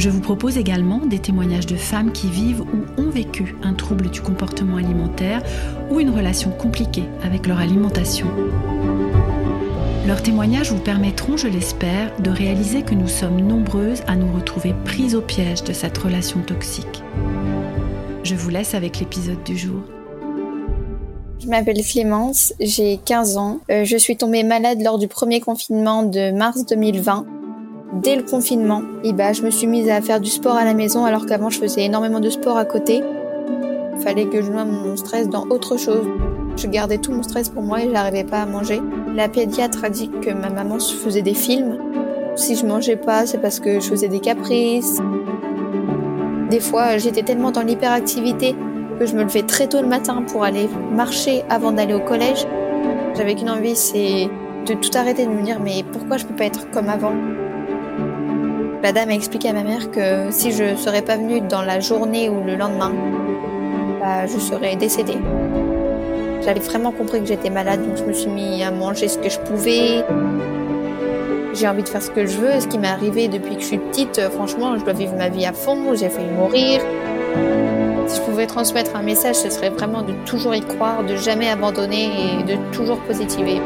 Je 0.00 0.08
vous 0.08 0.22
propose 0.22 0.56
également 0.56 1.04
des 1.04 1.18
témoignages 1.18 1.66
de 1.66 1.76
femmes 1.76 2.10
qui 2.10 2.30
vivent 2.30 2.62
ou 2.62 3.02
ont 3.02 3.10
vécu 3.10 3.54
un 3.62 3.74
trouble 3.74 4.08
du 4.08 4.22
comportement 4.22 4.78
alimentaire 4.78 5.42
ou 5.90 6.00
une 6.00 6.08
relation 6.08 6.52
compliquée 6.52 7.04
avec 7.22 7.46
leur 7.46 7.58
alimentation. 7.58 8.26
Leurs 10.06 10.22
témoignages 10.22 10.72
vous 10.72 10.80
permettront, 10.80 11.36
je 11.36 11.48
l'espère, 11.48 12.18
de 12.18 12.30
réaliser 12.30 12.80
que 12.80 12.94
nous 12.94 13.08
sommes 13.08 13.42
nombreuses 13.42 14.00
à 14.06 14.16
nous 14.16 14.32
retrouver 14.32 14.74
prises 14.86 15.14
au 15.14 15.20
piège 15.20 15.64
de 15.64 15.74
cette 15.74 15.98
relation 15.98 16.40
toxique. 16.40 17.02
Je 18.24 18.34
vous 18.34 18.48
laisse 18.48 18.72
avec 18.72 19.00
l'épisode 19.00 19.42
du 19.44 19.58
jour. 19.58 19.82
Je 21.40 21.46
m'appelle 21.46 21.84
Clémence, 21.84 22.54
j'ai 22.58 22.98
15 23.04 23.36
ans. 23.36 23.60
Euh, 23.70 23.84
je 23.84 23.98
suis 23.98 24.16
tombée 24.16 24.44
malade 24.44 24.80
lors 24.82 24.98
du 24.98 25.08
premier 25.08 25.40
confinement 25.40 26.04
de 26.04 26.30
mars 26.30 26.64
2020 26.64 27.26
dès 27.92 28.16
le 28.16 28.22
confinement, 28.22 28.82
et 29.02 29.12
bah, 29.12 29.32
je 29.32 29.42
me 29.42 29.50
suis 29.50 29.66
mise 29.66 29.88
à 29.88 30.00
faire 30.00 30.20
du 30.20 30.30
sport 30.30 30.56
à 30.56 30.64
la 30.64 30.74
maison 30.74 31.04
alors 31.04 31.26
qu'avant 31.26 31.50
je 31.50 31.58
faisais 31.58 31.84
énormément 31.84 32.20
de 32.20 32.30
sport 32.30 32.56
à 32.56 32.64
côté. 32.64 33.02
Fallait 34.02 34.26
que 34.26 34.40
je 34.42 34.50
noie 34.50 34.64
mon 34.64 34.96
stress 34.96 35.28
dans 35.28 35.44
autre 35.50 35.76
chose. 35.76 36.06
Je 36.56 36.66
gardais 36.66 36.98
tout 36.98 37.12
mon 37.12 37.22
stress 37.22 37.48
pour 37.48 37.62
moi 37.62 37.82
et 37.82 37.90
j'arrivais 37.90 38.24
pas 38.24 38.42
à 38.42 38.46
manger. 38.46 38.80
La 39.14 39.28
pédiatre 39.28 39.84
a 39.84 39.90
dit 39.90 40.08
que 40.08 40.30
ma 40.30 40.50
maman 40.50 40.78
se 40.78 40.94
faisait 40.94 41.22
des 41.22 41.34
films. 41.34 41.78
Si 42.36 42.54
je 42.54 42.64
mangeais 42.64 42.96
pas, 42.96 43.26
c'est 43.26 43.38
parce 43.38 43.60
que 43.60 43.80
je 43.80 43.88
faisais 43.88 44.08
des 44.08 44.20
caprices. 44.20 45.00
Des 46.48 46.60
fois, 46.60 46.96
j'étais 46.96 47.22
tellement 47.22 47.50
dans 47.50 47.62
l'hyperactivité 47.62 48.54
que 48.98 49.06
je 49.06 49.14
me 49.14 49.22
levais 49.22 49.42
très 49.42 49.66
tôt 49.66 49.80
le 49.82 49.88
matin 49.88 50.22
pour 50.22 50.44
aller 50.44 50.68
marcher 50.94 51.42
avant 51.48 51.72
d'aller 51.72 51.94
au 51.94 52.00
collège. 52.00 52.46
J'avais 53.14 53.34
qu'une 53.34 53.50
envie, 53.50 53.76
c'est 53.76 54.28
de 54.66 54.74
tout 54.74 54.90
arrêter 54.94 55.26
de 55.26 55.30
me 55.30 55.42
dire 55.42 55.60
mais 55.60 55.84
pourquoi 55.92 56.16
je 56.16 56.24
peux 56.24 56.34
pas 56.34 56.44
être 56.44 56.70
comme 56.70 56.88
avant? 56.88 57.12
La 58.82 58.92
dame 58.92 59.10
a 59.10 59.14
expliqué 59.14 59.48
à 59.48 59.52
ma 59.52 59.62
mère 59.62 59.90
que 59.90 60.30
si 60.30 60.52
je 60.52 60.76
serais 60.76 61.02
pas 61.02 61.16
venue 61.16 61.40
dans 61.42 61.62
la 61.62 61.80
journée 61.80 62.28
ou 62.28 62.42
le 62.42 62.56
lendemain, 62.56 62.92
bah, 64.00 64.26
je 64.26 64.38
serais 64.38 64.76
décédée. 64.76 65.18
J'avais 66.42 66.60
vraiment 66.60 66.90
compris 66.90 67.20
que 67.20 67.26
j'étais 67.26 67.50
malade, 67.50 67.86
donc 67.86 67.98
je 67.98 68.04
me 68.04 68.12
suis 68.12 68.30
mis 68.30 68.62
à 68.62 68.70
manger 68.70 69.08
ce 69.08 69.18
que 69.18 69.28
je 69.28 69.38
pouvais. 69.40 70.04
J'ai 71.52 71.68
envie 71.68 71.82
de 71.82 71.88
faire 71.88 72.02
ce 72.02 72.10
que 72.10 72.24
je 72.24 72.38
veux. 72.38 72.60
Ce 72.60 72.66
qui 72.66 72.78
m'est 72.78 72.88
arrivé 72.88 73.28
depuis 73.28 73.56
que 73.56 73.60
je 73.60 73.66
suis 73.66 73.78
petite, 73.78 74.18
euh, 74.18 74.30
franchement, 74.30 74.78
je 74.78 74.84
dois 74.84 74.94
vivre 74.94 75.14
ma 75.16 75.28
vie 75.28 75.44
à 75.44 75.52
fond. 75.52 75.94
J'ai 75.94 76.08
failli 76.08 76.30
mourir. 76.30 76.80
Si 78.06 78.16
je 78.16 78.22
pouvais 78.22 78.46
transmettre 78.46 78.96
un 78.96 79.02
message, 79.02 79.36
ce 79.36 79.50
serait 79.50 79.70
vraiment 79.70 80.02
de 80.02 80.12
toujours 80.24 80.54
y 80.54 80.62
croire, 80.62 81.04
de 81.04 81.16
jamais 81.16 81.50
abandonner 81.50 82.06
et 82.40 82.42
de 82.44 82.56
toujours 82.72 83.00
positiver. 83.00 83.60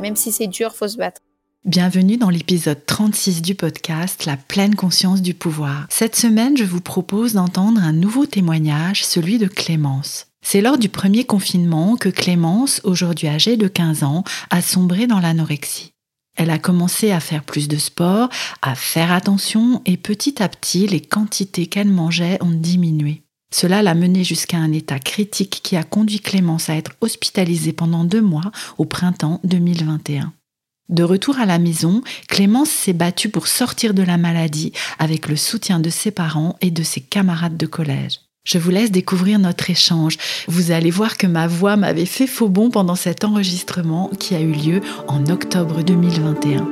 Même 0.00 0.16
si 0.16 0.32
c'est 0.32 0.46
dur, 0.46 0.72
faut 0.74 0.88
se 0.88 0.96
battre. 0.96 1.20
Bienvenue 1.64 2.16
dans 2.16 2.28
l'épisode 2.28 2.84
36 2.86 3.40
du 3.40 3.54
podcast 3.54 4.24
La 4.24 4.36
pleine 4.36 4.74
conscience 4.74 5.22
du 5.22 5.32
pouvoir. 5.32 5.86
Cette 5.90 6.16
semaine, 6.16 6.56
je 6.56 6.64
vous 6.64 6.80
propose 6.80 7.34
d'entendre 7.34 7.80
un 7.80 7.92
nouveau 7.92 8.26
témoignage, 8.26 9.04
celui 9.04 9.38
de 9.38 9.46
Clémence. 9.46 10.26
C'est 10.44 10.60
lors 10.60 10.76
du 10.76 10.88
premier 10.88 11.22
confinement 11.22 11.94
que 11.94 12.08
Clémence, 12.08 12.80
aujourd'hui 12.82 13.28
âgée 13.28 13.56
de 13.56 13.68
15 13.68 14.02
ans, 14.02 14.24
a 14.50 14.60
sombré 14.60 15.06
dans 15.06 15.20
l'anorexie. 15.20 15.92
Elle 16.36 16.50
a 16.50 16.58
commencé 16.58 17.12
à 17.12 17.20
faire 17.20 17.44
plus 17.44 17.68
de 17.68 17.76
sport, 17.76 18.28
à 18.60 18.74
faire 18.74 19.12
attention 19.12 19.82
et 19.86 19.96
petit 19.96 20.42
à 20.42 20.48
petit, 20.48 20.88
les 20.88 21.00
quantités 21.00 21.68
qu'elle 21.68 21.90
mangeait 21.90 22.42
ont 22.42 22.50
diminué. 22.50 23.22
Cela 23.54 23.82
l'a 23.82 23.94
menée 23.94 24.24
jusqu'à 24.24 24.56
un 24.56 24.72
état 24.72 24.98
critique 24.98 25.60
qui 25.62 25.76
a 25.76 25.84
conduit 25.84 26.18
Clémence 26.18 26.68
à 26.70 26.74
être 26.74 26.96
hospitalisée 27.00 27.72
pendant 27.72 28.02
deux 28.02 28.22
mois 28.22 28.50
au 28.78 28.84
printemps 28.84 29.38
2021. 29.44 30.32
De 30.92 31.04
retour 31.04 31.38
à 31.38 31.46
la 31.46 31.58
maison, 31.58 32.02
Clémence 32.28 32.68
s'est 32.68 32.92
battue 32.92 33.30
pour 33.30 33.46
sortir 33.46 33.94
de 33.94 34.02
la 34.02 34.18
maladie 34.18 34.74
avec 34.98 35.26
le 35.26 35.36
soutien 35.36 35.80
de 35.80 35.88
ses 35.88 36.10
parents 36.10 36.56
et 36.60 36.70
de 36.70 36.82
ses 36.82 37.00
camarades 37.00 37.56
de 37.56 37.64
collège. 37.64 38.20
Je 38.44 38.58
vous 38.58 38.70
laisse 38.70 38.90
découvrir 38.90 39.38
notre 39.38 39.70
échange. 39.70 40.18
Vous 40.48 40.70
allez 40.70 40.90
voir 40.90 41.16
que 41.16 41.26
ma 41.26 41.46
voix 41.46 41.76
m'avait 41.76 42.04
fait 42.04 42.26
faux 42.26 42.50
bon 42.50 42.68
pendant 42.68 42.96
cet 42.96 43.24
enregistrement 43.24 44.10
qui 44.18 44.34
a 44.34 44.40
eu 44.40 44.52
lieu 44.52 44.80
en 45.08 45.24
octobre 45.28 45.82
2021. 45.82 46.68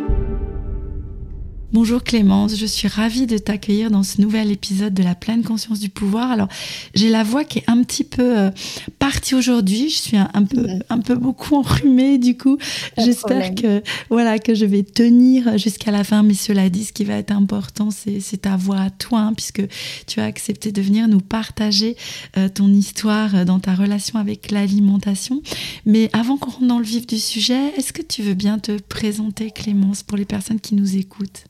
Bonjour 1.72 2.02
Clémence, 2.02 2.56
je 2.56 2.66
suis 2.66 2.88
ravie 2.88 3.28
de 3.28 3.38
t'accueillir 3.38 3.92
dans 3.92 4.02
ce 4.02 4.20
nouvel 4.20 4.50
épisode 4.50 4.92
de 4.92 5.04
la 5.04 5.14
pleine 5.14 5.44
conscience 5.44 5.78
du 5.78 5.88
pouvoir. 5.88 6.32
Alors, 6.32 6.48
j'ai 6.96 7.08
la 7.10 7.22
voix 7.22 7.44
qui 7.44 7.60
est 7.60 7.70
un 7.70 7.84
petit 7.84 8.02
peu 8.02 8.40
euh, 8.40 8.50
partie 8.98 9.36
aujourd'hui. 9.36 9.88
Je 9.88 9.96
suis 9.96 10.16
un, 10.16 10.42
peu, 10.42 10.66
un 10.88 10.98
peu 10.98 11.14
beaucoup 11.14 11.54
enrhumée, 11.54 12.18
du 12.18 12.36
coup. 12.36 12.58
J'espère 12.98 13.54
que, 13.54 13.84
voilà, 14.08 14.40
que 14.40 14.52
je 14.52 14.64
vais 14.64 14.82
tenir 14.82 15.58
jusqu'à 15.58 15.92
la 15.92 16.02
fin. 16.02 16.24
Mais 16.24 16.34
cela 16.34 16.68
dit, 16.70 16.86
ce 16.86 16.92
qui 16.92 17.04
va 17.04 17.14
être 17.14 17.30
important, 17.30 17.90
c'est 17.92 18.42
ta 18.42 18.56
voix 18.56 18.80
à 18.80 18.90
toi, 18.90 19.20
hein, 19.20 19.34
puisque 19.34 19.62
tu 20.08 20.18
as 20.18 20.24
accepté 20.24 20.72
de 20.72 20.82
venir 20.82 21.06
nous 21.06 21.20
partager 21.20 21.96
euh, 22.36 22.48
ton 22.48 22.66
histoire 22.66 23.36
euh, 23.36 23.44
dans 23.44 23.60
ta 23.60 23.76
relation 23.76 24.18
avec 24.18 24.50
l'alimentation. 24.50 25.40
Mais 25.86 26.10
avant 26.14 26.36
qu'on 26.36 26.50
rentre 26.50 26.66
dans 26.66 26.78
le 26.80 26.84
vif 26.84 27.06
du 27.06 27.20
sujet, 27.20 27.68
est-ce 27.76 27.92
que 27.92 28.02
tu 28.02 28.22
veux 28.22 28.34
bien 28.34 28.58
te 28.58 28.72
présenter, 28.72 29.52
Clémence, 29.52 30.02
pour 30.02 30.18
les 30.18 30.24
personnes 30.24 30.58
qui 30.58 30.74
nous 30.74 30.96
écoutent? 30.96 31.44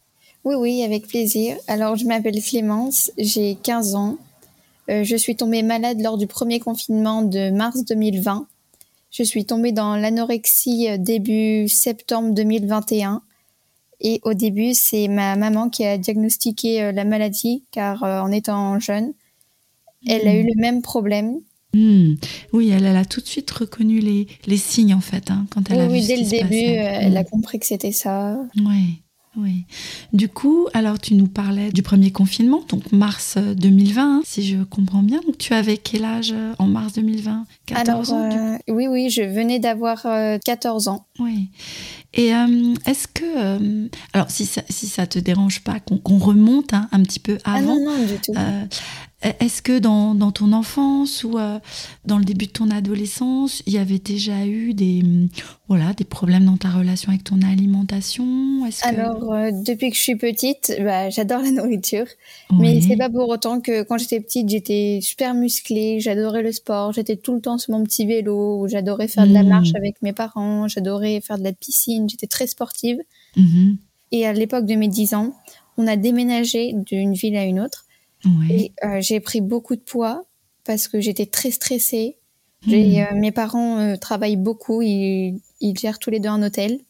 Oui, 0.45 0.55
oui, 0.55 0.83
avec 0.83 1.07
plaisir. 1.07 1.57
Alors, 1.69 1.97
je 1.97 2.07
m'appelle 2.07 2.43
Clémence, 2.43 3.11
j'ai 3.19 3.57
15 3.63 3.95
ans. 3.95 4.19
Euh, 4.91 5.05
je 5.05 5.17
suis 5.17 5.37
tombée 5.37 5.63
malade 5.63 6.01
lors 6.01 6.17
du 6.17 6.27
premier 6.27 6.61
confinement 6.61 7.23
de 7.23 7.51
mars 7.51 7.85
2020. 7.85 8.47
Je 9.11 9.23
suis 9.23 9.45
tombée 9.45 9.73
dans 9.73 9.97
l'anorexie 9.97 10.89
euh, 10.89 10.97
début 10.97 11.69
septembre 11.69 12.35
2021. 12.35 13.23
Et 14.01 14.21
au 14.25 14.33
début, 14.33 14.73
c'est 14.73 15.09
ma 15.09 15.37
maman 15.37 15.69
qui 15.69 15.85
a 15.85 15.99
diagnostiqué 15.99 16.83
euh, 16.83 16.93
la 16.93 17.05
maladie, 17.05 17.65
car 17.71 18.03
en 18.03 18.33
étant 18.33 18.81
jeune, 18.81 19.13
elle 20.07 20.27
a 20.27 20.35
eu 20.35 20.43
hmm. 20.43 20.49
le 20.55 20.61
même 20.61 20.81
problème. 20.81 21.41
Hmm. 21.75 22.15
Oui, 22.55 22.71
elle, 22.71 22.87
a 22.87 23.05
tout 23.05 23.21
de 23.21 23.27
suite 23.27 23.51
reconnu 23.51 24.01
les, 24.01 24.27
les 24.47 24.57
signes, 24.57 24.95
en 24.95 25.01
fait, 25.01 25.31
hein, 25.31 25.47
quand 25.51 25.71
elle 25.71 25.81
a 25.81 25.87
vu 25.87 25.93
Oui, 25.93 26.07
dès 26.07 26.17
le 26.17 26.29
début, 26.29 26.57
elle 26.57 27.17
a 27.19 27.23
hmm. 27.23 27.27
compris 27.31 27.59
que 27.61 27.67
c'était 27.67 27.93
ça. 27.93 28.41
Oui. 28.57 29.00
Oui. 29.37 29.65
Du 30.13 30.29
coup, 30.29 30.67
alors 30.75 30.99
tu 30.99 31.15
nous 31.15 31.29
parlais 31.29 31.71
du 31.71 31.83
premier 31.83 32.11
confinement, 32.11 32.65
donc 32.69 32.91
mars 32.91 33.39
2020, 33.39 34.03
euh, 34.03 34.05
hein, 34.05 34.23
si 34.25 34.43
je 34.43 34.63
comprends 34.65 35.03
bien. 35.03 35.21
Donc 35.25 35.39
tu 35.39 35.55
avais 35.55 35.77
quel 35.77 36.05
âge 36.05 36.33
euh, 36.33 36.53
en 36.59 36.67
mars 36.67 36.95
2020 36.95 37.47
14 37.67 38.13
ans 38.13 38.29
euh, 38.31 38.59
Oui, 38.69 38.89
oui, 38.89 39.09
je 39.09 39.23
venais 39.23 39.61
d'avoir 39.61 40.03
14 40.45 40.89
ans. 40.89 41.07
Oui. 41.21 41.49
Et 42.13 42.33
est-ce 42.87 43.07
que, 43.07 43.89
alors 44.13 44.31
si 44.31 44.47
ça, 44.47 44.63
si 44.69 44.89
ça 44.89 45.07
te 45.07 45.21
dérange 45.21 45.63
pas 45.63 45.79
qu'on 45.79 46.19
remonte 46.19 46.75
hein, 46.75 46.89
un 46.91 47.03
petit 47.03 47.21
peu 47.21 47.39
avant, 47.45 47.57
ah 47.57 47.63
non, 47.63 47.85
non, 47.85 48.05
du 48.05 48.15
tout. 48.15 48.33
Est-ce 49.23 49.61
que 49.61 49.79
dans, 49.79 50.15
dans, 50.15 50.33
ton 50.33 50.55
enfance 50.55 51.25
ou 51.25 51.39
euh, 51.39 51.59
dans 52.07 52.17
le 52.17 52.25
début 52.25 52.47
de 52.47 52.53
ton 52.53 52.71
adolescence, 52.71 53.63
il 53.67 53.75
y 53.75 53.79
avait 53.79 53.99
déjà 53.99 54.47
eu 54.47 54.73
des, 54.73 55.03
mm, 55.03 55.29
voilà, 55.69 55.93
des 55.93 56.05
problèmes 56.05 56.47
dans 56.47 56.57
ta 56.57 56.71
relation 56.71 57.11
avec 57.11 57.25
ton 57.25 57.43
alimentation? 57.43 58.65
Alors, 58.83 59.31
euh, 59.35 59.51
depuis 59.53 59.91
que 59.91 59.97
je 59.97 60.01
suis 60.01 60.17
petite, 60.17 60.75
bah, 60.81 61.11
j'adore 61.11 61.43
la 61.43 61.51
nourriture. 61.51 62.07
Mais 62.59 62.81
c'est 62.81 62.97
pas 62.97 63.11
pour 63.11 63.29
autant 63.29 63.61
que 63.61 63.83
quand 63.83 63.99
j'étais 63.99 64.21
petite, 64.21 64.49
j'étais 64.49 65.01
super 65.03 65.35
musclée, 65.35 66.01
j'adorais 66.01 66.43
le 66.43 66.53
sport, 66.53 66.93
j'étais 66.93 67.17
tout 67.17 67.35
le 67.35 67.43
temps 67.43 67.59
sur 67.59 67.73
mon 67.73 67.85
petit 67.85 68.07
vélo, 68.07 68.69
j'adorais 68.69 69.09
faire 69.09 69.27
de 69.27 69.35
la 69.35 69.43
marche 69.43 69.73
mmh. 69.73 69.77
avec 69.77 70.01
mes 70.01 70.15
parents, 70.15 70.67
j'adorais 70.67 71.21
faire 71.21 71.39
de 71.39 71.45
la 71.45 71.53
piscine, 71.53 72.09
j'étais 72.09 72.27
très 72.27 72.47
sportive. 72.47 72.99
Mmh 73.37 73.73
Et 74.13 74.27
à 74.27 74.33
l'époque 74.33 74.65
de 74.65 74.77
mes 74.77 74.89
10 74.89 75.13
ans, 75.13 75.35
on 75.77 75.87
a 75.87 75.97
déménagé 75.97 76.73
d'une 76.73 77.13
ville 77.13 77.37
à 77.37 77.45
une 77.45 77.61
autre. 77.61 77.85
Et 78.51 78.73
euh, 78.85 79.01
j'ai 79.01 79.21
pris 79.21 79.41
beaucoup 79.41 79.77
de 79.77 79.81
poids 79.81 80.25
parce 80.65 80.89
que 80.89 81.01
j'étais 81.01 81.27
très 81.27 81.51
stressée. 81.51 82.17
Hmm. 82.67 82.73
Euh, 82.75 83.05
mes 83.15 83.33
parents 83.33 83.79
euh, 83.79 83.97
travaillent 83.97 84.37
beaucoup, 84.37 84.83
ils, 84.83 85.41
ils, 85.61 85.79
gèrent 85.79 85.99
tous 85.99 86.11
les 86.11 86.21
deux 86.21 86.29
un 86.29 86.43
hôtel. 86.43 86.81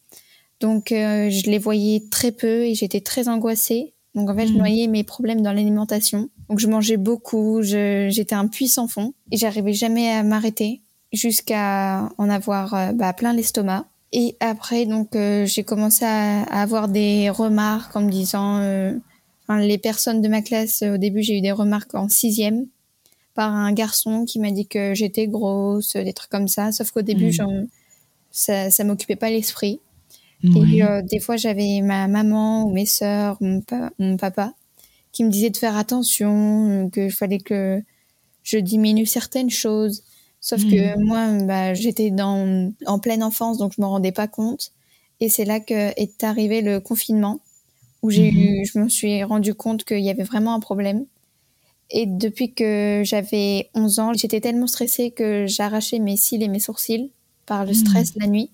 Donc 0.59 0.87
je 0.89 1.49
les 1.49 1.57
voyais 1.57 2.03
très 2.11 2.31
peu 2.31 2.65
et 2.65 2.75
j'étais 2.75 3.01
très 3.01 3.27
angoissée. 3.27 3.93
Donc 4.13 4.29
en 4.29 4.35
fait, 4.35 4.45
je 4.45 4.53
hmm. 4.53 4.57
noyais 4.57 4.87
mes 4.87 5.03
problèmes 5.03 5.41
dans 5.41 5.53
l'alimentation. 5.53 6.29
Donc 6.49 6.59
je 6.59 6.67
mangeais 6.67 6.97
beaucoup, 6.97 7.61
j'étais 7.63 8.35
un 8.35 8.47
puissant 8.47 8.87
fond 8.87 9.13
et 9.31 9.37
j'arrivais 9.37 9.73
jamais 9.73 10.11
à 10.11 10.21
m'arrêter 10.21 10.81
jusqu'à 11.13 12.09
en 12.17 12.29
avoir 12.29 12.93
bah, 12.93 13.13
plein 13.13 13.33
l'estomac. 13.33 13.85
Et 14.11 14.35
après, 14.39 14.85
donc 14.85 15.13
j'ai 15.13 15.63
commencé 15.63 16.05
à, 16.05 16.43
à, 16.43 16.61
avoir 16.61 16.89
des 16.89 17.31
remarques 17.31 17.95
en 17.95 18.01
me 18.01 18.11
disant 18.11 18.61
les 19.57 19.77
personnes 19.77 20.21
de 20.21 20.27
ma 20.27 20.41
classe, 20.41 20.81
au 20.83 20.97
début, 20.97 21.21
j'ai 21.21 21.37
eu 21.37 21.41
des 21.41 21.51
remarques 21.51 21.95
en 21.95 22.09
sixième 22.09 22.67
par 23.33 23.53
un 23.53 23.71
garçon 23.71 24.25
qui 24.25 24.39
m'a 24.39 24.51
dit 24.51 24.67
que 24.67 24.93
j'étais 24.93 25.27
grosse, 25.27 25.95
des 25.95 26.13
trucs 26.13 26.29
comme 26.29 26.47
ça. 26.47 26.71
Sauf 26.71 26.91
qu'au 26.91 27.01
début, 27.01 27.31
mmh. 27.31 27.67
ça, 28.31 28.69
ça 28.71 28.83
m'occupait 28.83 29.15
pas 29.15 29.29
l'esprit. 29.29 29.79
Et 30.43 30.83
euh, 30.83 31.03
des 31.03 31.19
fois, 31.19 31.37
j'avais 31.37 31.81
ma 31.81 32.07
maman 32.07 32.65
ou 32.65 32.73
mes 32.73 32.87
sœurs, 32.87 33.37
mon, 33.41 33.63
mon, 33.99 34.17
papa, 34.17 34.53
qui 35.11 35.23
me 35.23 35.29
disaient 35.29 35.51
de 35.51 35.57
faire 35.57 35.77
attention, 35.77 36.89
qu'il 36.91 37.11
fallait 37.11 37.39
que 37.39 37.81
je 38.43 38.57
diminue 38.57 39.05
certaines 39.05 39.51
choses. 39.51 40.03
Sauf 40.39 40.63
que 40.63 40.97
mmh. 40.97 41.03
moi, 41.03 41.27
bah, 41.43 41.73
j'étais 41.75 42.11
en 42.19 42.99
pleine 42.99 43.23
enfance, 43.23 43.59
donc 43.59 43.73
je 43.75 43.81
me 43.81 43.85
rendais 43.85 44.11
pas 44.11 44.27
compte. 44.27 44.71
Et 45.19 45.29
c'est 45.29 45.45
là 45.45 45.59
que 45.59 45.93
est 46.01 46.23
arrivé 46.23 46.61
le 46.61 46.79
confinement, 46.79 47.39
où 48.01 48.09
j'ai 48.09 48.31
mmh. 48.31 48.37
eu, 48.37 48.65
je 48.65 48.79
me 48.79 48.89
suis 48.89 49.23
rendu 49.23 49.53
compte 49.53 49.83
qu'il 49.83 49.99
y 49.99 50.09
avait 50.09 50.23
vraiment 50.23 50.53
un 50.53 50.59
problème. 50.59 51.05
Et 51.89 52.05
depuis 52.05 52.53
que 52.53 53.01
j'avais 53.03 53.69
11 53.75 53.99
ans, 53.99 54.13
j'étais 54.13 54.39
tellement 54.39 54.67
stressée 54.67 55.11
que 55.11 55.45
j'arrachais 55.47 55.99
mes 55.99 56.15
cils 56.15 56.41
et 56.41 56.47
mes 56.47 56.59
sourcils 56.59 57.11
par 57.45 57.65
le 57.65 57.73
stress 57.73 58.13
la 58.15 58.27
nuit. 58.27 58.49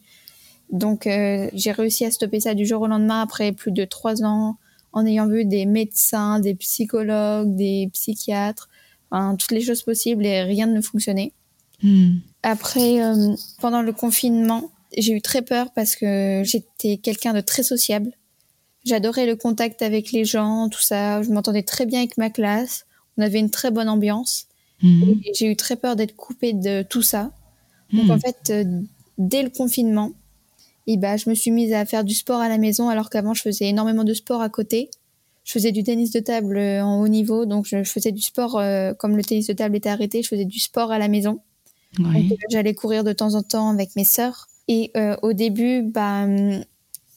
Donc 0.72 1.08
euh, 1.08 1.50
j'ai 1.54 1.72
réussi 1.72 2.04
à 2.06 2.12
stopper 2.12 2.40
ça 2.40 2.56
du 2.56 2.66
jour 2.66 2.82
au 2.82 2.88
lendemain 2.88 3.22
après 3.22 3.52
plus 3.52 3.72
de 3.72 3.86
trois 3.86 4.24
ans 4.24 4.58
en 4.92 5.06
ayant 5.06 5.28
vu 5.28 5.46
des 5.46 5.66
médecins, 5.66 6.40
des 6.40 6.56
psychologues, 6.56 7.56
des 7.56 7.90
psychiatres, 7.94 8.70
enfin, 9.12 9.36
toutes 9.36 9.52
les 9.52 9.62
choses 9.62 9.84
possibles 9.84 10.26
et 10.26 10.42
rien 10.44 10.66
ne 10.66 10.82
fonctionnait. 10.82 11.34
Hmm. 11.84 12.18
Après, 12.42 13.04
euh, 13.04 13.36
pendant 13.62 13.84
le 13.84 13.92
confinement, 13.92 14.72
j'ai 14.98 15.14
eu 15.14 15.22
très 15.22 15.44
peur 15.44 15.68
parce 15.76 15.96
que 15.96 16.42
j'étais 16.44 16.98
quelqu'un 16.98 17.34
de 17.34 17.42
très 17.42 17.62
sociable. 17.62 18.12
J'adorais 18.88 19.26
le 19.26 19.36
contact 19.36 19.82
avec 19.82 20.14
les 20.14 20.24
gens, 20.24 20.70
tout 20.70 20.82
ça. 20.82 21.22
Je 21.22 21.30
m'entendais 21.30 21.64
très 21.64 21.86
bien 21.86 22.00
avec 22.00 22.18
ma 22.18 22.30
classe. 22.30 22.86
On 23.18 23.22
avait 23.22 23.40
une 23.40 23.50
très 23.50 23.70
bonne 23.70 23.90
ambiance. 23.90 24.48
Hmm. 24.82 25.16
J'ai 25.34 25.52
eu 25.52 25.58
très 25.58 25.76
peur 25.76 25.98
d'être 25.98 26.16
coupée 26.16 26.54
de 26.54 26.84
tout 26.84 27.02
ça. 27.02 27.32
Donc 27.92 28.06
hmm. 28.06 28.12
en 28.12 28.20
fait, 28.20 28.50
euh, 28.50 28.82
dès 29.18 29.44
le 29.44 29.50
confinement, 29.50 30.14
et 30.88 30.96
bah, 30.96 31.18
je 31.18 31.30
me 31.30 31.36
suis 31.36 31.52
mise 31.52 31.74
à 31.74 31.86
faire 31.86 32.06
du 32.06 32.14
sport 32.16 32.40
à 32.40 32.48
la 32.48 32.58
maison 32.58 32.88
alors 32.88 33.10
qu'avant 33.10 33.34
je 33.34 33.42
faisais 33.42 33.66
énormément 33.66 34.06
de 34.06 34.14
sport 34.14 34.42
à 34.42 34.48
côté. 34.48 34.90
Je 35.44 35.52
faisais 35.52 35.74
du 35.74 35.84
tennis 35.84 36.12
de 36.12 36.22
table 36.22 36.58
euh, 36.58 36.82
en 36.82 37.02
haut 37.02 37.10
niveau, 37.10 37.46
donc 37.46 37.66
je, 37.68 37.84
faisais 37.84 38.14
du 38.14 38.22
sport 38.22 38.58
euh, 38.58 38.94
comme 38.94 39.18
le 39.18 39.24
tennis 39.24 39.48
de 39.48 39.54
table 39.54 39.76
était 39.76 39.90
arrêté, 39.90 40.24
je 40.24 40.30
faisais 40.30 40.46
du 40.46 40.60
sport 40.60 40.92
à 40.92 40.98
la 40.98 41.10
maison. 41.10 41.42
J'allais 42.52 42.74
courir 42.74 43.04
de 43.04 43.12
temps 43.12 43.36
en 43.36 43.44
temps 43.44 43.70
avec 43.70 43.98
mes 43.98 44.06
sœurs. 44.06 44.48
Et 44.70 44.92
au 45.22 45.34
début, 45.34 45.82
bah, 45.82 46.24
hum, 46.24 46.64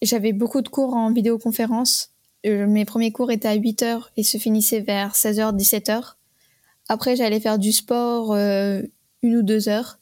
j'avais 0.03 0.33
beaucoup 0.33 0.63
de 0.63 0.69
cours 0.69 0.95
en 0.95 1.13
vidéoconférence. 1.13 2.11
mes 2.45 2.85
premiers 2.85 3.13
cours 3.13 3.31
étaient 3.31 3.49
à 3.49 3.55
8 3.55 3.83
heures 3.83 4.11
et 4.17 4.23
se 4.23 4.39
finissaient 4.39 4.81
vers 4.81 5.15
16h, 5.15 5.57
17h. 5.57 6.15
Après, 6.89 7.17
j'allais 7.17 7.41
faire 7.41 7.59
du 7.59 7.73
sport 7.73 8.35
une 8.37 9.37
ou 9.37 9.43
deux 9.43 9.69
heures. 9.69 9.99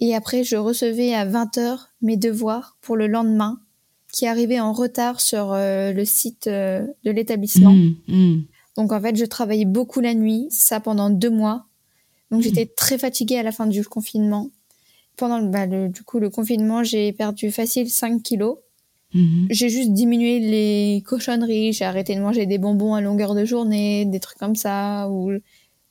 Et 0.00 0.14
après, 0.14 0.44
je 0.44 0.56
recevais 0.56 1.14
à 1.14 1.26
20h 1.26 1.78
mes 2.00 2.16
devoirs 2.16 2.76
pour 2.80 2.96
le 2.96 3.06
lendemain 3.06 3.60
qui 4.12 4.26
arrivaient 4.26 4.60
en 4.60 4.72
retard 4.72 5.20
sur 5.20 5.52
euh, 5.52 5.92
le 5.92 6.04
site 6.04 6.46
euh, 6.46 6.86
de 7.04 7.10
l'établissement. 7.10 7.72
Mmh, 7.72 7.94
mmh. 8.08 8.42
Donc 8.76 8.92
en 8.92 9.00
fait, 9.00 9.16
je 9.16 9.24
travaillais 9.24 9.64
beaucoup 9.64 10.00
la 10.00 10.14
nuit, 10.14 10.46
ça 10.50 10.80
pendant 10.80 11.08
deux 11.08 11.30
mois. 11.30 11.66
Donc 12.30 12.40
mmh. 12.40 12.42
j'étais 12.42 12.66
très 12.66 12.98
fatiguée 12.98 13.38
à 13.38 13.42
la 13.42 13.52
fin 13.52 13.66
du 13.66 13.84
confinement. 13.84 14.50
Pendant 15.16 15.42
bah, 15.42 15.66
le, 15.66 15.88
du 15.88 16.02
coup 16.02 16.18
le 16.18 16.30
confinement, 16.30 16.84
j'ai 16.84 17.12
perdu 17.12 17.50
facile 17.50 17.90
5 17.90 18.22
kilos. 18.22 18.58
J'ai 19.50 19.68
juste 19.68 19.92
diminué 19.92 20.40
les 20.40 21.02
cochonneries, 21.06 21.72
j'ai 21.72 21.84
arrêté 21.84 22.14
de 22.14 22.20
manger 22.20 22.46
des 22.46 22.58
bonbons 22.58 22.94
à 22.94 23.00
longueur 23.00 23.34
de 23.34 23.44
journée, 23.44 24.04
des 24.06 24.20
trucs 24.20 24.38
comme 24.38 24.56
ça, 24.56 25.08
ou 25.10 25.32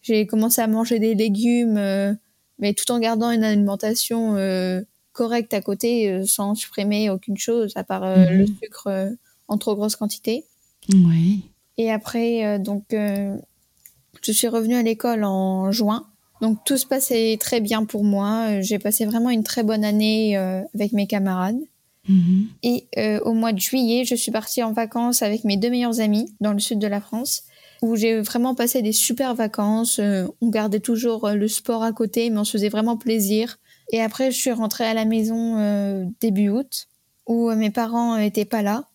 j'ai 0.01 0.25
commencé 0.25 0.61
à 0.61 0.67
manger 0.67 0.99
des 0.99 1.13
légumes. 1.13 1.77
Euh, 1.77 2.13
mais 2.61 2.73
tout 2.73 2.89
en 2.91 2.99
gardant 2.99 3.31
une 3.31 3.43
alimentation 3.43 4.35
euh, 4.37 4.81
correcte 5.11 5.53
à 5.53 5.61
côté, 5.61 6.09
euh, 6.09 6.23
sans 6.25 6.55
supprimer 6.55 7.09
aucune 7.09 7.37
chose, 7.37 7.73
à 7.75 7.83
part 7.83 8.03
euh, 8.03 8.29
le 8.29 8.45
mhm. 8.45 8.55
sucre 8.61 9.09
en 9.47 9.57
trop 9.57 9.75
grosse 9.75 9.97
quantité. 9.97 10.45
Oui. 10.93 11.41
Et 11.77 11.91
après, 11.91 12.59
donc, 12.59 12.83
je 12.91 14.31
suis 14.31 14.47
revenue 14.47 14.75
à 14.75 14.83
l'école 14.83 15.23
en 15.23 15.71
juin. 15.71 16.05
Donc 16.41 16.59
tout 16.65 16.77
se 16.77 16.85
passait 16.85 17.37
très 17.39 17.59
bien 17.59 17.85
pour 17.85 18.03
moi. 18.03 18.61
J'ai 18.61 18.79
passé 18.79 19.05
vraiment 19.05 19.29
une 19.29 19.43
très 19.43 19.63
bonne 19.63 19.83
année 19.83 20.37
avec 20.37 20.91
mes 20.93 21.07
camarades. 21.07 21.59
Mhm. 22.07 22.49
Et 22.63 22.87
au 23.23 23.33
mois 23.33 23.53
de 23.53 23.59
juillet, 23.59 24.05
je 24.05 24.15
suis 24.15 24.31
partie 24.31 24.63
en 24.63 24.73
vacances 24.73 25.21
avec 25.21 25.43
mes 25.43 25.57
deux 25.57 25.69
meilleurs 25.69 25.99
amis 25.99 26.33
dans 26.39 26.53
le 26.53 26.59
sud 26.59 26.79
de 26.79 26.87
la 26.87 26.99
France 27.01 27.43
où 27.81 27.95
j'ai 27.95 28.21
vraiment 28.21 28.55
passé 28.55 28.81
des 28.81 28.91
super 28.91 29.33
vacances. 29.33 29.99
Euh, 29.99 30.27
on 30.41 30.49
gardait 30.49 30.79
toujours 30.79 31.27
euh, 31.27 31.33
le 31.33 31.47
sport 31.47 31.83
à 31.83 31.91
côté, 31.91 32.29
mais 32.29 32.37
on 32.37 32.43
se 32.43 32.51
faisait 32.51 32.69
vraiment 32.69 32.97
plaisir. 32.97 33.57
Et 33.91 34.01
après, 34.01 34.31
je 34.31 34.37
suis 34.37 34.51
rentrée 34.51 34.85
à 34.85 34.93
la 34.93 35.05
maison 35.05 35.57
euh, 35.57 36.05
début 36.19 36.49
août, 36.49 36.87
où 37.27 37.51
mes 37.51 37.71
parents 37.71 38.17
étaient 38.17 38.45
pas 38.45 38.61
là. 38.61 38.85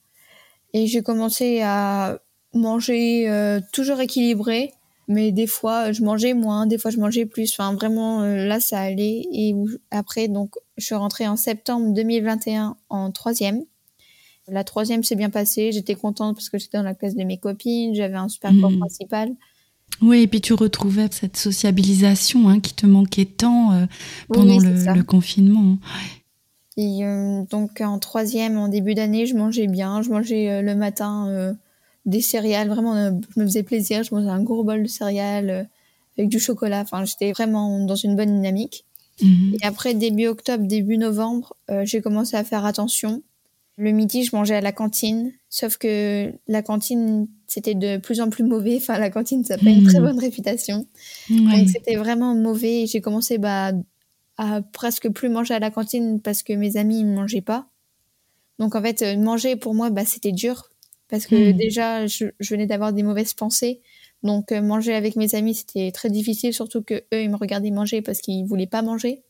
Et 0.73 0.87
j'ai 0.87 1.03
commencé 1.03 1.61
à 1.63 2.19
manger 2.55 3.29
toujours 3.73 4.01
équilibré, 4.01 4.73
mais 5.09 5.31
des 5.33 5.47
fois 5.47 5.93
je 5.93 6.03
mangeais 6.03 6.35
moins, 6.35 6.67
des 6.67 6.77
fois 6.77 6.91
je 6.91 6.99
mangeais 6.99 7.25
plus. 7.27 7.53
Enfin, 7.53 7.75
vraiment, 7.75 8.23
là, 8.23 8.61
ça 8.61 8.81
allait. 8.81 9.25
Et 9.33 9.55
après, 9.91 10.29
donc, 10.29 10.55
je 10.77 10.85
suis 10.85 10.95
rentrée 10.95 11.27
en 11.27 11.37
septembre 11.37 11.93
2021 11.93 12.77
en 12.91 13.11
troisième. 13.11 13.65
La 14.49 14.63
troisième 14.63 15.03
s'est 15.03 15.17
bien 15.17 15.31
passée. 15.31 15.73
J'étais 15.73 15.95
contente 15.95 16.37
parce 16.37 16.49
que 16.49 16.59
j'étais 16.59 16.79
dans 16.79 16.85
la 16.85 16.95
classe 16.95 17.17
de 17.17 17.25
mes 17.25 17.39
copines. 17.39 17.95
J'avais 17.95 18.17
un 18.17 18.29
super 18.29 18.53
cours 18.53 18.71
hmm. 18.71 18.79
principal. 18.79 19.35
Oui, 20.03 20.23
et 20.23 20.27
puis 20.27 20.41
tu 20.41 20.53
retrouvais 20.53 21.09
cette 21.11 21.37
sociabilisation 21.37 22.49
hein, 22.49 22.61
qui 22.61 22.75
te 22.75 22.87
manquait 22.87 23.25
tant 23.25 23.73
euh, 23.73 23.87
pendant 24.29 24.59
le, 24.59 25.03
confinement. 25.03 25.79
Et 26.77 27.05
euh, 27.05 27.43
donc 27.51 27.81
en 27.81 27.99
troisième, 27.99 28.59
en 28.59 28.69
début 28.69 28.95
d'année, 28.95 29.27
je 29.27 29.35
mangeais 29.35 29.67
bien. 29.67 30.03
Je 30.03 30.11
mangeais 30.11 30.51
euh, 30.51 30.63
le 30.63 30.75
matin 30.75 31.57
des 32.05 32.21
céréales. 32.21 32.69
Vraiment, 32.69 33.21
je 33.35 33.41
me 33.41 33.47
faisais 33.47 33.63
plaisir. 33.63 34.05
Je 34.05 34.15
mangeais 34.15 34.29
un 34.29 34.43
gros 34.43 34.63
bol 34.63 34.83
de 34.83 34.89
céréales 34.89 35.69
avec 36.19 36.29
du 36.29 36.39
chocolat. 36.39 36.83
Enfin, 36.83 37.05
j'étais 37.05 37.33
vraiment 37.33 37.85
dans 37.85 37.97
une 37.97 38.15
bonne 38.15 38.35
dynamique. 38.35 38.86
Mhm. 39.21 39.57
Et 39.61 39.67
après, 39.67 39.95
début 39.95 40.27
octobre, 40.27 40.65
début 40.67 40.99
novembre, 40.99 41.55
j'ai 41.85 42.01
commencé 42.03 42.37
à 42.37 42.45
faire 42.45 42.65
attention. 42.65 43.23
Le 43.79 43.91
midi, 43.91 44.25
je 44.25 44.35
mangeais 44.35 44.55
à 44.55 44.63
la 44.63 44.73
cantine, 44.73 45.33
sauf 45.51 45.77
que 45.77 46.33
la 46.49 46.63
cantine, 46.63 47.29
c'était 47.47 47.75
de 47.75 47.99
plus 47.99 48.23
en 48.23 48.31
plus 48.31 48.43
mauvais. 48.43 48.77
Enfin, 48.77 48.99
la 48.99 49.11
cantine, 49.11 49.45
ça 49.45 49.57
n'a 49.57 49.63
pas 49.63 49.69
une 49.69 49.85
très 49.85 50.01
hmm. 50.01 50.05
bonne 50.05 50.19
réputation. 50.19 50.87
Donc, 51.29 51.69
c'était 51.69 51.97
vraiment 51.97 52.35
mauvais. 52.35 52.87
J'ai 52.87 53.03
commencé 53.03 53.37
bah, 53.37 53.73
à 54.39 54.63
presque 54.63 55.11
plus 55.11 55.29
manger 55.29 55.53
à 55.53 55.59
la 55.59 55.71
cantine 55.71 56.21
parce 56.23 56.43
que 56.43 56.55
mes 56.55 56.79
amis 56.79 57.05
ne 57.05 57.15
mangeaient 57.15 57.43
pas. 57.43 57.69
Donc, 58.59 58.75
en 58.75 58.83
fait, 58.83 59.03
euh, 59.03 59.19
manger 59.19 59.57
pour 59.57 59.75
moi, 59.75 59.91
bah, 59.91 60.07
c'était 60.07 60.33
dur 60.33 60.71
parce 61.11 61.27
que 61.27 61.53
hmm. 61.53 61.57
déjà, 61.57 62.07
je, 62.07 62.25
venais 62.41 62.67
d'avoir 62.67 62.95
des 62.95 63.03
mauvaises 63.03 63.35
pensées. 63.35 63.83
Donc, 64.27 64.53
euh, 64.53 64.61
manger 64.61 64.95
avec 64.95 65.17
mes 65.17 65.35
amis, 65.35 65.55
c'était 65.55 65.91
très 65.93 66.11
difficile, 66.11 66.53
surtout 66.53 66.83
que 66.83 66.95
eux, 67.15 67.23
ils 67.23 67.31
me 67.31 67.37
regardaient 67.37 67.71
manger 67.71 68.03
parce 68.03 68.21
qu'ils 68.21 68.45
voulaient 68.45 68.67
pas 68.67 68.83
manger. 68.83 69.23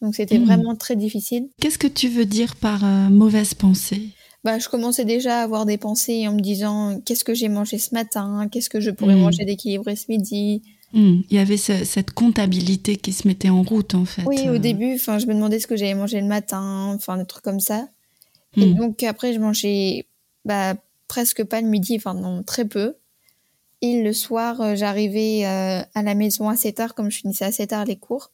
Donc 0.00 0.14
c'était 0.14 0.38
hmm. 0.38 0.44
vraiment 0.44 0.76
très 0.76 0.96
difficile. 0.96 1.48
Qu'est-ce 1.60 1.78
que 1.78 1.86
tu 1.86 2.08
veux 2.08 2.24
dire 2.24 2.56
par 2.56 2.84
euh, 2.84 3.08
mauvaise 3.08 3.54
pensée? 3.54 4.08
Bah, 4.44 4.58
je 4.58 4.68
commençais 4.68 5.04
déjà 5.04 5.40
à 5.40 5.42
avoir 5.42 5.66
des 5.66 5.78
pensées 5.78 6.28
en 6.28 6.34
me 6.34 6.40
disant 6.40 7.00
qu'est-ce 7.04 7.24
que 7.24 7.34
j'ai 7.34 7.48
mangé 7.48 7.78
ce 7.78 7.94
matin, 7.94 8.48
qu'est-ce 8.50 8.70
que 8.70 8.80
je 8.80 8.90
pourrais 8.90 9.16
hmm. 9.16 9.20
manger 9.20 9.44
d'équilibré 9.44 9.96
ce 9.96 10.06
midi? 10.08 10.62
Hmm. 10.92 11.20
Il 11.28 11.36
y 11.36 11.38
avait 11.38 11.56
cette 11.56 12.12
comptabilité 12.12 12.96
qui 12.96 13.12
se 13.12 13.26
mettait 13.26 13.50
en 13.50 13.62
route 13.62 13.94
en 13.94 14.04
fait. 14.04 14.22
Oui, 14.24 14.48
au 14.48 14.54
euh. 14.54 14.58
début, 14.58 14.94
enfin, 14.94 15.18
je 15.18 15.26
me 15.26 15.34
demandais 15.34 15.58
ce 15.58 15.66
que 15.66 15.76
j'allais 15.76 15.94
manger 15.94 16.20
le 16.20 16.28
matin, 16.28 16.92
enfin 16.94 17.16
des 17.16 17.26
trucs 17.26 17.44
comme 17.44 17.60
ça. 17.60 17.88
Et 18.56 18.74
donc 18.74 19.04
après, 19.04 19.32
je 19.32 19.38
mangeais 19.38 20.06
bah, 20.44 20.74
presque 21.06 21.44
pas 21.44 21.60
le 21.60 21.68
midi, 21.68 21.94
enfin 21.96 22.14
non, 22.14 22.42
très 22.42 22.64
peu. 22.64 22.94
Et 23.80 24.02
le 24.02 24.12
soir, 24.12 24.60
euh, 24.60 24.74
j'arrivais 24.74 25.44
à 25.44 26.02
la 26.02 26.14
maison 26.14 26.48
assez 26.48 26.72
tard, 26.72 26.94
comme 26.94 27.10
je 27.10 27.18
finissais 27.18 27.44
assez 27.44 27.66
tard 27.66 27.84
les 27.84 27.96
cours. 27.96 28.30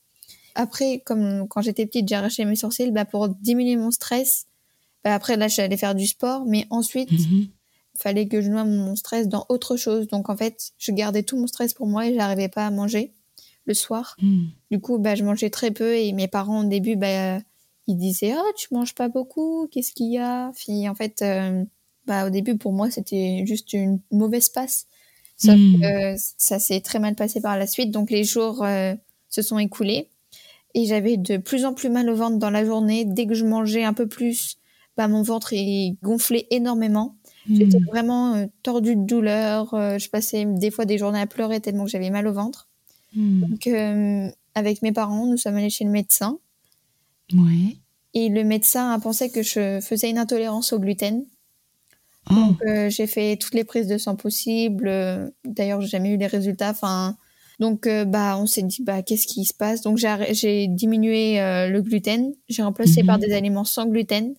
Après, 0.55 1.03
comme 1.05 1.49
quand 1.49 1.61
j'étais 1.61 1.87
petite, 1.87 2.09
j'ai 2.09 2.15
arraché 2.15 2.45
mes 2.45 2.57
sourcils, 2.57 2.93
bah, 2.93 3.05
pour 3.05 3.29
diminuer 3.29 3.77
mon 3.77 3.91
stress, 3.91 4.47
bah, 5.03 5.15
après, 5.15 5.37
là, 5.37 5.49
j'allais 5.49 5.77
faire 5.77 5.95
du 5.95 6.07
sport, 6.07 6.45
mais 6.47 6.67
ensuite, 6.71 7.11
il 7.11 7.19
mhm. 7.21 7.49
fallait 7.97 8.27
que 8.27 8.41
je 8.41 8.51
noie 8.51 8.65
mon 8.65 8.97
stress 8.97 9.29
dans 9.29 9.45
autre 9.49 9.77
chose. 9.77 10.09
Donc, 10.09 10.31
en 10.31 10.37
fait, 10.37 10.73
je 10.79 10.93
gardais 10.93 11.23
tout 11.23 11.37
mon 11.37 11.47
stress 11.47 11.75
pour 11.75 11.87
moi 11.87 12.07
et 12.07 12.15
j'arrivais 12.15 12.49
pas 12.49 12.67
à 12.67 12.71
manger 12.71 13.13
le 13.67 13.75
soir. 13.75 14.17
Mhm. 14.23 14.51
Du 14.71 14.81
coup, 14.81 14.99
bah, 14.99 15.15
je 15.15 15.25
mangeais 15.25 15.51
très 15.51 15.71
peu 15.71 15.95
et 15.97 16.13
mes 16.13 16.29
parents, 16.29 16.65
au 16.65 16.69
début, 16.69 16.97
bah, 16.97 17.39
ils 17.87 17.97
disaient, 17.97 18.35
oh, 18.37 18.53
tu 18.57 18.69
manges 18.73 18.95
pas 18.95 19.09
beaucoup, 19.09 19.69
qu'est-ce 19.71 19.93
qu'il 19.93 20.11
y 20.11 20.19
a? 20.19 20.53
Puis, 20.57 20.89
en 20.89 20.95
fait, 20.95 21.21
euh, 21.21 21.65
bah, 22.07 22.27
au 22.27 22.31
début, 22.31 22.57
pour 22.57 22.73
moi, 22.73 22.91
c'était 22.91 23.45
juste 23.47 23.73
une 23.73 24.01
mauvaise 24.11 24.49
passe. 24.49 24.87
Sauf 25.45 25.57
mhm. 25.57 25.81
que 25.81 26.15
ça 26.39 26.59
s'est 26.59 26.81
très 26.81 26.99
mal 26.99 27.15
passé 27.15 27.41
par 27.41 27.59
la 27.59 27.67
suite. 27.67 27.91
Donc, 27.91 28.11
les 28.11 28.25
jours 28.25 28.65
euh, 28.65 28.95
se 29.29 29.43
sont 29.43 29.59
écoulés 29.59 30.09
et 30.75 30.87
j'avais 30.87 31.17
de 31.17 31.37
plus 31.37 31.65
en 31.65 31.75
plus 31.75 31.89
mal 31.89 32.09
au 32.11 32.17
ventre 32.17 32.39
dans 32.39 32.51
la 32.51 32.65
journée. 32.65 33.05
Dès 33.05 33.27
que 33.27 33.35
je 33.35 33.45
mangeais 33.45 33.85
un 33.85 33.95
peu 33.95 34.07
plus, 34.07 34.57
bah, 34.97 35.09
mon 35.09 35.23
ventre 35.23 35.53
est 35.53 35.97
gonflé 36.03 36.47
énormément. 36.51 37.17
J'étais 37.51 37.79
hmm. 37.79 37.87
vraiment 37.87 38.35
euh, 38.35 38.47
tordue 38.63 38.97
de 38.97 39.05
douleur. 39.05 39.75
Euh, 39.75 39.99
je 39.99 40.09
passais 40.09 40.45
des 40.47 40.71
fois 40.71 40.85
des 40.85 40.99
journées 40.99 41.21
à 41.21 41.27
pleurer 41.27 41.61
tellement 41.61 41.85
que 41.85 41.91
j'avais 41.91 42.11
mal 42.11 42.27
au 42.27 42.33
ventre. 42.33 42.69
Hmm. 43.15 43.41
Donc, 43.41 43.67
euh, 43.67 44.29
avec 44.55 44.83
mes 44.83 44.93
parents, 44.93 45.27
nous 45.27 45.37
sommes 45.37 45.57
allés 45.57 45.71
chez 45.71 45.85
le 45.85 45.91
médecin. 45.91 46.39
Et 48.15 48.29
le 48.29 48.45
médecin 48.45 48.91
a 48.91 48.99
pensé 48.99 49.31
que 49.31 49.43
je 49.43 49.81
faisais 49.81 50.11
une 50.11 50.19
intolérance 50.19 50.73
au 50.73 50.79
gluten. 50.79 51.25
Oh. 52.31 52.35
Donc, 52.35 52.59
j'ai 52.89 53.07
fait 53.07 53.37
toutes 53.37 53.55
les 53.55 53.65
prises 53.65 53.87
de 53.87 53.99
sang 53.99 54.17
possibles. 54.17 54.91
D'ailleurs, 55.45 55.81
j'ai 55.81 55.89
jamais 55.89 56.11
eu 56.11 56.17
les 56.17 56.27
résultats. 56.27 56.71
Enfin, 56.71 57.17
donc, 57.61 57.89
bah, 58.07 58.37
on 58.39 58.47
s'est 58.47 58.63
dit, 58.63 58.83
bah, 58.83 59.03
qu'est-ce 59.03 59.27
qui 59.27 59.45
se 59.45 59.55
passe? 59.55 59.83
Donc, 59.83 59.99
j'ai 59.99 60.67
diminué 60.69 61.37
le 61.69 61.81
gluten. 61.81 62.33
J'ai 62.49 62.63
remplacé 62.63 63.05
par 63.05 63.19
mhm. 63.19 63.25
des 63.25 63.33
aliments 63.35 63.65
sans 63.65 63.87
gluten. 63.87 64.35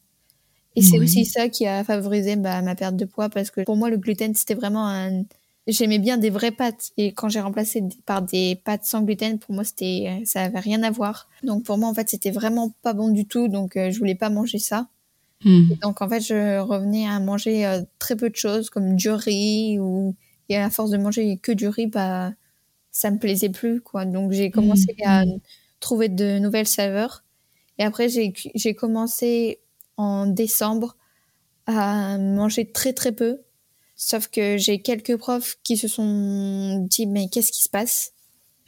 Et 0.75 0.81
c'est 0.81 0.99
aussi 0.99 1.25
ça 1.25 1.47
qui 1.47 1.65
a 1.65 1.83
favorisé 1.83 2.35
bah, 2.35 2.61
ma 2.61 2.75
perte 2.75 2.95
de 2.95 3.05
poids 3.05 3.29
parce 3.29 3.49
que 3.49 3.61
pour 3.61 3.77
moi, 3.77 3.89
le 3.89 3.97
gluten, 3.97 4.35
c'était 4.35 4.55
vraiment 4.55 4.87
un... 4.87 5.23
J'aimais 5.67 5.97
bien 5.99 6.17
des 6.17 6.29
vraies 6.29 6.51
pâtes. 6.51 6.91
Et 6.97 7.13
quand 7.13 7.29
j'ai 7.29 7.39
remplacé 7.39 7.81
par 8.05 8.21
des 8.21 8.61
pâtes 8.63 8.83
sans 8.83 9.01
gluten, 9.01 9.39
pour 9.39 9.55
moi, 9.55 9.63
c'était, 9.63 10.21
ça 10.25 10.43
avait 10.43 10.59
rien 10.59 10.83
à 10.83 10.91
voir. 10.91 11.27
Donc 11.43 11.63
pour 11.63 11.77
moi, 11.77 11.89
en 11.89 11.93
fait, 11.93 12.09
c'était 12.09 12.29
vraiment 12.29 12.71
pas 12.83 12.93
bon 12.93 13.09
du 13.09 13.25
tout. 13.25 13.47
Donc 13.47 13.77
euh, 13.77 13.89
je 13.89 13.97
voulais 13.97 14.15
pas 14.15 14.29
manger 14.29 14.59
ça. 14.59 14.87
Hmm. 15.43 15.73
donc 15.81 16.01
en 16.01 16.09
fait, 16.09 16.21
je 16.21 16.59
revenais 16.59 17.07
à 17.07 17.19
manger 17.19 17.65
euh, 17.65 17.81
très 17.99 18.15
peu 18.15 18.29
de 18.29 18.35
choses 18.35 18.69
comme 18.69 18.95
du 18.95 19.09
riz 19.09 19.79
ou 19.79 20.15
et 20.49 20.57
à 20.57 20.69
force 20.69 20.91
de 20.91 20.97
manger 20.97 21.37
que 21.37 21.51
du 21.51 21.67
riz, 21.67 21.87
bah 21.87 22.33
ça 22.91 23.11
me 23.11 23.19
plaisait 23.19 23.49
plus 23.49 23.81
quoi. 23.81 24.05
Donc 24.05 24.31
j'ai 24.31 24.51
commencé 24.51 24.95
hmm. 24.99 25.07
à 25.07 25.23
trouver 25.79 26.09
de 26.09 26.39
nouvelles 26.39 26.67
saveurs. 26.67 27.23
Et 27.77 27.83
après 27.83 28.09
j'ai 28.09 28.33
j'ai 28.55 28.73
commencé 28.75 29.59
en 29.97 30.27
décembre 30.27 30.97
à 31.67 32.17
manger 32.17 32.71
très 32.71 32.93
très 32.93 33.11
peu. 33.11 33.41
Sauf 33.95 34.27
que 34.27 34.57
j'ai 34.57 34.81
quelques 34.81 35.17
profs 35.17 35.57
qui 35.63 35.77
se 35.77 35.87
sont 35.87 36.85
dit 36.89 37.07
mais 37.07 37.27
qu'est-ce 37.29 37.51
qui 37.51 37.61
se 37.61 37.69
passe? 37.69 38.14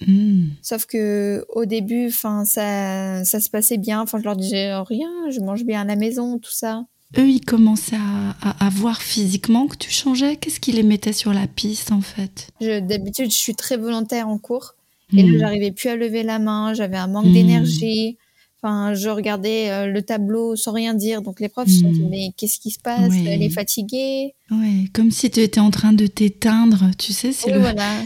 Hmm. 0.05 0.49
Sauf 0.61 0.85
que 0.85 1.45
au 1.49 1.65
début, 1.65 2.07
enfin 2.07 2.45
ça 2.45 3.23
ça 3.23 3.39
se 3.39 3.49
passait 3.49 3.77
bien. 3.77 4.01
Enfin 4.01 4.19
je 4.19 4.23
leur 4.23 4.35
disais 4.35 4.73
rien, 4.75 5.09
je 5.29 5.39
mange 5.39 5.63
bien 5.63 5.81
à 5.81 5.85
la 5.85 5.95
maison, 5.95 6.39
tout 6.39 6.51
ça. 6.51 6.83
Eux, 7.17 7.29
ils 7.29 7.43
commençaient 7.43 7.95
à, 7.95 8.65
à, 8.65 8.69
voir 8.69 9.01
physiquement 9.01 9.67
que 9.67 9.77
tu 9.77 9.89
changeais. 9.91 10.35
Qu'est-ce 10.35 10.59
qui 10.59 10.73
les 10.73 10.83
mettait 10.83 11.13
sur 11.13 11.33
la 11.33 11.47
piste 11.47 11.93
en 11.93 12.01
fait? 12.01 12.49
D'habitude, 12.59 13.31
je 13.31 13.37
suis 13.37 13.55
très 13.55 13.77
volontaire 13.77 14.27
en 14.27 14.37
cours. 14.37 14.75
Et 15.15 15.23
là, 15.23 15.31
hmm. 15.31 15.39
j'arrivais 15.39 15.71
plus 15.71 15.87
à 15.87 15.95
lever 15.95 16.23
la 16.23 16.37
main, 16.37 16.73
j'avais 16.73 16.97
un 16.97 17.07
manque 17.07 17.27
hmm. 17.27 17.33
d'énergie. 17.33 18.17
Enfin, 18.61 18.95
je 18.95 19.09
regardais 19.09 19.69
euh, 19.69 19.85
le 19.85 20.01
tableau 20.01 20.55
sans 20.55 20.71
rien 20.71 20.93
dire. 20.93 21.21
Donc 21.21 21.39
les 21.39 21.49
profs 21.49 21.67
se 21.67 21.81
sont 21.81 21.91
dit 21.91 22.01
hmm. 22.01 22.09
mais 22.09 22.31
qu'est-ce 22.35 22.59
qui 22.59 22.71
se 22.71 22.79
passe? 22.79 23.13
Elle 23.25 23.43
est 23.43 23.49
fatiguée. 23.49 24.33
Oui, 24.49 24.89
comme 24.93 25.11
si 25.11 25.29
tu 25.29 25.41
étais 25.41 25.59
en 25.59 25.69
train 25.69 25.93
de 25.93 26.07
t'éteindre. 26.07 26.85
Tu 26.97 27.13
sais, 27.13 27.31
c'est 27.31 27.51
le, 27.51 27.61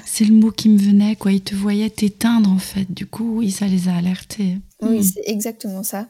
c'est 0.05 0.25
le 0.25 0.33
mot 0.33 0.51
qui 0.51 0.67
me 0.69 0.77
venait. 0.77 1.15
Quoi, 1.15 1.31
ils 1.31 1.41
te 1.41 1.55
voyaient 1.55 1.89
t'éteindre 1.89 2.51
en 2.51 2.57
fait. 2.57 2.91
Du 2.91 3.05
coup, 3.05 3.37
oui, 3.37 3.51
ça 3.51 3.67
les 3.67 3.87
a 3.87 3.95
alertés. 3.95 4.57
Oui, 4.81 4.99
hmm. 4.99 5.03
c'est 5.03 5.23
exactement 5.25 5.83
ça. 5.83 6.07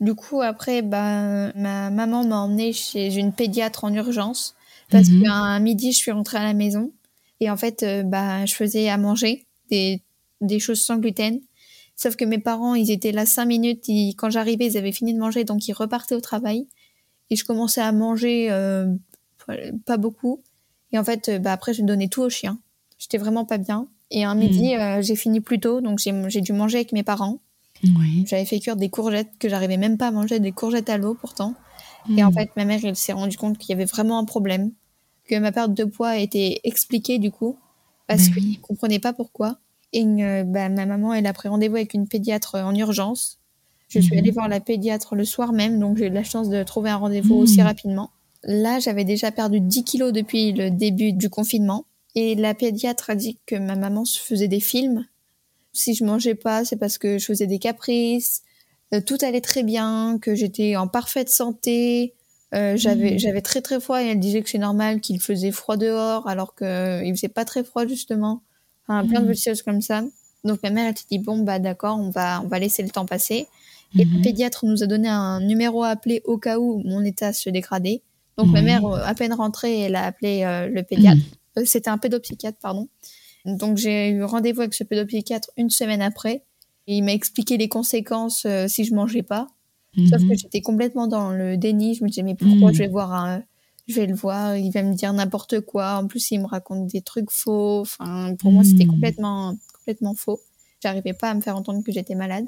Du 0.00 0.14
coup, 0.14 0.40
après, 0.40 0.80
bah, 0.80 1.52
ma 1.54 1.90
maman 1.90 2.24
m'a 2.24 2.38
emmenée 2.38 2.72
chez 2.72 3.14
une 3.16 3.32
pédiatre 3.32 3.84
en 3.84 3.92
urgence 3.92 4.54
parce 4.90 5.08
mhm. 5.08 5.22
qu'à 5.22 5.58
midi, 5.60 5.92
je 5.92 5.98
suis 5.98 6.10
rentrée 6.10 6.38
à 6.38 6.44
la 6.44 6.54
maison 6.54 6.90
et 7.40 7.50
en 7.50 7.56
fait, 7.56 7.82
euh, 7.82 8.02
bah, 8.02 8.46
je 8.46 8.54
faisais 8.54 8.88
à 8.88 8.96
manger 8.96 9.46
des, 9.70 10.02
des 10.40 10.58
choses 10.58 10.82
sans 10.82 10.96
gluten 10.96 11.40
Sauf 12.00 12.16
que 12.16 12.24
mes 12.24 12.38
parents, 12.38 12.74
ils 12.74 12.90
étaient 12.90 13.12
là 13.12 13.26
cinq 13.26 13.44
minutes. 13.44 13.84
quand 14.16 14.30
j'arrivais, 14.30 14.64
ils 14.64 14.78
avaient 14.78 14.90
fini 14.90 15.12
de 15.12 15.18
manger, 15.18 15.44
donc 15.44 15.68
ils 15.68 15.74
repartaient 15.74 16.14
au 16.14 16.20
travail. 16.22 16.66
Et 17.28 17.36
je 17.36 17.44
commençais 17.44 17.82
à 17.82 17.92
manger 17.92 18.50
euh, 18.50 18.86
pas 19.84 19.98
beaucoup. 19.98 20.42
Et 20.92 20.98
en 20.98 21.04
fait, 21.04 21.30
bah, 21.42 21.52
après, 21.52 21.74
je 21.74 21.82
donnais 21.82 22.08
tout 22.08 22.22
au 22.22 22.30
chien. 22.30 22.58
J'étais 22.98 23.18
vraiment 23.18 23.44
pas 23.44 23.58
bien. 23.58 23.86
Et 24.10 24.24
un 24.24 24.34
midi, 24.34 24.74
hmm. 24.74 24.80
euh, 24.80 25.02
j'ai 25.02 25.14
fini 25.14 25.40
plus 25.40 25.60
tôt, 25.60 25.82
donc 25.82 26.00
j'ai 26.00 26.40
dû 26.40 26.54
manger 26.54 26.78
avec 26.78 26.92
mes 26.92 27.02
parents. 27.02 27.38
J'avais 28.24 28.46
fait 28.46 28.60
cuire 28.60 28.76
des 28.76 28.88
courgettes 28.88 29.32
que 29.38 29.50
j'arrivais 29.50 29.76
même 29.76 29.98
pas 29.98 30.06
à 30.06 30.10
manger, 30.10 30.40
des 30.40 30.52
courgettes 30.52 30.88
à 30.88 30.96
l'eau 30.96 31.12
pourtant. 31.12 31.54
Et 32.16 32.24
en 32.24 32.30
hmm. 32.30 32.34
fait, 32.34 32.50
ma 32.56 32.64
mère, 32.64 32.80
elle 32.82 32.96
s'est 32.96 33.12
rendue 33.12 33.36
compte 33.36 33.58
qu'il 33.58 33.68
y 33.68 33.72
avait 33.74 33.84
vraiment 33.84 34.18
un 34.18 34.24
problème, 34.24 34.72
que 35.28 35.38
ma 35.38 35.52
perte 35.52 35.74
de 35.74 35.84
poids 35.84 36.16
était 36.16 36.60
expliquée 36.64 37.18
du 37.18 37.30
coup, 37.30 37.58
parce 38.06 38.28
bah 38.28 38.36
qu'elle 38.36 38.48
ne 38.52 38.56
comprenait 38.56 39.00
pas 39.00 39.12
pourquoi. 39.12 39.58
Et 39.92 40.04
bah, 40.44 40.68
ma 40.68 40.86
maman, 40.86 41.12
elle 41.14 41.26
a 41.26 41.32
pris 41.32 41.48
rendez-vous 41.48 41.76
avec 41.76 41.94
une 41.94 42.06
pédiatre 42.06 42.54
en 42.56 42.74
urgence. 42.74 43.40
Je 43.88 43.98
suis 43.98 44.12
mhm. 44.12 44.18
allée 44.18 44.30
voir 44.30 44.48
la 44.48 44.60
pédiatre 44.60 45.16
le 45.16 45.24
soir 45.24 45.52
même, 45.52 45.80
donc 45.80 45.98
j'ai 45.98 46.06
eu 46.06 46.10
la 46.10 46.22
chance 46.22 46.48
de 46.48 46.62
trouver 46.62 46.90
un 46.90 46.96
rendez-vous 46.96 47.34
mhm. 47.34 47.40
aussi 47.40 47.60
rapidement. 47.60 48.10
Là, 48.44 48.78
j'avais 48.78 49.04
déjà 49.04 49.32
perdu 49.32 49.60
10 49.60 49.84
kilos 49.84 50.12
depuis 50.12 50.52
le 50.52 50.70
début 50.70 51.12
du 51.12 51.28
confinement. 51.28 51.86
Et 52.14 52.34
la 52.34 52.54
pédiatre 52.54 53.10
a 53.10 53.14
dit 53.14 53.38
que 53.46 53.56
ma 53.56 53.76
maman 53.76 54.04
se 54.04 54.18
faisait 54.18 54.48
des 54.48 54.60
films. 54.60 55.06
Si 55.72 55.94
je 55.94 56.04
mangeais 56.04 56.34
pas, 56.34 56.64
c'est 56.64 56.76
parce 56.76 56.98
que 56.98 57.18
je 57.18 57.26
faisais 57.26 57.46
des 57.46 57.58
caprices. 57.58 58.42
Euh, 58.94 59.00
tout 59.00 59.18
allait 59.22 59.40
très 59.40 59.62
bien, 59.62 60.18
que 60.20 60.34
j'étais 60.34 60.76
en 60.76 60.88
parfaite 60.88 61.28
santé. 61.28 62.14
Euh, 62.54 62.76
j'avais, 62.76 63.12
mhm. 63.12 63.18
j'avais 63.18 63.42
très 63.42 63.60
très 63.60 63.78
froid 63.80 64.02
et 64.02 64.06
elle 64.06 64.20
disait 64.20 64.42
que 64.42 64.50
c'est 64.50 64.58
normal 64.58 65.00
qu'il 65.00 65.20
faisait 65.20 65.52
froid 65.52 65.76
dehors 65.76 66.26
alors 66.28 66.56
qu'il 66.56 66.66
euh, 66.66 67.14
faisait 67.14 67.28
pas 67.28 67.44
très 67.44 67.62
froid 67.62 67.86
justement 67.86 68.42
plein 69.06 69.22
de 69.22 69.30
mm. 69.30 69.36
choses 69.36 69.62
comme 69.62 69.80
ça. 69.80 70.02
Donc 70.44 70.62
ma 70.62 70.70
mère 70.70 70.86
elle 70.88 70.96
s'est 70.96 71.04
dit 71.10 71.18
bon 71.18 71.38
bah 71.38 71.58
d'accord 71.58 71.98
on 71.98 72.10
va 72.10 72.40
on 72.42 72.48
va 72.48 72.58
laisser 72.58 72.82
le 72.82 72.90
temps 72.90 73.06
passer. 73.06 73.46
Et 73.98 74.04
le 74.04 74.10
mm-hmm. 74.10 74.22
pédiatre 74.22 74.66
nous 74.66 74.82
a 74.82 74.86
donné 74.86 75.08
un 75.08 75.40
numéro 75.40 75.82
à 75.82 75.88
appeler 75.88 76.22
au 76.24 76.38
cas 76.38 76.58
où 76.58 76.82
mon 76.84 77.04
état 77.04 77.32
se 77.32 77.50
dégradait. 77.50 78.02
Donc 78.38 78.48
ma 78.52 78.62
mère 78.62 78.84
euh, 78.84 79.02
à 79.04 79.14
peine 79.14 79.32
rentrée 79.32 79.80
elle 79.80 79.96
a 79.96 80.04
appelé 80.04 80.42
euh, 80.44 80.68
le 80.68 80.82
pédiatre. 80.82 81.20
Euh, 81.58 81.62
c'était 81.64 81.90
un 81.90 81.98
pédopsychiatre 81.98 82.58
pardon. 82.60 82.88
Donc 83.44 83.76
j'ai 83.76 84.10
eu 84.10 84.22
rendez-vous 84.22 84.60
avec 84.60 84.74
ce 84.74 84.84
pédopsychiatre 84.84 85.50
une 85.56 85.70
semaine 85.70 86.02
après. 86.02 86.44
Et 86.86 86.96
il 86.96 87.04
m'a 87.04 87.12
expliqué 87.12 87.56
les 87.56 87.68
conséquences 87.68 88.46
si 88.66 88.84
je 88.84 88.94
mangeais 88.94 89.22
pas. 89.22 89.48
Sauf 90.08 90.26
que 90.26 90.34
j'étais 90.34 90.60
complètement 90.60 91.06
dans 91.08 91.30
le 91.30 91.56
déni. 91.56 91.94
Je 91.94 92.04
me 92.04 92.08
disais 92.08 92.22
mais 92.22 92.34
pourquoi 92.34 92.72
je 92.72 92.78
vais 92.78 92.88
voir 92.88 93.12
un 93.12 93.42
je 93.90 94.00
vais 94.00 94.06
le 94.06 94.14
voir, 94.14 94.56
il 94.56 94.70
va 94.70 94.82
me 94.82 94.94
dire 94.94 95.12
n'importe 95.12 95.60
quoi. 95.60 95.96
En 95.96 96.06
plus, 96.06 96.30
il 96.30 96.40
me 96.40 96.46
raconte 96.46 96.86
des 96.86 97.02
trucs 97.02 97.30
faux. 97.30 97.80
Enfin, 97.80 98.34
pour 98.38 98.52
moi, 98.52 98.64
c'était 98.64 98.84
hmm. 98.84 98.90
complètement, 98.90 99.56
complètement 99.74 100.14
faux. 100.14 100.40
J'arrivais 100.82 101.12
pas 101.12 101.30
à 101.30 101.34
me 101.34 101.40
faire 101.40 101.56
entendre 101.56 101.82
que 101.84 101.92
j'étais 101.92 102.14
malade. 102.14 102.46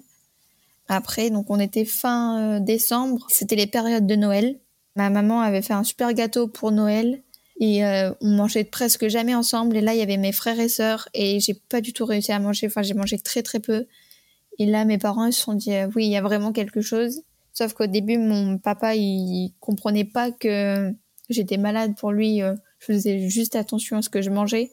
Après, 0.88 1.30
donc 1.30 1.46
on 1.48 1.60
était 1.60 1.84
fin 1.84 2.56
euh, 2.56 2.60
décembre, 2.60 3.26
c'était 3.28 3.56
les 3.56 3.66
périodes 3.66 4.06
de 4.06 4.16
Noël. 4.16 4.58
Ma 4.96 5.10
maman 5.10 5.40
avait 5.40 5.62
fait 5.62 5.72
un 5.72 5.84
super 5.84 6.12
gâteau 6.12 6.48
pour 6.48 6.70
Noël 6.70 7.22
et 7.60 7.84
euh, 7.84 8.12
on 8.20 8.28
mangeait 8.28 8.64
presque 8.64 9.08
jamais 9.08 9.34
ensemble. 9.34 9.76
Et 9.76 9.80
là, 9.80 9.94
il 9.94 9.98
y 9.98 10.02
avait 10.02 10.16
mes 10.16 10.32
frères 10.32 10.60
et 10.60 10.68
sœurs 10.68 11.08
et 11.14 11.40
j'ai 11.40 11.54
pas 11.54 11.80
du 11.80 11.92
tout 11.92 12.04
réussi 12.04 12.32
à 12.32 12.38
manger. 12.38 12.66
Enfin, 12.66 12.82
j'ai 12.82 12.94
mangé 12.94 13.18
très 13.18 13.42
très 13.42 13.60
peu. 13.60 13.86
Et 14.58 14.66
là, 14.66 14.84
mes 14.84 14.98
parents 14.98 15.26
ils 15.26 15.32
se 15.32 15.42
sont 15.42 15.54
dit 15.54 15.72
euh, 15.72 15.88
oui, 15.94 16.06
il 16.06 16.10
y 16.10 16.16
a 16.16 16.22
vraiment 16.22 16.52
quelque 16.52 16.80
chose. 16.80 17.22
Sauf 17.54 17.74
qu'au 17.74 17.86
début, 17.86 18.18
mon 18.18 18.58
papa 18.58 18.94
il 18.94 19.52
comprenait 19.60 20.04
pas 20.04 20.30
que 20.30 20.92
J'étais 21.30 21.56
malade 21.56 21.94
pour 21.96 22.12
lui, 22.12 22.42
euh, 22.42 22.54
je 22.78 22.86
faisais 22.86 23.28
juste 23.28 23.56
attention 23.56 23.98
à 23.98 24.02
ce 24.02 24.08
que 24.08 24.22
je 24.22 24.30
mangeais. 24.30 24.72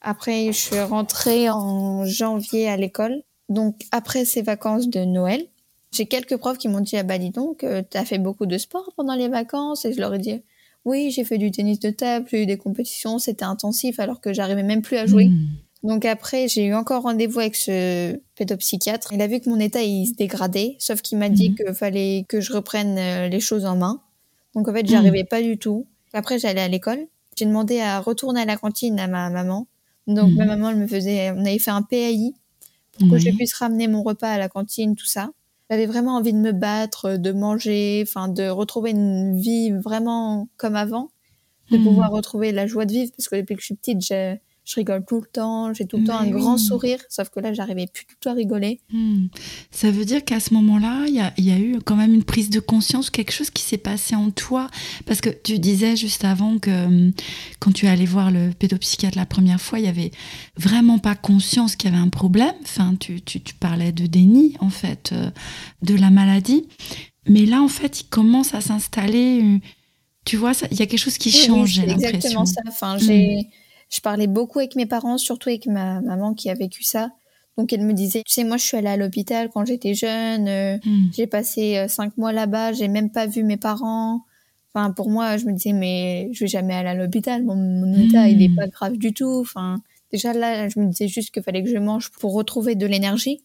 Après, 0.00 0.46
je 0.46 0.58
suis 0.58 0.80
rentrée 0.80 1.50
en 1.50 2.04
janvier 2.04 2.68
à 2.68 2.76
l'école. 2.76 3.22
Donc, 3.48 3.82
après 3.90 4.24
ces 4.24 4.42
vacances 4.42 4.88
de 4.88 5.04
Noël, 5.04 5.44
j'ai 5.90 6.06
quelques 6.06 6.36
profs 6.36 6.58
qui 6.58 6.68
m'ont 6.68 6.80
dit, 6.80 6.96
ah 6.96 7.02
bah 7.02 7.18
dis 7.18 7.30
donc, 7.30 7.64
euh, 7.64 7.82
t'as 7.88 8.04
fait 8.04 8.18
beaucoup 8.18 8.46
de 8.46 8.58
sport 8.58 8.92
pendant 8.96 9.14
les 9.14 9.28
vacances? 9.28 9.84
Et 9.84 9.92
je 9.92 10.00
leur 10.00 10.14
ai 10.14 10.18
dit, 10.18 10.42
oui, 10.84 11.10
j'ai 11.10 11.24
fait 11.24 11.38
du 11.38 11.50
tennis 11.50 11.80
de 11.80 11.90
table, 11.90 12.26
j'ai 12.30 12.42
eu 12.42 12.46
des 12.46 12.58
compétitions, 12.58 13.18
c'était 13.18 13.44
intensif 13.44 13.98
alors 13.98 14.20
que 14.20 14.32
j'arrivais 14.32 14.62
même 14.62 14.82
plus 14.82 14.96
à 14.96 15.06
jouer. 15.06 15.26
Hmm. 15.26 15.48
Donc 15.82 16.04
après, 16.04 16.48
j'ai 16.48 16.64
eu 16.66 16.74
encore 16.74 17.02
rendez-vous 17.02 17.40
avec 17.40 17.54
ce 17.54 18.18
pédopsychiatre. 18.36 19.12
Il 19.12 19.22
a 19.22 19.26
vu 19.26 19.40
que 19.40 19.48
mon 19.48 19.60
état 19.60 19.82
il 19.82 20.06
se 20.06 20.14
dégradait, 20.14 20.76
sauf 20.78 21.02
qu'il 21.02 21.18
m'a 21.18 21.28
dit 21.28 21.50
hmm. 21.50 21.54
qu'il 21.54 21.74
fallait 21.74 22.24
que 22.28 22.40
je 22.40 22.52
reprenne 22.52 22.98
euh, 22.98 23.28
les 23.28 23.40
choses 23.40 23.64
en 23.64 23.76
main. 23.76 24.00
Donc 24.54 24.68
en 24.68 24.72
fait, 24.72 24.86
j'arrivais 24.86 25.24
pas 25.24 25.42
du 25.42 25.58
tout. 25.58 25.86
Après, 26.12 26.38
j'allais 26.38 26.60
à 26.60 26.68
l'école. 26.68 27.06
J'ai 27.36 27.44
demandé 27.44 27.80
à 27.80 28.00
retourner 28.00 28.40
à 28.40 28.44
la 28.44 28.56
cantine 28.56 28.98
à 28.98 29.06
ma 29.06 29.30
maman. 29.30 29.66
Donc 30.06 30.32
ma 30.32 30.44
hmm. 30.44 30.48
maman, 30.48 30.70
elle 30.70 30.76
me 30.76 30.86
faisait, 30.86 31.30
on 31.32 31.40
avait 31.40 31.58
fait 31.58 31.70
un 31.70 31.82
PAI 31.82 32.32
pour 32.98 33.10
que 33.10 33.18
je 33.18 33.30
puisse 33.30 33.54
ramener 33.54 33.86
mon 33.86 34.02
repas 34.02 34.30
à 34.30 34.38
la 34.38 34.48
cantine, 34.48 34.96
tout 34.96 35.06
ça. 35.06 35.30
J'avais 35.70 35.86
vraiment 35.86 36.16
envie 36.16 36.32
de 36.32 36.38
me 36.38 36.52
battre, 36.52 37.16
de 37.16 37.30
manger, 37.30 38.02
enfin 38.02 38.28
de 38.28 38.48
retrouver 38.48 38.90
une 38.90 39.38
vie 39.38 39.70
vraiment 39.70 40.48
comme 40.56 40.76
avant, 40.76 41.10
de 41.70 41.76
hmm. 41.76 41.84
pouvoir 41.84 42.10
retrouver 42.10 42.52
la 42.52 42.66
joie 42.66 42.86
de 42.86 42.92
vivre 42.92 43.12
parce 43.16 43.28
que 43.28 43.36
depuis 43.36 43.54
que 43.54 43.60
je 43.60 43.66
suis 43.66 43.74
petite, 43.76 44.00
j'ai 44.00 44.40
je 44.68 44.74
rigole 44.74 45.02
tout 45.06 45.20
le 45.20 45.26
temps, 45.26 45.72
j'ai 45.72 45.86
tout 45.86 45.96
le 45.96 46.04
temps 46.04 46.18
un 46.18 46.28
grand 46.28 46.58
sourire, 46.58 46.98
sauf 47.08 47.30
que 47.30 47.40
là, 47.40 47.54
j'arrivais 47.54 47.86
plus 47.86 48.04
du 48.04 48.14
tout 48.20 48.28
à 48.28 48.34
rigoler. 48.34 48.80
Hmm. 48.92 49.28
Ça 49.70 49.90
veut 49.90 50.04
dire 50.04 50.22
qu'à 50.26 50.40
ce 50.40 50.52
moment-là, 50.52 51.06
il 51.06 51.14
y, 51.14 51.50
a, 51.50 51.58
eu 51.58 51.78
quand 51.82 51.96
même 51.96 52.12
une 52.12 52.22
prise 52.22 52.50
de 52.50 52.60
conscience, 52.60 53.08
quelque 53.08 53.32
chose 53.32 53.48
qui 53.48 53.62
s'est 53.62 53.78
passé 53.78 54.14
en 54.14 54.30
toi? 54.30 54.68
Parce 55.06 55.22
que 55.22 55.30
tu 55.30 55.58
disais 55.58 55.96
juste 55.96 56.22
avant 56.22 56.58
que 56.58 56.86
hum, 56.86 57.12
quand 57.60 57.72
tu 57.72 57.86
es 57.86 57.88
allé 57.88 58.04
voir 58.04 58.30
le 58.30 58.50
pédopsychiatre 58.50 59.16
la 59.16 59.24
première 59.24 59.60
fois, 59.60 59.78
il 59.78 59.86
y 59.86 59.88
avait 59.88 60.10
vraiment 60.58 60.98
pas 60.98 61.14
conscience 61.14 61.74
qu'il 61.74 61.90
y 61.90 61.94
avait 61.94 62.02
un 62.02 62.10
problème. 62.10 62.54
Enfin, 62.62 62.94
tu, 63.00 63.22
tu, 63.22 63.40
parlais 63.54 63.92
de 63.92 64.06
déni, 64.06 64.54
en 64.60 64.70
fait, 64.70 65.12
euh, 65.12 65.30
de 65.80 65.94
la 65.94 66.10
maladie. 66.10 66.68
Mais 67.26 67.46
là, 67.46 67.62
en 67.62 67.68
fait, 67.68 68.02
il 68.02 68.08
commence 68.08 68.52
à 68.52 68.60
s'installer 68.60 69.60
Tu 70.26 70.36
vois, 70.36 70.52
il 70.70 70.78
y 70.78 70.82
a 70.82 70.86
quelque 70.86 71.00
chose 71.00 71.16
qui 71.16 71.30
change, 71.30 71.70
j'ai 71.70 71.86
l'impression. 71.86 72.16
exactement 72.16 72.44
ça. 72.44 72.60
Enfin, 72.68 72.98
j'ai. 72.98 73.48
Je 73.88 74.00
parlais 74.00 74.26
beaucoup 74.26 74.58
avec 74.58 74.76
mes 74.76 74.86
parents, 74.86 75.18
surtout 75.18 75.48
avec 75.48 75.66
ma 75.66 76.00
maman 76.00 76.34
qui 76.34 76.50
a 76.50 76.54
vécu 76.54 76.82
ça. 76.82 77.10
Donc 77.56 77.72
elle 77.72 77.82
me 77.82 77.92
disait, 77.92 78.22
tu 78.24 78.32
sais, 78.32 78.44
moi 78.44 78.56
je 78.56 78.64
suis 78.64 78.76
allée 78.76 78.88
à 78.88 78.96
l'hôpital 78.96 79.50
quand 79.52 79.64
j'étais 79.64 79.94
jeune, 79.94 80.46
euh, 80.46 80.78
mm. 80.84 81.08
j'ai 81.12 81.26
passé 81.26 81.76
euh, 81.76 81.88
cinq 81.88 82.16
mois 82.16 82.32
là-bas, 82.32 82.72
j'ai 82.72 82.86
même 82.88 83.10
pas 83.10 83.26
vu 83.26 83.42
mes 83.42 83.56
parents. 83.56 84.22
Enfin, 84.72 84.92
pour 84.92 85.10
moi, 85.10 85.38
je 85.38 85.46
me 85.46 85.52
disais, 85.52 85.72
mais 85.72 86.28
je 86.32 86.44
vais 86.44 86.48
jamais 86.48 86.74
aller 86.74 86.90
à 86.90 86.94
l'hôpital, 86.94 87.42
mon, 87.42 87.92
état 87.94 88.28
il 88.28 88.42
est 88.42 88.54
pas 88.54 88.68
grave 88.68 88.96
du 88.96 89.12
tout. 89.12 89.40
Enfin, 89.40 89.80
déjà 90.12 90.32
là, 90.32 90.68
je 90.68 90.78
me 90.78 90.86
disais 90.86 91.08
juste 91.08 91.32
qu'il 91.32 91.42
fallait 91.42 91.64
que 91.64 91.70
je 91.70 91.78
mange 91.78 92.10
pour 92.10 92.34
retrouver 92.34 92.74
de 92.74 92.86
l'énergie. 92.86 93.42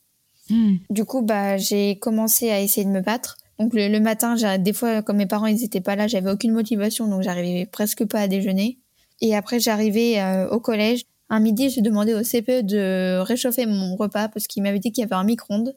Hmm. 0.49 0.75
Du 0.89 1.05
coup, 1.05 1.21
bah, 1.21 1.57
j'ai 1.57 1.97
commencé 1.97 2.51
à 2.51 2.59
essayer 2.59 2.85
de 2.85 2.91
me 2.91 3.01
battre. 3.01 3.37
Donc 3.57 3.73
le, 3.73 3.99
matin, 3.99 4.35
des 4.57 4.73
fois, 4.73 5.01
comme 5.01 5.17
mes 5.17 5.25
parents 5.25 5.45
ils 5.45 5.63
étaient 5.63 5.81
pas 5.81 5.95
là, 5.95 6.07
j'avais 6.07 6.29
aucune 6.29 6.51
motivation, 6.51 7.07
donc 7.07 7.21
j'arrivais 7.21 7.65
presque 7.65 8.05
pas 8.05 8.19
à 8.19 8.27
déjeuner. 8.27 8.79
Et 9.23 9.35
après, 9.35 9.59
j'arrivais 9.59 10.19
euh, 10.19 10.47
au 10.49 10.59
collège. 10.59 11.05
Un 11.29 11.39
midi, 11.39 11.71
j'ai 11.71 11.81
demandé 11.81 12.13
au 12.13 12.21
CPE 12.21 12.61
de 12.61 13.19
réchauffer 13.19 13.65
mon 13.65 13.95
repas 13.95 14.27
parce 14.27 14.45
qu'il 14.45 14.61
m'avait 14.61 14.77
dit 14.77 14.91
qu'il 14.91 15.01
y 15.01 15.05
avait 15.05 15.15
un 15.15 15.23
micro-ondes. 15.23 15.75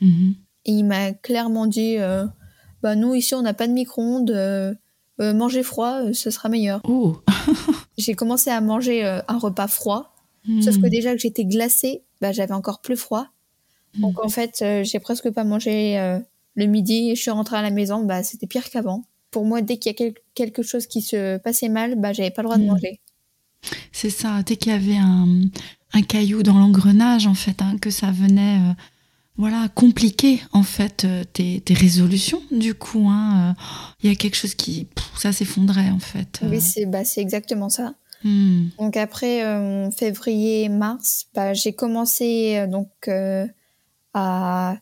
Mhm. 0.00 0.34
Et 0.64 0.72
il 0.72 0.84
m'a 0.84 1.12
clairement 1.12 1.66
dit, 1.66 1.96
euh, 1.98 2.26
bah 2.82 2.96
nous 2.96 3.14
ici 3.14 3.34
on 3.36 3.42
n'a 3.42 3.54
pas 3.54 3.68
de 3.68 3.72
micro-ondes, 3.72 4.30
euh, 4.32 4.74
manger 5.18 5.62
froid, 5.62 6.12
ce 6.12 6.30
sera 6.30 6.48
meilleur. 6.48 6.82
J'ai 7.98 8.14
commencé 8.14 8.50
à 8.50 8.60
manger 8.60 9.04
un 9.04 9.38
repas 9.38 9.68
froid, 9.68 10.16
sauf 10.60 10.80
que 10.80 10.88
déjà 10.88 11.12
que 11.12 11.18
j'étais 11.18 11.44
glacée, 11.44 12.02
bah, 12.20 12.32
j'avais 12.32 12.52
encore 12.52 12.80
plus 12.80 12.96
froid. 12.96 13.28
Donc 13.98 14.22
en 14.22 14.28
fait, 14.28 14.60
euh, 14.62 14.84
j'ai 14.84 14.98
presque 15.00 15.30
pas 15.30 15.44
mangé 15.44 15.98
euh, 15.98 16.18
le 16.54 16.66
midi. 16.66 17.14
Je 17.16 17.20
suis 17.20 17.30
rentrée 17.30 17.56
à 17.56 17.62
la 17.62 17.70
maison, 17.70 18.04
bah 18.04 18.22
c'était 18.22 18.46
pire 18.46 18.68
qu'avant. 18.70 19.04
Pour 19.36 19.44
moi, 19.44 19.60
dès 19.60 19.76
qu'il 19.76 19.92
y 19.92 20.02
a 20.02 20.12
quelque 20.34 20.62
chose 20.62 20.86
qui 20.86 21.02
se 21.02 21.36
passait 21.36 21.68
mal, 21.68 21.96
bah 21.96 22.14
j'avais 22.14 22.30
pas 22.30 22.40
le 22.40 22.46
droit 22.46 22.56
de 22.56 22.62
mm. 22.62 22.68
manger. 22.68 23.00
C'est 23.92 24.08
ça. 24.08 24.42
Dès 24.42 24.56
qu'il 24.56 24.72
y 24.72 24.74
avait 24.74 24.96
un, 24.96 25.50
caillou 26.08 26.42
dans 26.42 26.58
l'engrenage, 26.58 27.26
en 27.26 27.34
fait, 27.34 27.60
hein, 27.60 27.76
que 27.78 27.90
ça 27.90 28.10
venait, 28.12 28.56
euh, 28.60 28.72
voilà, 29.36 29.68
compliquer 29.74 30.40
en 30.52 30.62
fait 30.62 31.06
tes, 31.34 31.62
résolutions. 31.68 32.40
Du 32.50 32.72
coup, 32.72 33.08
hein, 33.10 33.54
il 34.02 34.08
y 34.08 34.12
a 34.14 34.16
quelque 34.16 34.36
chose 34.36 34.54
qui, 34.54 34.88
ça 35.18 35.32
s'effondrait 35.32 35.90
en 35.90 35.98
fait. 35.98 36.40
Oui, 36.42 36.62
c'est 36.62 36.86
bah 36.86 37.04
c'est 37.04 37.20
exactement 37.20 37.68
ça. 37.68 37.92
Mm. 38.24 38.68
Donc 38.78 38.96
après 38.96 39.42
février, 39.94 40.70
mars, 40.70 41.26
bah, 41.34 41.52
j'ai 41.52 41.74
commencé 41.74 42.66
donc 42.68 42.88
à 44.14 44.78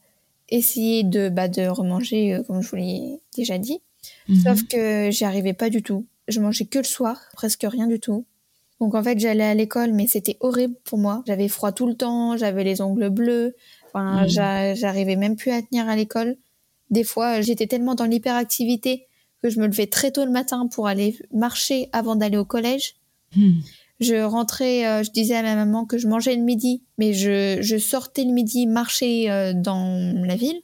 essayer 0.48 1.02
de, 1.02 1.28
bah, 1.28 1.48
de 1.48 1.66
remanger, 1.66 2.34
euh, 2.34 2.42
comme 2.44 2.62
je 2.62 2.68
vous 2.68 2.76
l'ai 2.76 3.20
déjà 3.36 3.58
dit. 3.58 3.80
Mhm. 4.28 4.42
Sauf 4.42 4.62
que 4.64 5.10
j'y 5.10 5.24
arrivais 5.24 5.52
pas 5.52 5.70
du 5.70 5.82
tout. 5.82 6.06
Je 6.28 6.40
mangeais 6.40 6.64
que 6.64 6.78
le 6.78 6.84
soir, 6.84 7.20
presque 7.34 7.66
rien 7.68 7.86
du 7.86 8.00
tout. 8.00 8.24
Donc 8.80 8.94
en 8.94 9.02
fait, 9.02 9.18
j'allais 9.18 9.44
à 9.44 9.54
l'école, 9.54 9.92
mais 9.92 10.06
c'était 10.06 10.36
horrible 10.40 10.74
pour 10.84 10.98
moi. 10.98 11.22
J'avais 11.26 11.48
froid 11.48 11.72
tout 11.72 11.86
le 11.86 11.94
temps, 11.94 12.36
j'avais 12.36 12.64
les 12.64 12.80
ongles 12.80 13.08
bleus. 13.10 13.54
Enfin, 13.86 14.22
mhm. 14.22 14.74
j'arrivais 14.74 15.16
même 15.16 15.36
plus 15.36 15.50
à 15.52 15.62
tenir 15.62 15.88
à 15.88 15.96
l'école. 15.96 16.36
Des 16.90 17.04
fois, 17.04 17.40
j'étais 17.40 17.66
tellement 17.66 17.94
dans 17.94 18.04
l'hyperactivité 18.04 19.06
que 19.42 19.50
je 19.50 19.60
me 19.60 19.66
levais 19.66 19.86
très 19.86 20.10
tôt 20.10 20.24
le 20.24 20.30
matin 20.30 20.68
pour 20.68 20.88
aller 20.88 21.18
marcher 21.32 21.88
avant 21.92 22.16
d'aller 22.16 22.36
au 22.36 22.44
collège. 22.44 22.96
Mhm. 23.36 23.62
Je 24.00 24.22
rentrais, 24.22 24.86
euh, 24.86 25.02
je 25.02 25.10
disais 25.12 25.36
à 25.36 25.42
ma 25.42 25.54
maman 25.54 25.86
que 25.86 25.98
je 25.98 26.08
mangeais 26.08 26.34
le 26.34 26.42
midi, 26.42 26.82
mais 26.98 27.12
je, 27.12 27.58
je 27.60 27.78
sortais 27.78 28.24
le 28.24 28.32
midi 28.32 28.66
marcher 28.66 29.30
euh, 29.30 29.52
dans 29.54 30.12
la 30.26 30.34
ville. 30.34 30.60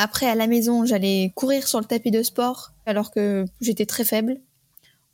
Après, 0.00 0.26
à 0.26 0.34
la 0.34 0.46
maison, 0.46 0.84
j'allais 0.84 1.32
courir 1.34 1.66
sur 1.66 1.80
le 1.80 1.84
tapis 1.84 2.10
de 2.10 2.22
sport 2.22 2.72
alors 2.86 3.10
que 3.10 3.44
j'étais 3.60 3.86
très 3.86 4.04
faible. 4.04 4.40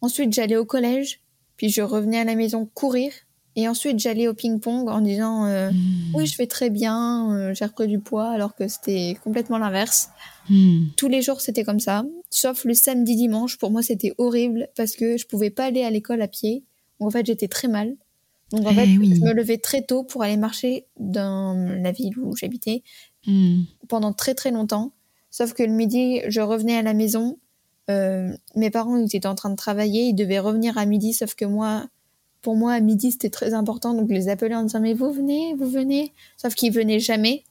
Ensuite, 0.01 0.33
j'allais 0.33 0.57
au 0.57 0.65
collège, 0.65 1.21
puis 1.57 1.71
je 1.71 1.83
revenais 1.83 2.19
à 2.19 2.25
la 2.25 2.35
maison 2.35 2.67
courir. 2.67 3.13
Et 3.57 3.69
ensuite, 3.69 3.99
j'allais 3.99 4.27
au 4.27 4.35
ping-pong 4.35 4.89
en 4.89 5.01
disant 5.01 5.47
euh, 5.47 5.71
mmh. 5.71 6.15
oui, 6.15 6.27
je 6.27 6.35
fais 6.35 6.47
très 6.47 6.71
bien, 6.71 7.53
j'ai 7.55 7.65
repris 7.65 7.87
du 7.87 8.01
poids, 8.01 8.29
alors 8.31 8.55
que 8.55 8.67
c'était 8.69 9.17
complètement 9.23 9.59
l'inverse. 9.59 10.11
Mmh. 10.51 10.89
Tous 10.97 11.09
les 11.09 11.23
jours, 11.23 11.41
c'était 11.41 11.65
comme 11.65 11.81
ça, 11.81 12.05
sauf 12.31 12.65
le 12.65 12.75
samedi 12.75 13.17
dimanche. 13.17 13.59
Pour 13.59 13.71
moi, 13.71 13.83
c'était 13.83 14.13
horrible 14.19 14.69
parce 14.77 14.97
que 14.97 15.17
je 15.17 15.27
pouvais 15.27 15.51
pas 15.51 15.65
aller 15.65 15.85
à 15.85 15.91
l'école 15.91 16.21
à 16.21 16.29
pied 16.29 16.65
en 17.05 17.11
fait, 17.11 17.27
j'étais 17.27 17.49
très 17.49 17.69
mal. 17.69 17.97
Donc 18.51 18.67
en 18.67 18.71
eh 18.71 18.75
fait, 18.75 18.87
je 18.87 18.99
me 18.99 19.33
levais 19.33 19.59
très 19.59 19.83
tôt 19.83 20.05
pour 20.05 20.23
aller 20.23 20.37
marcher 20.37 20.87
dans 20.99 21.55
la 21.83 21.93
ville 21.93 22.19
où 22.19 22.37
j'habitais 22.37 22.83
hmm. 23.27 23.63
pendant 23.89 24.13
très 24.13 24.35
très 24.35 24.51
longtemps. 24.51 24.93
Sauf 25.31 25.53
que 25.53 25.63
le 25.63 25.73
midi, 25.73 26.21
je 26.29 26.41
revenais 26.41 26.77
à 26.77 26.83
la 26.83 26.95
maison. 26.95 27.39
Euh, 27.91 28.33
mes 28.55 28.71
parents, 28.71 28.97
ils 28.97 29.17
étaient 29.17 29.27
en 29.27 29.35
train 29.35 29.51
de 29.51 29.57
travailler, 29.57 30.05
ils 30.05 30.15
devaient 30.15 30.39
revenir 30.39 30.79
à 30.79 30.87
midi. 30.87 31.13
Sauf 31.13 31.35
que 31.35 31.45
moi, 31.45 31.87
pour 32.41 32.57
moi, 32.57 32.73
à 32.73 32.81
midi, 32.81 33.11
c'était 33.11 33.31
très 33.31 33.53
important. 33.53 33.95
Donc 33.95 34.09
je 34.09 34.15
les 34.15 34.29
appelais 34.29 34.55
en 34.55 34.63
disant 34.63 34.81
mais 34.81 34.95
vous 34.95 35.13
venez, 35.13 35.55
vous 35.55 35.69
venez. 35.69 36.13
Sauf 36.37 36.55
qu'ils 36.55 36.73
venaient 36.73 37.01
jamais. 37.01 37.43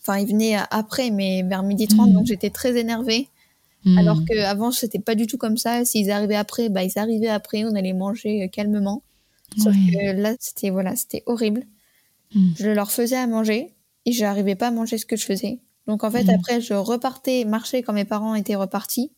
Enfin, 0.00 0.18
ils 0.18 0.26
venaient 0.26 0.56
après, 0.70 1.10
mais 1.10 1.42
vers 1.42 1.62
midi 1.62 1.86
30. 1.86 2.10
Hmm. 2.10 2.12
Donc 2.12 2.26
j'étais 2.26 2.50
très 2.50 2.76
énervée. 2.76 3.28
Hmm. 3.84 3.98
Alors 3.98 4.18
qu'avant, 4.26 4.72
c'était 4.72 4.98
pas 4.98 5.14
du 5.14 5.26
tout 5.26 5.38
comme 5.38 5.58
ça. 5.58 5.84
S'ils 5.84 6.10
arrivaient 6.10 6.34
après, 6.34 6.70
bah, 6.70 6.82
ils 6.82 6.98
arrivaient 6.98 7.28
après, 7.28 7.64
on 7.64 7.74
allait 7.74 7.92
manger 7.92 8.44
euh, 8.44 8.48
calmement. 8.48 9.02
Sauf 9.58 9.74
que 9.74 10.12
là, 10.12 10.34
c'était 10.38 10.70
voilà, 10.70 10.96
c'était 10.96 11.22
horrible. 11.26 11.64
Hmm. 12.34 12.50
Je 12.58 12.70
leur 12.70 12.90
faisais 12.90 13.16
à 13.16 13.26
manger 13.26 13.72
et 14.06 14.12
je 14.12 14.22
n'arrivais 14.22 14.54
pas 14.54 14.68
à 14.68 14.70
manger 14.70 14.98
ce 14.98 15.06
que 15.06 15.16
je 15.16 15.24
faisais. 15.24 15.60
Donc 15.86 16.04
en 16.04 16.10
fait, 16.10 16.24
hmm. 16.24 16.30
après, 16.30 16.60
je 16.60 16.74
repartais 16.74 17.44
marcher 17.44 17.82
quand 17.82 17.92
mes 17.92 18.04
parents 18.04 18.34
étaient 18.34 18.54
repartis. 18.54 19.12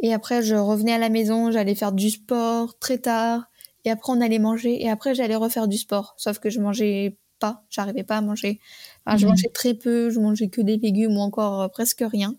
Et 0.00 0.12
après, 0.12 0.42
je 0.42 0.54
revenais 0.54 0.92
à 0.92 0.98
la 0.98 1.08
maison, 1.08 1.50
j'allais 1.50 1.74
faire 1.74 1.92
du 1.92 2.10
sport 2.10 2.78
très 2.78 2.98
tard. 2.98 3.44
Et 3.84 3.90
après, 3.90 4.12
on 4.12 4.20
allait 4.20 4.38
manger. 4.38 4.82
Et 4.82 4.90
après, 4.90 5.14
j'allais 5.14 5.36
refaire 5.36 5.68
du 5.68 5.78
sport. 5.78 6.14
Sauf 6.16 6.38
que 6.38 6.50
je 6.50 6.60
mangeais 6.60 7.18
pas, 7.38 7.64
j'arrivais 7.70 8.02
pas 8.02 8.16
à 8.16 8.20
manger. 8.20 8.60
je 9.06 9.26
mangeais 9.26 9.50
très 9.50 9.74
peu, 9.74 10.10
je 10.10 10.18
mangeais 10.20 10.48
que 10.48 10.60
des 10.60 10.76
légumes 10.76 11.16
ou 11.16 11.20
encore 11.20 11.62
euh, 11.62 11.68
presque 11.68 12.02
rien. 12.06 12.36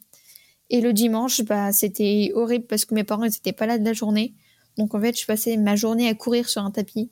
Et 0.70 0.82
le 0.82 0.94
dimanche, 0.94 1.44
bah, 1.44 1.72
c'était 1.72 2.32
horrible 2.34 2.66
parce 2.66 2.86
que 2.86 2.96
mes 2.96 3.04
parents 3.04 3.24
n'étaient 3.24 3.54
pas 3.54 3.68
là 3.68 3.78
de 3.78 3.86
la 3.86 3.94
journée. 3.94 4.34
Donc 4.78 4.96
en 4.96 5.00
fait, 5.00 5.20
je 5.20 5.26
passais 5.26 5.58
ma 5.58 5.76
journée 5.76 6.10
à 6.10 6.16
courir 6.16 6.50
sur 6.50 6.64
un 6.64 6.72
tapis 6.72 7.12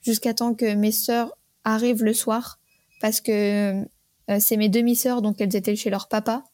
jusqu'à 0.00 0.34
temps 0.34 0.54
que 0.54 0.74
mes 0.74 0.92
sœurs 0.92 1.32
arrivent 1.64 2.02
le 2.02 2.14
soir 2.14 2.58
parce 3.02 3.20
que 3.20 3.82
euh, 4.30 4.36
c'est 4.40 4.56
mes 4.56 4.70
demi-sœurs, 4.70 5.20
donc 5.20 5.40
elles 5.40 5.54
étaient 5.54 5.76
chez 5.76 5.90
leur 5.90 6.08
papa. 6.08 6.44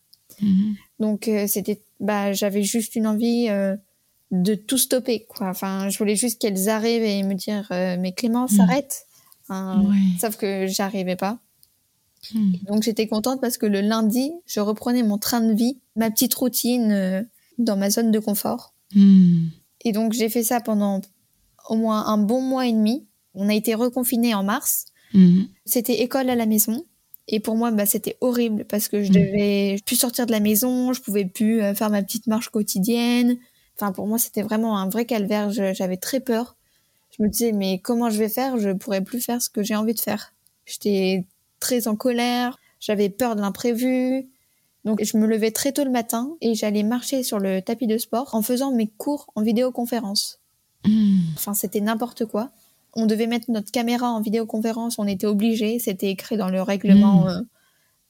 Mhm. 0.40 0.74
Donc 0.98 1.28
euh, 1.28 1.46
c'était, 1.46 1.80
bah, 2.00 2.32
j'avais 2.32 2.64
juste 2.64 2.96
une 2.96 3.06
envie 3.06 3.48
euh, 3.48 3.76
de 4.32 4.56
tout 4.56 4.78
stopper, 4.78 5.26
quoi. 5.28 5.48
Enfin, 5.48 5.88
je 5.90 5.98
voulais 5.98 6.16
juste 6.16 6.40
qu'elles 6.40 6.68
arrivent 6.68 7.04
et 7.04 7.22
me 7.22 7.34
dire, 7.34 7.68
mais 7.70 8.12
Clément, 8.12 8.48
mhm. 8.50 8.56
s'arrête. 8.56 9.06
Sauf 10.20 10.36
que 10.36 10.66
j'arrivais 10.66 11.16
pas. 11.16 11.38
Hmm. 12.34 12.52
Donc 12.66 12.82
j'étais 12.82 13.06
contente 13.06 13.40
parce 13.40 13.58
que 13.58 13.66
le 13.66 13.80
lundi, 13.80 14.32
je 14.46 14.60
reprenais 14.60 15.02
mon 15.02 15.18
train 15.18 15.40
de 15.40 15.52
vie, 15.52 15.78
ma 15.96 16.10
petite 16.10 16.34
routine 16.34 16.90
euh, 16.92 17.22
dans 17.58 17.76
ma 17.76 17.90
zone 17.90 18.10
de 18.10 18.18
confort. 18.18 18.74
Et 19.84 19.92
donc 19.92 20.12
j'ai 20.12 20.28
fait 20.28 20.42
ça 20.42 20.60
pendant 20.60 21.00
au 21.68 21.76
moins 21.76 22.06
un 22.06 22.18
bon 22.18 22.40
mois 22.40 22.66
et 22.66 22.72
demi. 22.72 23.06
On 23.34 23.48
a 23.48 23.54
été 23.54 23.74
reconfinés 23.74 24.34
en 24.34 24.42
mars. 24.42 24.86
Hmm. 25.14 25.44
C'était 25.64 26.00
école 26.00 26.30
à 26.30 26.36
la 26.36 26.46
maison. 26.46 26.84
Et 27.28 27.40
pour 27.40 27.56
moi, 27.56 27.70
bah, 27.70 27.84
c'était 27.84 28.16
horrible 28.20 28.64
parce 28.64 28.88
que 28.88 29.02
je 29.02 29.12
devais 29.12 29.76
plus 29.84 29.96
sortir 29.96 30.24
de 30.24 30.32
la 30.32 30.40
maison, 30.40 30.92
je 30.94 31.02
pouvais 31.02 31.26
plus 31.26 31.62
euh, 31.62 31.74
faire 31.74 31.90
ma 31.90 32.02
petite 32.02 32.26
marche 32.26 32.48
quotidienne. 32.48 33.36
Enfin, 33.76 33.92
pour 33.92 34.06
moi, 34.06 34.18
c'était 34.18 34.42
vraiment 34.42 34.78
un 34.78 34.88
vrai 34.88 35.04
calvaire. 35.04 35.50
J'avais 35.50 35.98
très 35.98 36.20
peur. 36.20 36.56
Je 37.16 37.22
me 37.22 37.28
disais, 37.28 37.52
mais 37.52 37.80
comment 37.80 38.10
je 38.10 38.18
vais 38.18 38.28
faire? 38.28 38.58
Je 38.58 38.70
pourrais 38.70 39.02
plus 39.02 39.20
faire 39.20 39.42
ce 39.42 39.50
que 39.50 39.62
j'ai 39.62 39.76
envie 39.76 39.94
de 39.94 40.00
faire. 40.00 40.32
J'étais 40.64 41.24
très 41.60 41.88
en 41.88 41.96
colère, 41.96 42.58
j'avais 42.80 43.08
peur 43.08 43.36
de 43.36 43.40
l'imprévu. 43.40 44.28
Donc 44.84 45.02
je 45.02 45.16
me 45.16 45.26
levais 45.26 45.50
très 45.50 45.72
tôt 45.72 45.84
le 45.84 45.90
matin 45.90 46.36
et 46.40 46.54
j'allais 46.54 46.82
marcher 46.82 47.22
sur 47.22 47.38
le 47.38 47.60
tapis 47.60 47.86
de 47.86 47.98
sport 47.98 48.34
en 48.34 48.42
faisant 48.42 48.72
mes 48.72 48.86
cours 48.86 49.26
en 49.34 49.42
vidéoconférence. 49.42 50.40
Hmm. 50.84 51.18
Enfin, 51.34 51.54
c'était 51.54 51.80
n'importe 51.80 52.24
quoi. 52.26 52.50
On 52.98 53.06
devait 53.06 53.28
mettre 53.28 53.50
notre 53.50 53.70
caméra 53.70 54.10
en 54.10 54.20
vidéoconférence, 54.20 54.98
on 54.98 55.06
était 55.06 55.26
obligé, 55.26 55.78
c'était 55.78 56.10
écrit 56.10 56.36
dans 56.36 56.48
le 56.48 56.60
règlement 56.62 57.24
hmm. 57.24 57.28
euh, 57.28 57.42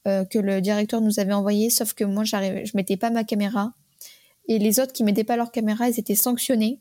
euh, 0.07 0.24
que 0.24 0.38
le 0.38 0.61
directeur 0.61 1.03
nous 1.03 1.20
avait 1.20 1.35
envoyé, 1.35 1.68
sauf 1.68 1.92
que 1.92 2.05
moi, 2.05 2.24
j'arrivais, 2.24 2.64
je 2.64 2.74
mettais 2.74 2.96
pas 2.96 3.11
ma 3.11 3.22
caméra. 3.22 3.74
Et 4.46 4.59
les 4.59 4.81
autres 4.81 4.94
qui 4.94 5.05
mettaient 5.05 5.24
pas 5.24 5.37
leur 5.37 5.53
caméra, 5.53 5.90
ils 5.90 6.01
étaient 6.01 6.14
sanctionnés. 6.14 6.81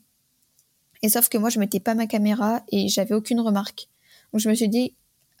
Et 1.02 1.10
sauf 1.10 1.28
que 1.28 1.36
moi, 1.36 1.50
je 1.50 1.60
mettais 1.60 1.80
pas 1.80 1.94
ma 1.94 2.06
caméra 2.06 2.62
et 2.72 2.88
j'avais 2.88 3.14
aucune 3.14 3.40
remarque. 3.40 3.88
Donc 4.32 4.40
je 4.40 4.48
me 4.48 4.54
suis 4.54 4.70
dit, 4.70 4.94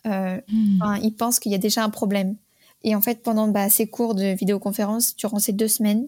euh, 0.06 0.38
hmm. 0.48 0.98
Ils 1.02 1.14
pensent 1.14 1.38
qu'il 1.38 1.52
y 1.52 1.54
a 1.54 1.58
déjà 1.58 1.82
un 1.82 1.90
problème. 1.90 2.36
Et 2.84 2.94
en 2.94 3.00
fait, 3.00 3.22
pendant 3.22 3.48
bah, 3.48 3.70
ces 3.70 3.88
cours 3.88 4.14
de 4.14 4.34
vidéoconférence, 4.34 5.16
durant 5.16 5.38
ces 5.38 5.52
deux 5.52 5.68
semaines, 5.68 6.06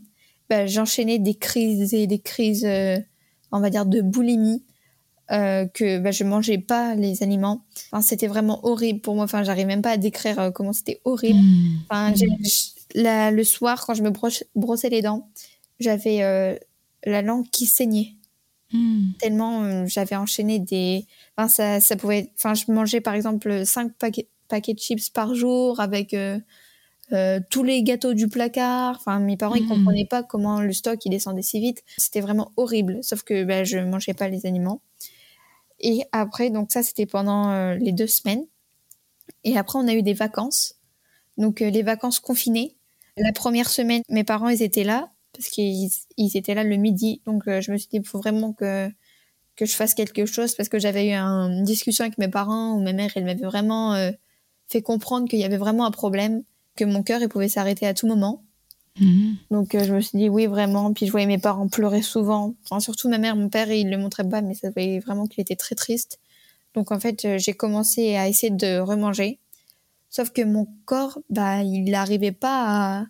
bah, 0.49 0.66
j'enchaînais 0.66 1.18
des 1.18 1.35
crises 1.35 1.94
et 1.94 2.07
des 2.07 2.18
crises, 2.18 2.64
euh, 2.64 2.99
on 3.51 3.61
va 3.61 3.70
dire, 3.70 3.87
de 3.87 4.01
boulimie, 4.01 4.62
euh, 5.32 5.66
que 5.66 5.98
bah, 5.98 6.10
je 6.10 6.24
mangeais 6.24 6.58
pas 6.58 6.94
les 6.94 7.22
aliments. 7.22 7.64
Enfin, 7.92 8.02
c'était 8.02 8.26
vraiment 8.26 8.64
horrible 8.66 9.00
pour 9.00 9.14
moi. 9.14 9.24
Enfin, 9.24 9.42
j'arrive 9.42 9.66
même 9.66 9.82
pas 9.82 9.92
à 9.92 9.96
décrire 9.96 10.38
euh, 10.38 10.50
comment 10.50 10.72
c'était 10.72 11.00
horrible. 11.04 11.38
Hmm. 11.38 11.78
Enfin, 11.88 12.14
le 12.94 13.42
soir, 13.44 13.84
quand 13.86 13.94
je 13.94 14.02
me 14.02 14.10
brossais 14.54 14.88
les 14.88 15.02
dents, 15.02 15.28
j'avais 15.78 16.58
la 17.04 17.22
langue 17.22 17.48
qui 17.50 17.66
saignait. 17.66 18.14
Hmm. 18.72 19.12
Tellement 19.18 19.64
euh, 19.64 19.86
j'avais 19.86 20.16
enchaîné 20.16 20.58
des. 20.58 21.06
Enfin, 21.36 21.48
ça, 21.48 21.80
ça 21.80 21.96
pouvait. 21.96 22.30
Enfin, 22.36 22.54
je 22.54 22.70
mangeais 22.70 23.00
par 23.00 23.14
exemple 23.14 23.66
5 23.66 23.94
paquets, 23.94 24.28
paquets 24.48 24.74
de 24.74 24.78
chips 24.78 25.10
par 25.10 25.34
jour 25.34 25.80
avec 25.80 26.14
euh, 26.14 26.38
euh, 27.12 27.40
tous 27.50 27.64
les 27.64 27.82
gâteaux 27.82 28.14
du 28.14 28.28
placard. 28.28 28.96
Enfin, 29.00 29.18
mes 29.18 29.36
parents, 29.36 29.56
ils 29.56 29.66
comprenaient 29.66 30.06
pas 30.06 30.22
comment 30.22 30.60
le 30.60 30.72
stock 30.72 31.04
il 31.04 31.10
descendait 31.10 31.42
si 31.42 31.60
vite. 31.60 31.82
C'était 31.96 32.20
vraiment 32.20 32.52
horrible. 32.56 32.98
Sauf 33.02 33.22
que 33.22 33.42
ben, 33.42 33.64
je 33.64 33.78
mangeais 33.78 34.14
pas 34.14 34.28
les 34.28 34.46
aliments. 34.46 34.80
Et 35.80 36.04
après, 36.12 36.50
donc 36.50 36.72
ça, 36.72 36.82
c'était 36.82 37.06
pendant 37.06 37.50
euh, 37.50 37.74
les 37.76 37.92
deux 37.92 38.06
semaines. 38.06 38.44
Et 39.44 39.56
après, 39.56 39.78
on 39.78 39.88
a 39.88 39.94
eu 39.94 40.02
des 40.02 40.14
vacances. 40.14 40.76
Donc, 41.38 41.62
euh, 41.62 41.70
les 41.70 41.82
vacances 41.82 42.20
confinées. 42.20 42.76
La 43.16 43.32
première 43.32 43.70
semaine, 43.70 44.02
mes 44.08 44.24
parents, 44.24 44.48
ils 44.50 44.62
étaient 44.62 44.84
là. 44.84 45.10
Parce 45.34 45.48
qu'ils 45.48 45.90
ils 46.18 46.36
étaient 46.36 46.54
là 46.54 46.64
le 46.64 46.76
midi. 46.76 47.22
Donc, 47.26 47.48
euh, 47.48 47.60
je 47.60 47.72
me 47.72 47.78
suis 47.78 47.88
dit, 47.88 47.98
il 47.98 48.06
faut 48.06 48.18
vraiment 48.20 48.52
que, 48.52 48.90
que 49.56 49.66
je 49.66 49.76
fasse 49.76 49.94
quelque 49.94 50.26
chose. 50.26 50.54
Parce 50.56 50.68
que 50.70 50.78
j'avais 50.80 51.08
eu 51.10 51.12
un- 51.12 51.50
une 51.58 51.64
discussion 51.64 52.04
avec 52.04 52.18
mes 52.18 52.28
parents 52.28 52.74
où 52.74 52.82
ma 52.82 52.92
mère, 52.94 53.12
elle 53.16 53.24
m'avait 53.26 53.46
vraiment 53.46 53.96
fait 54.68 54.82
comprendre 54.82 55.28
qu'il 55.28 55.38
y 55.40 55.44
avait 55.44 55.58
vraiment 55.58 55.86
un 55.86 55.90
problème. 55.90 56.42
Que 56.76 56.84
mon 56.84 57.02
cœur, 57.02 57.22
il 57.22 57.28
pouvait 57.28 57.48
s'arrêter 57.48 57.86
à 57.86 57.94
tout 57.94 58.06
moment. 58.06 58.44
Mhm. 59.00 59.36
Donc 59.50 59.74
euh, 59.74 59.84
je 59.84 59.94
me 59.94 60.00
suis 60.00 60.18
dit 60.18 60.28
oui 60.28 60.46
vraiment. 60.46 60.92
Puis 60.92 61.06
je 61.06 61.10
voyais 61.12 61.26
mes 61.26 61.38
parents 61.38 61.68
pleurer 61.68 62.02
souvent. 62.02 62.54
Enfin, 62.64 62.80
surtout 62.80 63.08
ma 63.08 63.18
mère, 63.18 63.36
mon 63.36 63.48
père, 63.48 63.70
il 63.72 63.90
le 63.90 63.98
montrait 63.98 64.28
pas, 64.28 64.42
mais 64.42 64.54
ça 64.54 64.70
voyait 64.70 65.00
vraiment 65.00 65.26
qu'il 65.26 65.40
était 65.42 65.56
très 65.56 65.74
triste. 65.74 66.20
Donc 66.74 66.92
en 66.92 67.00
fait, 67.00 67.24
euh, 67.26 67.38
j'ai 67.38 67.54
commencé 67.54 68.16
à 68.16 68.28
essayer 68.28 68.50
de 68.52 68.78
remanger. 68.80 69.38
Sauf 70.10 70.30
que 70.32 70.42
mon 70.42 70.68
corps, 70.86 71.20
bah, 71.30 71.62
il 71.62 71.84
n'arrivait 71.90 72.32
pas 72.32 73.00
à, 73.00 73.06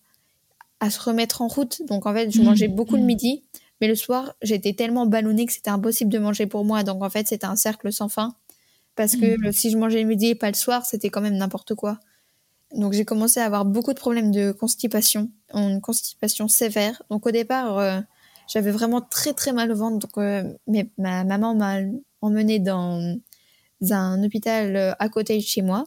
à 0.81 0.90
se 0.90 1.00
remettre 1.00 1.42
en 1.42 1.48
route. 1.48 1.83
Donc 1.88 2.07
en 2.07 2.14
fait, 2.14 2.31
je 2.31 2.42
mangeais 2.42 2.68
beaucoup 2.68 2.96
le 2.96 3.03
Mhm. 3.03 3.07
midi, 3.09 3.44
mais 3.81 3.88
le 3.88 3.94
soir, 3.96 4.35
j'étais 4.42 4.74
tellement 4.74 5.07
ballonnée 5.07 5.46
que 5.46 5.53
c'était 5.53 5.70
impossible 5.70 6.12
de 6.12 6.18
manger 6.18 6.46
pour 6.46 6.64
moi. 6.64 6.83
Donc 6.85 7.03
en 7.03 7.11
fait, 7.11 7.29
c'était 7.29 7.46
un 7.46 7.57
cercle 7.57 7.92
sans 7.92 8.09
fin. 8.09 8.35
Parce 8.96 9.16
que 9.16 9.37
si 9.53 9.70
je 9.70 9.79
mangeais 9.79 10.03
le 10.03 10.09
midi 10.09 10.29
et 10.29 10.35
pas 10.37 10.48
le 10.50 10.55
soir, 10.57 10.87
c'était 10.87 11.11
quand 11.11 11.20
même 11.22 11.37
n'importe 11.37 11.74
quoi. 11.74 11.98
Donc 12.74 12.92
j'ai 12.92 13.04
commencé 13.04 13.40
à 13.40 13.46
avoir 13.46 13.64
beaucoup 13.64 13.92
de 13.92 13.98
problèmes 13.98 14.30
de 14.30 14.52
constipation, 14.52 15.30
une 15.54 15.80
constipation 15.80 16.46
sévère. 16.48 17.02
Donc 17.11 17.26
au 17.26 17.30
départ, 17.30 17.78
euh, 17.78 18.00
j'avais 18.48 18.70
vraiment 18.70 19.00
très 19.00 19.33
très 19.33 19.52
mal 19.52 19.72
au 19.72 19.76
ventre. 19.76 19.98
Donc 19.98 20.18
euh, 20.18 20.52
mais 20.66 20.90
ma 20.98 21.24
maman 21.24 21.54
m'a 21.54 21.78
emmenée 22.20 22.59
dans 22.59 23.16
un 23.90 24.22
hôpital 24.22 24.76
euh, 24.76 24.92
à 24.98 25.09
côté 25.09 25.37
de 25.37 25.42
chez 25.42 25.62
moi. 25.62 25.87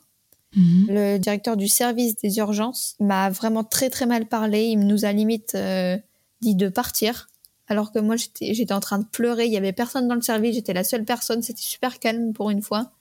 Mhm. 0.55 0.85
Le 0.89 1.17
directeur 1.17 1.57
du 1.57 1.67
service 1.67 2.15
des 2.15 2.37
urgences 2.37 2.95
m'a 2.99 3.29
vraiment 3.29 3.63
très 3.63 3.89
très 3.89 4.05
mal 4.05 4.27
parlé. 4.27 4.65
Il 4.65 4.79
nous 4.79 5.05
a 5.05 5.11
limite 5.11 5.55
euh, 5.55 5.97
dit 6.41 6.55
de 6.55 6.69
partir. 6.69 7.29
Alors 7.67 7.91
que 7.91 7.99
moi 7.99 8.15
j'étais 8.17 8.73
en 8.73 8.79
train 8.79 8.99
de 8.99 9.05
pleurer. 9.05 9.45
Il 9.45 9.51
y 9.51 9.57
avait 9.57 9.73
personne 9.73 10.07
dans 10.07 10.15
le 10.15 10.21
service. 10.21 10.55
J'étais 10.55 10.73
la 10.73 10.83
seule 10.83 11.05
personne. 11.05 11.41
C'était 11.41 11.61
super 11.61 11.99
calme 11.99 12.33
pour 12.33 12.49
une 12.49 12.61
fois. 12.61 12.91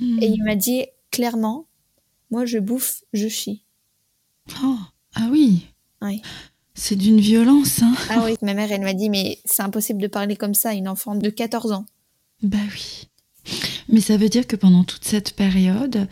Mhm. 0.00 0.22
Et 0.22 0.26
il 0.26 0.42
m'a 0.42 0.56
dit 0.56 0.86
clairement, 1.10 1.66
moi 2.30 2.44
je 2.46 2.58
bouffe, 2.58 3.02
je 3.12 3.28
chie. 3.28 3.62
Oh, 4.64 4.76
ah 5.14 5.28
oui. 5.30 5.66
Oui. 6.02 6.22
C'est 6.74 6.96
d'une 6.96 7.20
violence, 7.20 7.82
hein. 7.82 7.94
Ah 8.10 8.22
oui, 8.24 8.34
ma 8.42 8.52
mère, 8.54 8.70
elle 8.70 8.82
m'a 8.82 8.92
dit, 8.92 9.08
mais 9.08 9.38
c'est 9.44 9.62
impossible 9.62 10.00
de 10.02 10.08
parler 10.08 10.36
comme 10.36 10.54
ça 10.54 10.70
à 10.70 10.74
une 10.74 10.88
enfant 10.88 11.14
de 11.14 11.30
14 11.30 11.72
ans. 11.72 11.86
Bah 12.42 12.58
oui. 12.74 13.08
Mais 13.88 14.00
ça 14.00 14.16
veut 14.16 14.28
dire 14.28 14.46
que 14.46 14.56
pendant 14.56 14.82
toute 14.84 15.04
cette 15.04 15.32
période, 15.34 15.96
euh, 15.96 16.06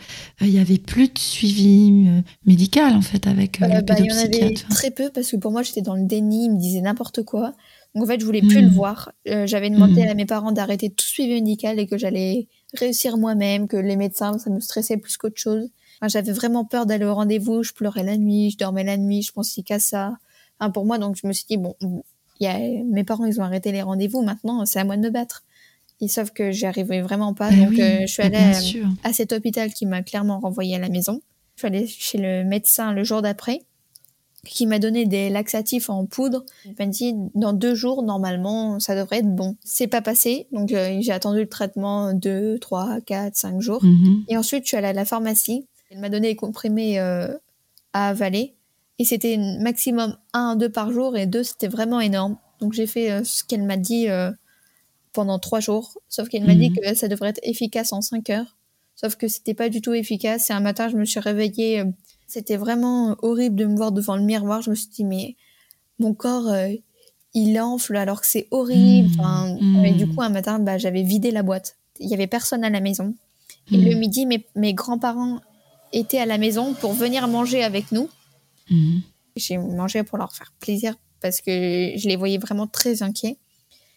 il 0.45 0.49
y 0.49 0.57
avait 0.59 0.77
plus 0.77 1.09
de 1.09 1.19
suivi 1.19 2.05
euh, 2.07 2.21
médical 2.45 2.93
en 2.95 3.01
fait 3.01 3.27
avec 3.27 3.61
euh, 3.61 3.65
Euh, 3.65 3.75
le 3.75 3.81
bah, 3.81 3.95
il 3.99 4.05
y 4.05 4.11
en 4.11 4.15
avait 4.17 4.29
pédopsychiatre. 4.29 4.69
très 4.69 4.91
peu 4.91 5.09
parce 5.13 5.29
que 5.31 5.35
pour 5.35 5.51
moi, 5.51 5.61
j'étais 5.61 5.81
dans 5.81 5.95
le 5.95 6.05
déni, 6.05 6.45
il 6.45 6.51
me 6.53 6.57
disait 6.59 6.79
n'importe 6.81 7.23
quoi. 7.23 7.53
Donc 7.93 8.05
en 8.05 8.07
fait, 8.07 8.19
je 8.19 8.25
voulais 8.25 8.41
plus 8.41 8.61
Mm. 8.61 8.65
le 8.65 8.69
voir. 8.69 9.11
J'avais 9.25 9.69
demandé 9.69 10.03
Mm. 10.03 10.07
à 10.09 10.13
mes 10.15 10.25
parents 10.25 10.51
d'arrêter 10.53 10.89
tout 10.89 11.05
suivi 11.05 11.33
médical 11.33 11.77
et 11.77 11.85
que 11.87 11.97
j'allais 11.97 12.47
réussir 12.73 13.17
moi-même, 13.17 13.67
que 13.67 13.77
les 13.77 13.97
médecins, 13.97 14.37
ça 14.39 14.49
me 14.49 14.59
stressait 14.61 14.97
plus 14.97 15.17
qu'autre 15.17 15.37
chose. 15.39 15.69
Enfin, 16.05 16.19
J'avais 16.19 16.33
vraiment 16.33 16.65
peur 16.65 16.85
d'aller 16.85 17.05
au 17.05 17.15
rendez-vous, 17.15 17.63
je 17.63 17.73
pleurais 17.73 18.03
la 18.03 18.15
nuit, 18.17 18.51
je 18.51 18.57
dormais 18.57 18.83
la 18.83 18.97
nuit, 18.97 19.23
je 19.23 19.31
pensais 19.31 19.63
qu'à 19.63 19.79
ça. 19.79 20.17
Enfin, 20.59 20.69
pour 20.71 20.85
moi, 20.85 20.97
donc 20.99 21.15
je 21.21 21.25
me 21.27 21.33
suis 21.33 21.45
dit, 21.49 21.57
bon, 21.57 21.75
y 22.39 22.45
a... 22.47 22.59
mes 22.59 23.03
parents, 23.03 23.25
ils 23.25 23.41
ont 23.41 23.43
arrêté 23.43 23.71
les 23.71 23.81
rendez-vous, 23.81 24.21
maintenant, 24.21 24.65
c'est 24.65 24.79
à 24.79 24.83
moi 24.83 24.97
de 24.97 25.01
me 25.01 25.09
battre. 25.09 25.43
Et 26.01 26.07
sauf 26.07 26.29
que 26.31 26.51
j'y 26.51 26.65
arrivais 26.67 27.01
vraiment 27.01 27.33
pas, 27.33 27.49
Bah 27.49 27.55
donc 27.57 27.69
oui, 27.69 27.81
euh, 27.81 28.01
je 28.01 28.07
suis 28.07 28.21
allée 28.21 28.37
bien 28.37 28.51
à- 29.03 29.13
cet 29.13 29.31
hôpital 29.31 29.73
qui 29.73 29.85
m'a 29.85 30.03
clairement 30.03 30.39
renvoyée 30.39 30.75
à 30.75 30.79
la 30.79 30.89
maison. 30.89 31.21
Je 31.55 31.61
suis 31.61 31.67
allée 31.67 31.87
chez 31.87 32.17
le 32.17 32.43
médecin 32.43 32.91
le 32.93 33.03
jour 33.03 33.21
d'après, 33.21 33.61
qui 34.45 34.67
m'a 34.67 34.77
donné 34.77 35.05
des 35.05 35.29
laxatifs 35.29 35.89
en 35.89 36.05
poudre. 36.05 36.43
Il 36.65 36.75
m'a 36.77 36.85
dit 36.85 37.15
dans 37.33 37.53
deux 37.53 37.73
jours, 37.73 38.03
normalement, 38.03 38.79
ça 38.79 38.95
devrait 38.95 39.19
être 39.19 39.33
bon. 39.33 39.55
C'est 39.63 39.87
pas 39.87 40.01
passé, 40.01 40.47
donc 40.51 40.71
euh, 40.71 40.97
j'ai 41.01 41.11
attendu 41.13 41.39
le 41.39 41.49
traitement 41.49 42.13
deux, 42.13 42.59
trois, 42.59 42.99
quatre, 43.01 43.35
cinq 43.37 43.59
jours. 43.61 43.83
Mhm. 43.83 44.25
Et 44.27 44.37
ensuite, 44.37 44.65
je 44.65 44.67
suis 44.67 44.77
allée 44.77 44.87
à 44.87 44.93
la 44.93 45.05
pharmacie. 45.05 45.65
Elle 45.89 45.99
m'a 45.99 46.09
donné 46.09 46.29
des 46.29 46.35
comprimés 46.35 46.99
euh, 46.99 47.33
à 47.93 48.09
avaler. 48.09 48.55
Et 48.99 49.05
c'était 49.05 49.37
maximum 49.59 50.17
un 50.33 50.51
à 50.51 50.55
deux 50.55 50.69
par 50.69 50.91
jour. 50.91 51.15
Et 51.17 51.25
deux, 51.25 51.43
c'était 51.43 51.67
vraiment 51.67 51.99
énorme. 51.99 52.37
Donc 52.59 52.73
j'ai 52.73 52.87
fait 52.87 53.11
euh, 53.11 53.23
ce 53.23 53.43
qu'elle 53.43 53.63
m'a 53.63 53.77
dit 53.77 54.09
euh, 54.09 54.31
pendant 55.13 55.39
trois 55.39 55.59
jours. 55.59 55.97
Sauf 56.09 56.29
qu'elle 56.29 56.45
m'a 56.45 56.55
dit 56.55 56.69
Mhm. 56.71 56.75
que 56.93 56.95
ça 56.95 57.07
devrait 57.07 57.29
être 57.29 57.39
efficace 57.43 57.93
en 57.93 58.01
cinq 58.01 58.29
heures. 58.29 58.55
Sauf 58.95 59.15
que 59.17 59.27
c'était 59.27 59.53
pas 59.53 59.69
du 59.69 59.81
tout 59.81 59.93
efficace. 59.93 60.49
Et 60.49 60.53
un 60.53 60.59
matin, 60.61 60.89
je 60.89 60.95
me 60.97 61.05
suis 61.05 61.19
réveillée. 61.19 61.83
c'était 62.27 62.57
vraiment 62.57 63.15
horrible 63.21 63.55
de 63.55 63.65
me 63.65 63.75
voir 63.75 63.91
devant 63.91 64.15
le 64.17 64.23
miroir. 64.23 64.61
Je 64.63 64.71
me 64.71 64.75
suis 64.75 64.87
dit, 64.87 65.03
mais 65.03 65.35
mon 65.99 66.15
corps, 66.15 66.49
il 67.35 67.59
enfle 67.59 67.95
alors 67.97 68.19
que 68.21 68.25
c'est 68.27 68.47
horrible. 68.49 69.09
Enfin, 69.19 69.59
Mhm. 69.61 69.85
Et 69.85 69.93
du 69.93 70.07
coup, 70.07 70.21
un 70.23 70.29
matin, 70.29 70.57
bah, 70.57 70.77
j'avais 70.79 71.03
vidé 71.03 71.29
la 71.29 71.43
boîte. 71.43 71.77
Il 71.99 72.09
y 72.09 72.13
avait 72.15 72.25
personne 72.27 72.63
à 72.63 72.69
la 72.71 72.79
maison. 72.79 73.13
Et 73.71 73.77
Mhm. 73.77 73.85
le 73.85 73.95
midi, 73.95 74.25
mes, 74.25 74.43
mes 74.55 74.73
grands-parents 74.73 75.39
étaient 75.95 76.19
à 76.19 76.25
la 76.25 76.37
maison 76.37 76.73
pour 76.73 76.93
venir 76.93 77.27
manger 77.27 77.63
avec 77.63 77.91
nous. 77.91 78.09
Mhm. 78.69 79.01
J'ai 79.35 79.57
mangé 79.57 80.03
pour 80.03 80.17
leur 80.17 80.33
faire 80.35 80.53
plaisir 80.59 80.95
parce 81.21 81.41
que 81.41 81.51
je 81.95 82.07
les 82.07 82.15
voyais 82.15 82.37
vraiment 82.37 82.67
très 82.67 83.01
inquiets. 83.01 83.37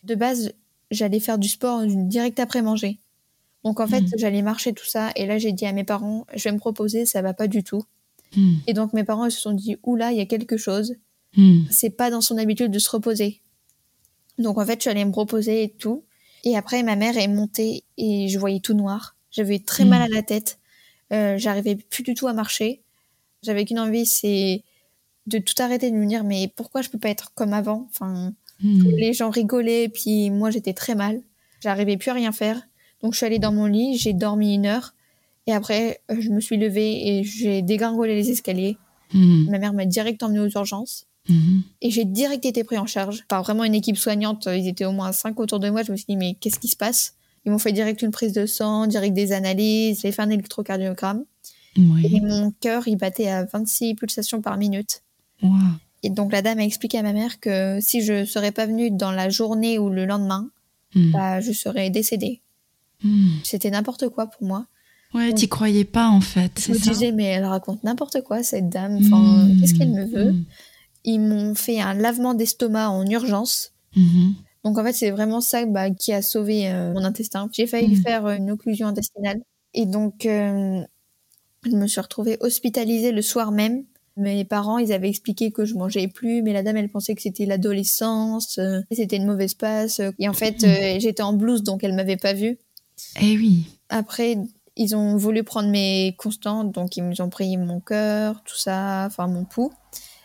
De 0.05 0.15
base, 0.15 0.53
j'allais 0.91 1.21
faire 1.21 1.39
du 1.39 1.49
sport 1.49 1.85
direct 1.87 2.41
après 2.41 2.63
manger. 2.63 2.99
Donc 3.65 3.81
en 3.81 3.87
fait, 3.87 4.01
Mhm. 4.01 4.13
j'allais 4.17 4.43
marcher 4.43 4.73
tout 4.73 4.87
ça. 4.87 5.11
Et 5.17 5.27
là, 5.27 5.39
j'ai 5.39 5.53
dit 5.53 5.67
à 5.67 5.73
mes 5.73 5.85
parents, 5.85 6.25
je 6.35 6.45
vais 6.45 6.53
me 6.53 6.59
proposer, 6.59 7.05
ça 7.07 7.21
va 7.23 7.35
pas 7.35 7.49
du 7.49 7.63
tout. 7.65 7.83
Mhm. 8.37 8.61
Et 8.67 8.73
donc 8.75 8.93
mes 8.93 9.05
parents 9.05 9.27
ils 9.27 9.33
se 9.33 9.41
sont 9.41 9.53
dit, 9.53 9.77
oula, 9.83 10.13
il 10.13 10.19
y 10.19 10.21
a 10.21 10.27
quelque 10.27 10.57
chose. 10.57 10.95
C'est 11.71 11.91
pas 11.91 12.11
dans 12.11 12.21
son 12.21 12.37
habitude 12.39 12.71
de 12.73 12.79
se 12.79 12.91
reposer. 12.91 13.43
Donc 14.39 14.59
en 14.59 14.65
fait, 14.67 14.75
je 14.79 14.83
suis 14.83 14.91
allée 14.91 15.05
me 15.05 15.13
reposer 15.13 15.63
et 15.65 15.69
tout. 15.71 16.05
Et 16.45 16.57
après, 16.57 16.83
ma 16.83 16.97
mère 16.97 17.17
est 17.19 17.29
montée 17.29 17.85
et 17.97 18.29
je 18.29 18.39
voyais 18.39 18.61
tout 18.61 18.75
noir. 18.75 19.17
J'avais 19.31 19.59
très 19.59 19.85
mal 19.85 20.03
à 20.03 20.09
la 20.09 20.23
tête. 20.23 20.59
Euh, 21.13 21.37
J'arrivais 21.39 21.77
plus 21.77 22.03
du 22.03 22.15
tout 22.15 22.27
à 22.29 22.33
marcher. 22.33 22.83
J'avais 23.43 23.65
qu'une 23.65 23.79
envie, 23.79 24.07
c'est 24.07 24.63
de 25.27 25.39
tout 25.39 25.55
arrêter, 25.59 25.91
de 25.91 25.97
me 25.97 26.07
dire 26.07 26.25
mais 26.25 26.53
pourquoi 26.57 26.83
je 26.83 26.89
peux 26.91 26.99
pas 26.99 27.09
être 27.11 27.33
comme 27.35 27.53
avant? 27.53 27.87
Enfin, 27.91 28.33
Mhm. 28.61 28.91
les 28.97 29.13
gens 29.13 29.31
rigolaient, 29.31 29.89
puis 29.89 30.31
moi 30.31 30.51
j'étais 30.51 30.73
très 30.73 30.95
mal. 30.97 31.23
J'arrivais 31.63 31.97
plus 31.97 32.11
à 32.11 32.15
rien 32.15 32.33
faire. 32.33 32.61
Donc 33.03 33.13
je 33.13 33.19
suis 33.19 33.27
allée 33.27 33.39
dans 33.39 33.53
mon 33.53 33.67
lit, 33.67 33.97
j'ai 33.97 34.13
dormi 34.13 34.55
une 34.55 34.67
heure. 34.67 34.95
Et 35.47 35.53
après, 35.53 36.01
euh, 36.11 36.17
je 36.21 36.31
me 36.31 36.41
suis 36.41 36.57
levée 36.57 37.09
et 37.09 37.25
j'ai 37.25 37.63
dégringolé 37.63 38.15
les 38.17 38.31
escaliers. 38.31 38.77
Mhm. 39.15 39.47
Ma 39.51 39.59
mère 39.59 39.73
m'a 39.73 39.85
direct 39.87 40.23
emmenée 40.23 40.41
aux 40.41 40.49
urgences. 40.51 41.07
Mhm. 41.29 41.63
Et 41.83 41.91
j'ai 41.91 42.05
direct 42.05 42.45
été 42.47 42.65
pris 42.65 42.79
en 42.79 42.87
charge 42.87 43.25
par 43.29 43.43
vraiment 43.45 43.65
une 43.65 43.75
équipe 43.75 43.97
soignante. 43.99 44.47
Ils 44.51 44.67
étaient 44.67 44.85
au 44.87 44.93
moins 44.93 45.13
cinq 45.13 45.39
autour 45.41 45.61
de 45.61 45.71
moi. 45.71 45.83
Je 45.85 45.93
me 45.93 45.97
suis 45.97 46.07
dit, 46.09 46.17
mais 46.17 46.35
qu'est-ce 46.41 46.59
qui 46.59 46.69
se 46.69 46.77
passe? 46.77 47.15
Ils 47.45 47.53
m'ont 47.53 47.59
fait 47.59 47.73
direct 47.73 48.03
une 48.03 48.11
prise 48.11 48.33
de 48.33 48.47
sang, 48.47 48.87
direct 48.87 49.15
des 49.15 49.33
analyses. 49.33 50.01
J'ai 50.03 50.13
fait 50.13 50.23
un 50.23 50.31
électrocardiogramme. 50.31 51.25
Et 51.77 52.21
mon 52.21 52.51
cœur, 52.61 52.89
il 52.89 52.97
battait 52.97 53.29
à 53.29 53.45
26 53.45 53.95
pulsations 53.95 54.41
par 54.43 54.57
minute. 54.57 55.03
Wow. 55.43 55.51
Et 56.03 56.11
donc 56.11 56.33
la 56.33 56.43
dame 56.43 56.59
a 56.59 56.65
expliqué 56.65 56.99
à 56.99 57.03
ma 57.03 57.13
mère 57.13 57.39
que 57.41 57.79
si 57.81 58.03
je 58.03 58.25
serais 58.25 58.51
pas 58.53 58.67
venue 58.67 58.91
dans 58.91 59.13
la 59.13 59.29
journée 59.29 59.79
ou 59.79 59.89
le 59.89 60.05
lendemain, 60.05 60.51
Mhm. 60.95 61.13
bah, 61.13 61.41
je 61.41 61.53
serais 61.53 61.91
décédée. 61.91 62.41
Mhm. 63.05 63.31
C'était 63.45 63.71
n'importe 63.71 64.09
quoi 64.09 64.27
pour 64.27 64.43
moi. 64.47 64.67
Ouais, 65.15 65.33
t'y 65.33 65.49
croyais 65.49 65.85
pas 65.85 66.09
en 66.09 66.21
fait, 66.21 66.61
Je 66.67 66.73
me 66.73 66.79
disais, 66.79 67.13
mais 67.13 67.25
elle 67.25 67.45
raconte 67.45 67.83
n'importe 67.85 68.21
quoi, 68.23 68.43
cette 68.43 68.69
dame. 68.69 68.97
Enfin, 69.01 69.47
Mhm. 69.47 69.61
qu'est-ce 69.61 69.75
qu'elle 69.75 69.91
me 69.93 70.05
veut? 70.05 70.35
Ils 71.05 71.21
m'ont 71.21 71.55
fait 71.55 71.81
un 71.81 71.95
lavement 71.95 72.35
d'estomac 72.35 72.91
en 72.91 73.07
urgence. 73.07 73.73
Donc 74.65 74.79
en 74.79 74.85
fait, 74.85 74.93
c'est 74.93 75.11
vraiment 75.11 75.41
ça 75.41 75.65
bah, 75.67 75.91
qui 75.91 76.13
a 76.13 76.23
sauvé 76.23 76.69
euh, 76.71 76.93
mon 76.93 77.05
intestin. 77.05 77.49
J'ai 77.53 77.67
failli 77.67 77.95
Mm. 77.97 78.03
faire 78.03 78.29
une 78.29 78.51
occlusion 78.51 78.87
intestinale. 78.87 79.41
Et 79.75 79.87
donc, 79.87 80.27
euh, 80.27 80.81
je 81.65 81.71
me 81.71 81.87
suis 81.87 82.01
retrouvée 82.01 82.37
hospitalisée 82.41 83.13
le 83.13 83.23
soir 83.23 83.51
même. 83.53 83.85
Mes 84.17 84.45
parents, 84.45 84.79
ils 84.79 84.93
avaient 84.93 85.09
expliqué 85.09 85.53
que 85.53 85.65
je 85.65 85.75
mangeais 85.75 86.09
plus, 86.09 86.43
mais 86.43 86.53
la 86.53 86.65
dame, 86.65 86.77
elle 86.77 86.89
pensait 86.89 87.15
que 87.15 87.23
c'était 87.23 87.47
l'adolescence, 87.47 88.59
euh, 88.59 88.81
c'était 88.91 89.17
une 89.17 89.27
mauvaise 89.27 89.55
passe. 89.55 90.01
Et 90.19 90.29
en 90.29 90.33
fait, 90.33 90.65
euh, 90.65 90.99
j'étais 90.99 91.23
en 91.23 91.33
blouse, 91.35 91.63
donc 91.63 91.85
elle 91.85 91.95
m'avait 91.95 92.17
pas 92.17 92.33
vue. 92.33 92.59
Eh 93.21 93.37
oui. 93.37 93.67
Après, 93.91 94.37
ils 94.75 94.97
ont 94.97 95.17
voulu 95.17 95.45
prendre 95.45 95.69
mes 95.71 96.17
constantes, 96.19 96.73
donc 96.73 96.97
ils 96.97 97.09
nous 97.09 97.21
ont 97.21 97.29
pris 97.29 97.57
mon 97.57 97.79
cœur, 97.79 98.43
tout 98.45 98.57
ça, 98.57 99.05
enfin 99.07 99.29
mon 99.29 99.45
pouls. 99.45 99.73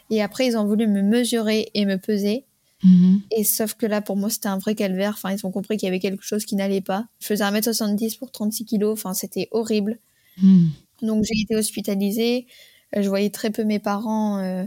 Et 0.10 0.24
après, 0.24 0.48
ils 0.48 0.58
ont 0.58 0.66
voulu 0.66 0.88
me 0.88 1.04
mesurer 1.04 1.70
et 1.76 1.86
me 1.86 1.98
peser. 1.98 2.46
Mhm. 2.84 3.22
Et 3.32 3.44
sauf 3.44 3.76
que 3.76 3.86
là, 3.86 4.02
pour 4.02 4.18
moi, 4.18 4.30
c'était 4.30 4.50
un 4.50 4.58
vrai 4.58 4.76
calvaire. 4.76 5.14
Enfin, 5.16 5.32
ils 5.32 5.46
ont 5.46 5.52
compris 5.52 5.78
qu'il 5.78 5.88
y 5.88 5.90
avait 5.90 6.00
quelque 6.00 6.24
chose 6.24 6.46
qui 6.46 6.56
n'allait 6.56 6.82
pas. 6.82 7.06
Je 7.20 7.28
faisais 7.28 7.44
1m70 7.44 8.18
pour 8.18 8.32
36 8.32 8.66
kilos. 8.66 8.94
Enfin, 8.94 9.14
c'était 9.14 9.48
horrible. 9.52 10.00
Mhm. 10.42 10.70
Donc, 11.02 11.24
j'ai 11.24 11.40
été 11.42 11.56
hospitalisée. 11.56 12.48
Euh, 12.96 13.02
Je 13.02 13.10
voyais 13.10 13.30
très 13.30 13.50
peu 13.50 13.64
mes 13.64 13.80
parents 13.80 14.38
euh, 14.40 14.64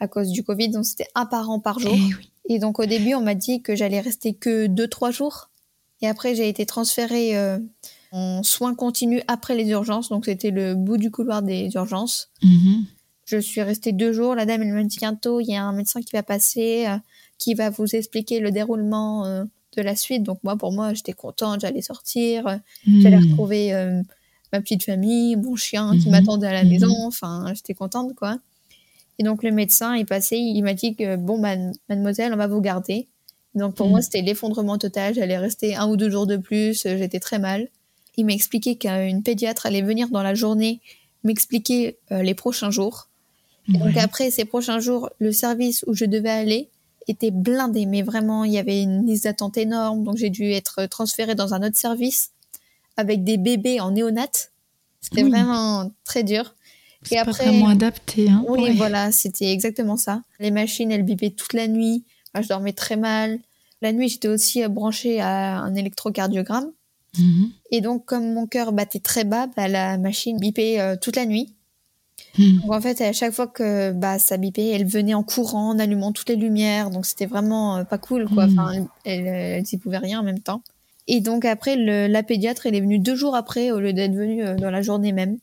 à 0.00 0.08
cause 0.08 0.30
du 0.30 0.42
Covid. 0.42 0.70
Donc, 0.70 0.84
c'était 0.86 1.08
un 1.14 1.26
parent 1.26 1.60
par 1.60 1.78
jour. 1.78 1.94
Eh 1.94 2.14
oui. 2.14 2.30
Et 2.48 2.58
donc, 2.58 2.78
au 2.78 2.86
début, 2.86 3.14
on 3.14 3.22
m'a 3.22 3.34
dit 3.34 3.62
que 3.62 3.74
j'allais 3.74 4.00
rester 4.00 4.34
que 4.34 4.66
2-3 4.66 5.10
jours. 5.10 5.50
Et 6.02 6.08
après, 6.08 6.34
j'ai 6.34 6.48
été 6.48 6.66
transférée 6.66 7.36
euh, 7.36 7.58
en 8.12 8.42
soins 8.42 8.74
continus 8.74 9.22
après 9.26 9.56
les 9.56 9.68
urgences. 9.70 10.08
Donc, 10.10 10.26
c'était 10.26 10.50
le 10.50 10.74
bout 10.74 10.98
du 10.98 11.10
couloir 11.10 11.42
des 11.42 11.70
urgences. 11.74 12.30
Mhm. 12.42 12.84
Je 13.24 13.38
suis 13.38 13.60
restée 13.62 13.90
deux 13.90 14.12
jours. 14.12 14.36
La 14.36 14.46
dame, 14.46 14.62
elle 14.62 14.72
m'a 14.72 14.84
dit 14.84 14.98
bientôt, 14.98 15.40
il 15.40 15.48
y 15.48 15.56
a 15.56 15.64
un 15.64 15.72
médecin 15.72 16.00
qui 16.00 16.12
va 16.12 16.22
passer, 16.22 16.86
qui 17.38 17.54
va 17.54 17.70
vous 17.70 17.94
expliquer 17.94 18.40
le 18.40 18.50
déroulement 18.50 19.26
euh, 19.26 19.44
de 19.76 19.82
la 19.82 19.94
suite. 19.96 20.22
Donc 20.22 20.38
moi, 20.42 20.56
pour 20.56 20.72
moi, 20.72 20.94
j'étais 20.94 21.12
contente, 21.12 21.60
j'allais 21.60 21.82
sortir, 21.82 22.46
euh, 22.46 22.56
j'allais 23.00 23.16
Mhm. 23.18 23.30
retrouver 23.30 23.74
euh, 23.74 24.02
ma 24.52 24.60
petite 24.60 24.84
famille, 24.84 25.36
mon 25.36 25.54
chien 25.56 25.96
qui 25.98 26.06
Mhm. 26.06 26.12
m'attendait 26.12 26.46
à 26.46 26.52
la 26.52 26.64
maison. 26.64 26.94
Enfin, 27.06 27.52
j'étais 27.54 27.74
contente, 27.74 28.14
quoi. 28.14 28.38
Et 29.18 29.22
donc 29.22 29.42
le 29.42 29.50
médecin 29.50 29.94
est 29.94 30.04
passé, 30.04 30.36
il 30.36 30.62
m'a 30.62 30.74
dit 30.74 30.94
que 30.94 31.16
bon, 31.16 31.38
man- 31.38 31.72
mademoiselle, 31.88 32.32
on 32.34 32.36
va 32.36 32.46
vous 32.46 32.60
garder. 32.60 33.08
Donc 33.54 33.74
pour 33.74 33.88
moi, 33.88 34.02
c'était 34.02 34.20
l'effondrement 34.20 34.76
total. 34.76 35.14
J'allais 35.14 35.38
rester 35.38 35.74
un 35.74 35.88
ou 35.88 35.96
deux 35.96 36.10
jours 36.10 36.26
de 36.26 36.36
plus. 36.36 36.82
J'étais 36.82 37.20
très 37.20 37.38
mal. 37.38 37.68
Il 38.18 38.26
m'a 38.26 38.32
expliqué 38.34 38.76
qu'une 38.76 39.22
pédiatre 39.22 39.64
allait 39.66 39.80
venir 39.82 40.08
dans 40.10 40.22
la 40.22 40.34
journée 40.34 40.80
m'expliquer 41.24 41.96
euh, 42.12 42.22
les 42.22 42.34
prochains 42.34 42.70
jours. 42.70 43.08
Et 43.74 43.78
donc 43.78 43.96
après 43.96 44.30
ces 44.30 44.44
prochains 44.44 44.78
jours, 44.80 45.10
le 45.18 45.32
service 45.32 45.82
où 45.86 45.94
je 45.94 46.04
devais 46.04 46.30
aller 46.30 46.68
était 47.08 47.30
blindé, 47.30 47.86
mais 47.86 48.02
vraiment 48.02 48.44
il 48.44 48.52
y 48.52 48.58
avait 48.58 48.82
une 48.82 49.06
liste 49.06 49.24
d'attente 49.24 49.56
énorme, 49.56 50.02
donc 50.04 50.16
j'ai 50.16 50.30
dû 50.30 50.50
être 50.52 50.86
transférée 50.86 51.34
dans 51.34 51.54
un 51.54 51.62
autre 51.62 51.76
service 51.76 52.30
avec 52.96 53.24
des 53.24 53.36
bébés 53.36 53.80
en 53.80 53.90
néonat. 53.92 54.26
C'était 55.00 55.22
Oui. 55.22 55.30
vraiment 55.30 55.90
très 56.04 56.24
dur. 56.24 56.54
C'est 57.02 57.14
et 57.14 57.18
pas 57.18 57.30
après- 57.30 57.46
vraiment 57.46 57.68
adapté. 57.68 58.28
Hein 58.28 58.44
Oui, 58.48 58.60
Ouais. 58.62 58.72
voilà, 58.72 59.12
c'était 59.12 59.52
exactement 59.52 59.96
ça. 59.96 60.22
Les 60.40 60.50
machines, 60.50 60.90
elles 60.90 61.04
bipaient 61.04 61.30
toute 61.30 61.52
la 61.52 61.68
nuit. 61.68 62.04
Moi, 62.34 62.42
je 62.42 62.48
dormais 62.48 62.72
très 62.72 62.96
mal. 62.96 63.38
La 63.82 63.92
nuit, 63.92 64.08
j'étais 64.08 64.28
aussi 64.28 64.64
euh, 64.64 64.68
branchée 64.68 65.20
à 65.20 65.58
un 65.60 65.74
électrocardiogramme. 65.74 66.72
Mhm. 67.18 67.50
Et 67.70 67.80
donc, 67.82 68.04
comme 68.06 68.32
mon 68.32 68.46
cœur 68.46 68.72
battait 68.72 68.98
très 68.98 69.24
bas, 69.24 69.46
bah, 69.56 69.68
la 69.68 69.98
machine 69.98 70.38
bipait 70.38 70.80
euh, 70.80 70.96
toute 71.00 71.16
la 71.16 71.26
nuit. 71.26 71.54
Donc 72.38 72.72
en 72.72 72.80
fait, 72.80 73.00
à 73.00 73.12
chaque 73.12 73.32
fois 73.32 73.46
que 73.46 73.92
bah, 73.92 74.18
ça 74.18 74.36
bipait, 74.36 74.68
elle 74.68 74.86
venait 74.86 75.14
en 75.14 75.22
courant, 75.22 75.70
en 75.70 75.78
allumant 75.78 76.12
toutes 76.12 76.28
les 76.28 76.36
lumières. 76.36 76.90
Donc 76.90 77.06
c'était 77.06 77.26
vraiment 77.26 77.78
euh, 77.78 77.84
pas 77.84 77.98
cool, 77.98 78.28
quoi. 78.28 78.46
Mm. 78.46 78.58
Enfin, 78.58 78.72
elle, 78.72 78.86
elle, 79.04 79.26
elle 79.26 79.66
s'y 79.66 79.78
pouvait 79.78 79.98
rien 79.98 80.20
en 80.20 80.22
même 80.22 80.40
temps. 80.40 80.62
Et 81.06 81.20
donc 81.20 81.44
après, 81.44 81.76
le, 81.76 82.06
la 82.08 82.22
pédiatre, 82.22 82.66
elle 82.66 82.74
est 82.74 82.80
venue 82.80 82.98
deux 82.98 83.14
jours 83.14 83.36
après 83.36 83.70
au 83.70 83.80
lieu 83.80 83.92
d'être 83.92 84.14
venue 84.14 84.44
euh, 84.44 84.56
dans 84.56 84.70
la 84.70 84.82
journée 84.82 85.12
même. 85.12 85.38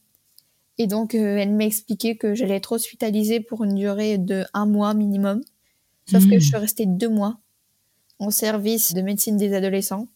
Et 0.77 0.87
donc 0.87 1.13
euh, 1.15 1.37
elle 1.37 1.51
m'a 1.53 1.65
expliqué 1.65 2.17
que 2.17 2.33
j'allais 2.33 2.55
être 2.55 2.71
hospitalisée 2.71 3.39
pour 3.39 3.63
une 3.63 3.75
durée 3.75 4.17
de 4.17 4.43
un 4.53 4.65
mois 4.65 4.93
minimum. 4.93 5.41
Sauf 6.05 6.23
que 6.27 6.35
Mm. 6.35 6.39
je 6.39 6.45
suis 6.45 6.57
restée 6.57 6.85
deux 6.85 7.09
mois 7.09 7.39
en 8.19 8.29
service 8.29 8.93
de 8.93 9.01
médecine 9.01 9.37
des 9.37 9.53
adolescents. 9.53 10.07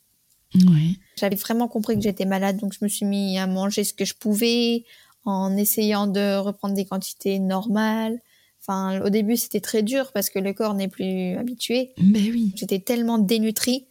J'avais 1.17 1.35
vraiment 1.35 1.67
compris 1.67 1.95
que 1.95 2.01
j'étais 2.01 2.25
malade, 2.25 2.57
donc 2.57 2.73
je 2.73 2.79
me 2.81 2.87
suis 2.87 3.05
mis 3.05 3.37
à 3.37 3.47
manger 3.47 3.83
ce 3.83 3.93
que 3.93 4.05
je 4.05 4.13
pouvais, 4.13 4.85
en 5.27 5.55
essayant 5.57 6.07
de 6.07 6.37
reprendre 6.37 6.73
des 6.73 6.85
quantités 6.85 7.39
normales. 7.39 8.19
Enfin, 8.61 9.01
au 9.01 9.09
début, 9.09 9.37
c'était 9.37 9.59
très 9.61 9.83
dur 9.83 10.11
parce 10.13 10.29
que 10.29 10.39
le 10.39 10.53
corps 10.53 10.73
n'est 10.73 10.87
plus 10.87 11.35
habitué. 11.37 11.93
Ben 11.97 12.21
oui. 12.31 12.51
J'étais 12.55 12.79
tellement 12.79 13.17
dénutrie 13.17 13.87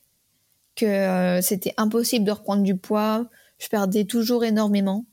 que 0.75 0.87
euh, 0.87 1.40
c'était 1.42 1.72
impossible 1.77 2.25
de 2.25 2.31
reprendre 2.33 2.62
du 2.62 2.77
poids. 2.77 3.27
Je 3.59 3.68
perdais 3.68 4.05
toujours 4.05 4.44
énormément. 4.44 5.05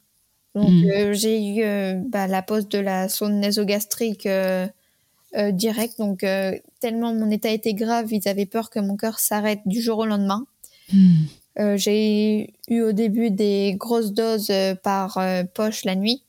Donc, 0.56 0.70
Mm. 0.70 0.90
euh, 0.92 1.14
j'ai 1.14 1.44
eu 1.46 1.64
euh, 1.64 2.02
bah, 2.08 2.28
la 2.28 2.42
pose 2.42 2.68
de 2.68 2.78
la 2.80 3.10
sonde 3.10 3.34
nasogastrique 3.34 4.26
euh, 4.26 4.68
euh, 5.36 5.52
direct. 5.52 5.98
Donc, 5.98 6.26
tellement 6.80 7.14
mon 7.14 7.32
état 7.32 7.50
était 7.50 7.74
grave, 7.74 8.12
ils 8.12 8.28
avaient 8.28 8.46
peur 8.46 8.70
que 8.70 8.80
mon 8.80 8.96
cœur 8.98 9.20
s'arrête 9.20 9.62
du 9.66 9.82
jour 9.82 10.00
au 10.00 10.06
lendemain. 10.06 10.46
Mhm. 10.92 11.28
Euh, 11.60 11.78
j'ai 11.78 12.54
eu 12.68 12.82
au 12.82 12.92
début 12.94 13.30
des 13.30 13.76
grosses 13.78 14.12
doses 14.14 14.50
euh, 14.50 14.74
par 14.76 15.18
euh, 15.18 15.44
poche 15.44 15.86
la 15.86 15.96
nuit. 15.96 16.24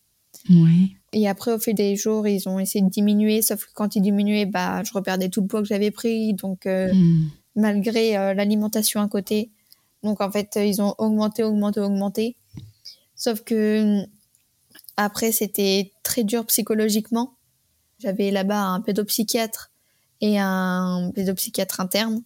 Ouais. 0.51 0.91
Et 1.15 1.29
après, 1.29 1.53
au 1.53 1.59
fil 1.59 1.75
des 1.75 1.97
jours, 1.97 2.27
ils 2.29 2.49
ont 2.49 2.59
essayé 2.59 2.85
de 2.85 2.91
diminuer. 2.91 3.41
Sauf 3.41 3.65
que 3.65 3.71
quand 3.75 3.97
ils 3.97 4.03
diminuaient, 4.03 4.45
bah, 4.47 4.83
je 4.85 4.93
reperdais 4.93 5.29
tout 5.31 5.41
le 5.41 5.47
poids 5.47 5.63
que 5.63 5.69
j'avais 5.69 5.91
pris. 5.91 6.35
Donc, 6.35 6.67
euh, 6.67 6.93
Mhm. 6.93 7.31
malgré 7.57 8.13
l'alimentation 8.35 9.01
à 9.01 9.09
côté. 9.09 9.51
Donc, 10.03 10.21
en 10.21 10.31
fait, 10.31 10.57
ils 10.57 10.83
ont 10.83 10.95
augmenté, 10.99 11.43
augmenté, 11.43 11.81
augmenté. 11.81 12.37
Sauf 13.17 13.43
que 13.43 14.01
hum, 14.03 14.07
après, 14.99 15.33
c'était 15.33 15.93
très 16.03 16.25
dur 16.25 16.45
psychologiquement. 16.47 17.35
J'avais 18.01 18.31
là-bas 18.31 18.61
un 18.61 18.81
pédopsychiatre 18.81 19.71
et 20.21 20.39
un 20.39 21.11
pédopsychiatre 21.15 21.81
interne. 21.81 22.23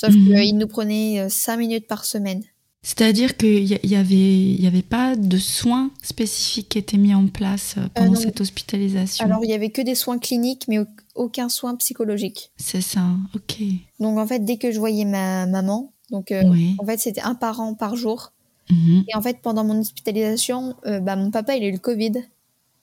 Sauf 0.00 0.14
Mhm. 0.14 0.26
qu'ils 0.26 0.56
nous 0.56 0.68
prenaient 0.68 1.18
euh, 1.20 1.28
cinq 1.28 1.56
minutes 1.56 1.88
par 1.88 2.04
semaine. 2.04 2.44
C'est-à-dire 2.82 3.36
qu'il 3.36 3.64
y, 3.64 3.80
y 3.82 3.96
avait, 3.96 4.14
y 4.14 4.66
avait 4.68 4.82
pas 4.82 5.16
de 5.16 5.38
soins 5.38 5.90
spécifiques 6.02 6.68
qui 6.68 6.78
étaient 6.78 6.96
mis 6.98 7.12
en 7.16 7.26
place 7.26 7.74
euh, 7.76 7.88
pendant 7.92 8.12
non. 8.12 8.20
cette 8.20 8.40
hospitalisation? 8.40 9.24
Alors, 9.24 9.40
il 9.44 9.50
y 9.50 9.54
avait 9.54 9.70
que 9.70 9.82
des 9.82 9.96
soins 9.96 10.18
cliniques, 10.20 10.66
mais 10.68 10.78
au- 10.78 10.86
aucun 11.16 11.48
soin 11.48 11.74
psychologique. 11.74 12.52
C'est 12.56 12.80
ça. 12.80 13.00
Ok. 13.34 13.56
Donc, 13.98 14.16
en 14.18 14.26
fait, 14.28 14.44
dès 14.44 14.56
que 14.56 14.70
je 14.70 14.78
voyais 14.78 15.04
ma 15.04 15.46
maman, 15.46 15.92
donc, 16.12 16.30
euh, 16.30 16.44
Oui. 16.48 16.76
en 16.78 16.86
fait, 16.86 16.98
c'était 17.00 17.20
un 17.22 17.34
parent 17.34 17.74
par 17.74 17.96
jour. 17.96 18.32
Mhm. 18.70 19.02
Et 19.08 19.16
en 19.16 19.20
fait, 19.22 19.38
pendant 19.42 19.64
mon 19.64 19.80
hospitalisation, 19.80 20.76
euh, 20.86 21.00
bah, 21.00 21.16
mon 21.16 21.32
papa, 21.32 21.56
il 21.56 21.64
a 21.64 21.66
eu 21.66 21.72
le 21.72 21.78
Covid. 21.78 22.12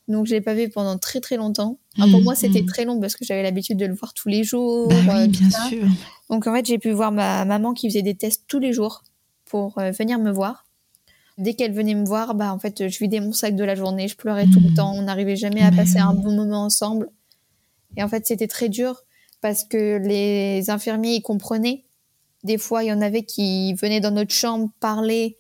Donc, 0.10 0.28
je 0.28 0.34
l'ai 0.36 0.42
pas 0.42 0.54
vu 0.54 0.70
pendant 0.70 0.98
très, 0.98 1.22
très 1.22 1.38
longtemps. 1.38 1.80
Alors, 1.98 2.12
pour 2.12 2.22
moi, 2.22 2.36
c'était 2.36 2.62
Mhm. 2.62 2.68
très 2.68 2.84
long 2.86 3.00
parce 3.00 3.16
que 3.16 3.24
j'avais 3.24 3.42
l'habitude 3.44 3.78
de 3.78 3.86
le 3.86 3.96
voir 3.96 4.14
tous 4.14 4.28
les 4.28 4.44
jours. 4.44 4.90
Bah 4.90 5.20
euh, 5.20 5.22
oui, 5.24 5.28
bien 5.30 5.50
ça. 5.50 5.68
sûr. 5.70 5.88
Donc, 6.30 6.48
en 6.48 6.54
fait, 6.54 6.66
j'ai 6.66 6.80
pu 6.80 6.92
voir 6.92 7.12
ma 7.12 7.46
maman 7.46 7.74
qui 7.74 7.88
faisait 7.90 8.02
des 8.02 8.16
tests 8.16 8.44
tous 8.48 8.60
les 8.60 8.74
jours 8.74 9.04
pour 9.46 9.78
euh, 9.78 9.92
venir 9.92 10.20
me 10.20 10.32
voir. 10.32 10.66
Dès 11.38 11.54
qu'elle 11.54 11.74
venait 11.74 11.96
me 11.96 12.06
voir, 12.06 12.34
bah, 12.34 12.54
en 12.54 12.60
fait, 12.60 12.88
je 12.88 13.00
vidais 13.00 13.20
mon 13.20 13.34
sac 13.34 13.56
de 13.56 13.64
la 13.64 13.76
journée, 13.76 14.08
je 14.08 14.16
pleurais 14.16 14.46
tout 14.46 14.60
le 14.62 14.70
Mhm. 14.70 14.76
temps. 14.76 14.94
On 14.96 15.02
n'arrivait 15.04 15.36
jamais 15.36 15.62
à 15.62 15.70
Mais 15.72 15.78
passer 15.78 16.00
un 16.00 16.14
bon 16.14 16.32
moment 16.34 16.64
ensemble. 16.64 17.10
Et 17.98 18.04
en 18.04 18.08
fait, 18.08 18.26
c'était 18.26 18.48
très 18.48 18.70
dur 18.70 19.04
parce 19.42 19.64
que 19.64 19.98
les 19.98 20.70
infirmiers, 20.70 21.16
ils 21.16 21.22
comprenaient. 21.22 21.84
Des 22.44 22.58
fois, 22.58 22.84
il 22.84 22.88
y 22.88 22.94
en 22.94 23.02
avait 23.02 23.24
qui 23.24 23.74
venaient 23.76 24.00
dans 24.00 24.12
notre 24.12 24.34
chambre 24.34 24.70
parler, 24.80 25.38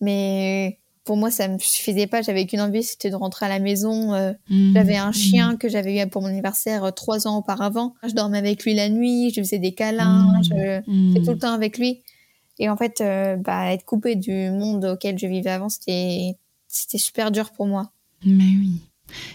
mais 0.00 0.78
pour 1.08 1.16
moi, 1.16 1.30
ça 1.30 1.48
me 1.48 1.58
suffisait 1.58 2.06
pas. 2.06 2.20
J'avais 2.20 2.44
qu'une 2.46 2.60
envie, 2.60 2.82
c'était 2.82 3.08
de 3.08 3.16
rentrer 3.16 3.46
à 3.46 3.48
la 3.48 3.58
maison. 3.60 4.12
Euh, 4.14 4.32
Mhm. 4.50 4.72
J'avais 4.74 4.96
un 4.96 5.06
Mhm. 5.08 5.12
chien 5.14 5.56
que 5.56 5.68
j'avais 5.68 6.02
eu 6.02 6.06
pour 6.06 6.20
mon 6.22 6.28
anniversaire 6.28 6.84
euh, 6.84 6.90
trois 6.90 7.26
ans 7.26 7.38
auparavant. 7.38 7.94
Je 8.06 8.12
dormais 8.12 8.36
avec 8.38 8.62
lui 8.64 8.74
la 8.74 8.90
nuit, 8.90 9.32
je 9.34 9.40
faisais 9.40 9.58
des 9.58 9.72
câlins, 9.72 10.34
Mhm. 10.34 10.42
je 10.44 10.82
j'étais 11.14 11.24
tout 11.24 11.32
le 11.32 11.38
temps 11.38 11.54
avec 11.54 11.78
lui. 11.78 12.02
Et 12.58 12.68
en 12.68 12.76
fait, 12.76 13.00
euh, 13.00 13.36
bah, 13.36 13.72
être 13.72 13.84
coupée 13.86 14.16
du 14.16 14.50
monde 14.50 14.84
auquel 14.84 15.18
je 15.18 15.26
vivais 15.26 15.48
avant, 15.50 15.70
c'était 15.70 16.34
super 16.98 17.30
dur 17.30 17.50
pour 17.52 17.66
moi. 17.66 17.90
Mais 18.26 18.44
oui. 18.60 18.82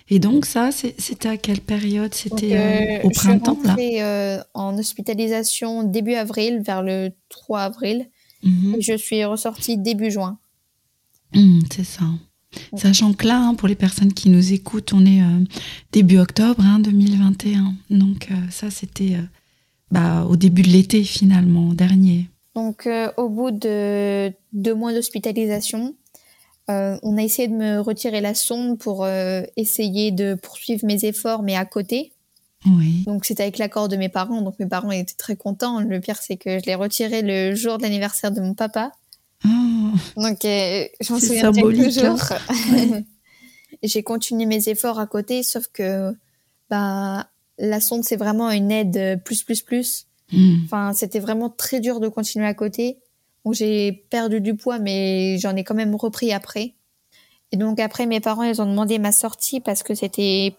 Et 0.09 0.19
donc 0.19 0.45
ça, 0.45 0.69
c'était 0.71 1.29
à 1.29 1.37
quelle 1.37 1.61
période? 1.61 2.13
C'était 2.13 3.01
au 3.03 3.09
je 3.09 3.19
suis 3.19 3.27
printemps 3.29 3.57
là? 3.63 3.69
rentrée 3.71 4.03
euh, 4.03 4.37
en 4.53 4.77
hospitalisation 4.77 5.81
début 5.83 6.13
avril, 6.13 6.61
vers 6.63 6.83
le 6.83 7.09
3 7.29 7.61
avril. 7.61 8.09
Et 8.45 8.81
je 8.81 8.95
suis 8.97 9.23
ressortie 9.25 9.77
début 9.77 10.11
juin. 10.11 10.37
Mhm, 11.35 11.63
C'est 11.71 11.83
ça. 11.83 12.05
Sachant 12.75 13.13
que 13.13 13.27
là, 13.27 13.39
hein, 13.39 13.55
pour 13.55 13.67
les 13.67 13.75
personnes 13.75 14.13
qui 14.13 14.29
nous 14.29 14.53
écoutent, 14.53 14.93
on 14.93 15.05
est 15.05 15.21
euh, 15.21 15.43
début 15.91 16.19
octobre 16.19 16.63
hein, 16.63 16.79
2021. 16.79 17.73
Donc 17.89 18.29
euh, 18.31 18.35
ça, 18.51 18.69
c'était 18.69 19.15
euh, 19.15 19.23
bah, 19.91 20.25
au 20.29 20.35
début 20.35 20.61
de 20.61 20.69
l'été 20.69 21.03
finalement, 21.03 21.73
dernier. 21.73 22.29
Donc, 22.55 22.87
au 23.17 23.29
bout 23.29 23.49
de 23.49 24.31
deux 24.51 24.75
mois 24.75 24.93
d'hospitalisation, 24.93 25.95
on 26.67 27.17
a 27.17 27.23
essayé 27.23 27.47
de 27.47 27.55
me 27.55 27.79
retirer 27.79 28.21
la 28.21 28.35
sonde 28.35 28.77
pour 28.77 29.07
essayer 29.57 30.11
de 30.11 30.35
poursuivre 30.35 30.85
mes 30.85 31.03
efforts, 31.03 31.41
mais 31.41 31.55
à 31.55 31.65
côté. 31.65 32.13
Oui. 32.67 33.05
Donc, 33.07 33.25
c'était 33.25 33.41
avec 33.41 33.57
l'accord 33.57 33.89
de 33.89 33.95
mes 33.95 34.07
parents. 34.07 34.43
Donc, 34.43 34.59
mes 34.59 34.67
parents 34.67 34.91
étaient 34.91 35.15
très 35.17 35.35
contents. 35.35 35.79
Le 35.79 35.99
pire, 35.99 36.17
c'est 36.21 36.37
que 36.37 36.59
je 36.59 36.65
l'ai 36.67 36.75
retiré 36.75 37.23
le 37.23 37.55
jour 37.55 37.79
de 37.79 37.81
l'anniversaire 37.81 38.31
de 38.31 38.39
mon 38.39 38.53
papa. 38.53 38.91
Oh, 39.45 39.49
Donc, 40.21 40.45
euh, 40.45 40.85
j'en 41.01 41.19
C'est 41.19 41.27
souviens 41.27 41.51
toujours. 41.51 42.19
Ouais. 42.71 43.05
Et 43.81 43.87
J'ai 43.87 44.03
continué 44.03 44.45
mes 44.45 44.69
efforts 44.69 44.99
à 44.99 45.07
côté, 45.07 45.43
sauf 45.43 45.67
que 45.67 46.13
bah, 46.69 47.29
la 47.57 47.81
sonde, 47.81 48.03
c'est 48.03 48.15
vraiment 48.15 48.49
une 48.51 48.71
aide 48.71 49.21
plus, 49.23 49.43
plus, 49.43 49.61
plus. 49.61 50.05
mhm. 50.31 50.61
Enfin, 50.65 50.93
c'était 50.93 51.19
vraiment 51.19 51.49
très 51.49 51.79
dur 51.79 51.99
de 51.99 52.07
continuer 52.07 52.45
à 52.45 52.53
côté. 52.53 52.97
J'ai 53.51 53.91
perdu 54.09 54.39
du 54.39 54.55
poids, 54.55 54.79
mais 54.79 55.37
j'en 55.37 55.53
ai 55.57 55.65
quand 55.65 55.75
même 55.75 55.93
repris 55.95 56.31
après. 56.31 56.75
Et 57.51 57.57
donc, 57.57 57.79
après, 57.81 58.05
mes 58.05 58.21
parents, 58.21 58.43
ils 58.43 58.61
ont 58.61 58.65
demandé 58.65 58.99
ma 58.99 59.11
sortie 59.11 59.59
parce 59.59 59.83
que 59.83 59.93
c'était 59.95 60.55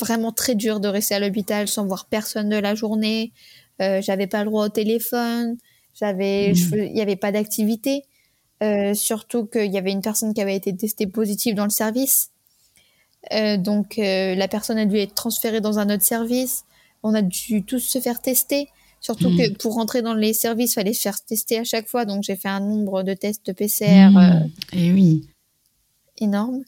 vraiment 0.00 0.32
très 0.32 0.54
dur 0.54 0.80
de 0.80 0.88
rester 0.88 1.14
à 1.14 1.20
l'hôpital 1.20 1.68
sans 1.68 1.84
voir 1.86 2.06
personne 2.06 2.48
de 2.48 2.56
la 2.56 2.74
journée. 2.74 3.32
Euh, 3.82 4.00
j'avais 4.00 4.26
pas 4.26 4.42
le 4.42 4.50
droit 4.50 4.64
au 4.64 4.68
téléphone. 4.70 5.56
J'avais, 6.00 6.54
Mhm. 6.54 6.88
il 6.90 6.96
y 6.96 7.02
avait 7.02 7.14
pas 7.16 7.30
d'activité. 7.30 8.04
Euh, 8.64 8.94
surtout 8.94 9.44
qu'il 9.46 9.70
y 9.72 9.78
avait 9.78 9.92
une 9.92 10.00
personne 10.02 10.32
qui 10.34 10.40
avait 10.40 10.56
été 10.56 10.74
testée 10.74 11.06
positive 11.06 11.54
dans 11.54 11.64
le 11.64 11.70
service. 11.70 12.30
Euh, 13.32 13.56
donc 13.56 13.98
euh, 13.98 14.34
la 14.34 14.48
personne 14.48 14.78
a 14.78 14.86
dû 14.86 14.96
être 14.96 15.14
transférée 15.14 15.60
dans 15.60 15.78
un 15.78 15.88
autre 15.94 16.02
service. 16.04 16.64
On 17.02 17.14
a 17.14 17.22
dû 17.22 17.62
tous 17.64 17.80
se 17.80 18.00
faire 18.00 18.20
tester. 18.20 18.68
Surtout 19.00 19.28
Mhm. 19.30 19.36
que 19.38 19.52
pour 19.58 19.74
rentrer 19.74 20.00
dans 20.02 20.14
les 20.14 20.32
services, 20.32 20.72
il 20.72 20.74
fallait 20.74 20.94
se 20.94 21.02
faire 21.02 21.20
tester 21.22 21.58
à 21.58 21.64
chaque 21.64 21.88
fois. 21.88 22.04
Donc 22.06 22.22
j'ai 22.22 22.36
fait 22.36 22.48
un 22.48 22.60
nombre 22.60 23.02
de 23.02 23.12
tests 23.14 23.44
de 23.46 23.52
PCR 23.52 24.16
euh, 24.16 24.40
Mmh. 24.72 24.78
Et 24.78 24.92
oui. 24.92 25.28
énorme. 26.18 26.62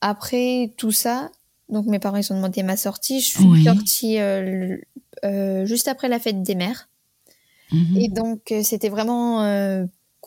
Après 0.00 0.72
tout 0.76 0.92
ça, 0.92 1.30
donc 1.68 1.86
mes 1.86 1.98
parents 1.98 2.16
ils 2.16 2.32
ont 2.32 2.36
demandé 2.36 2.62
ma 2.62 2.76
sortie. 2.76 3.20
Je 3.20 3.26
suis 3.28 3.44
Oui. 3.44 3.64
sortie 3.64 4.18
euh, 4.18 4.42
le- 4.42 4.82
euh, 5.24 5.66
juste 5.66 5.88
après 5.88 6.08
la 6.08 6.18
fête 6.18 6.42
des 6.42 6.54
mères. 6.54 6.88
Mhm. 7.72 7.96
Et 7.98 8.08
donc, 8.08 8.50
euh, 8.50 8.62
c'était 8.62 8.88
vraiment 8.88 9.42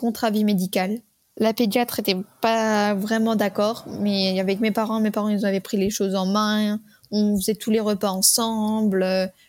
euh, 0.04 0.08
contre-avis 0.08 0.44
médical. 0.44 1.00
La 1.38 1.54
pédiatre 1.54 2.00
était 2.00 2.18
pas 2.42 2.94
vraiment 2.94 3.36
d'accord, 3.36 3.86
mais 4.00 4.40
avec 4.40 4.60
mes 4.60 4.72
parents, 4.72 5.00
mes 5.00 5.12
parents, 5.12 5.30
ils 5.30 5.46
avaient 5.46 5.60
pris 5.62 5.78
les 5.78 5.90
choses 5.90 6.14
en 6.16 6.26
main. 6.26 6.80
On 7.10 7.38
faisait 7.38 7.56
tous 7.56 7.72
les 7.72 7.80
repas 7.80 8.12
ensemble. 8.12 9.04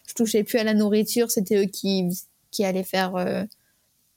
Je 0.07 0.15
touchais 0.15 0.45
plus 0.45 0.59
à 0.59 0.65
la 0.65 0.75
nourriture. 0.75 1.31
C'était 1.31 1.57
eux 1.63 1.67
qui, 1.67 2.05
qui 2.51 2.65
allaient 2.65 2.85
faire 2.85 3.17
euh, 3.17 3.45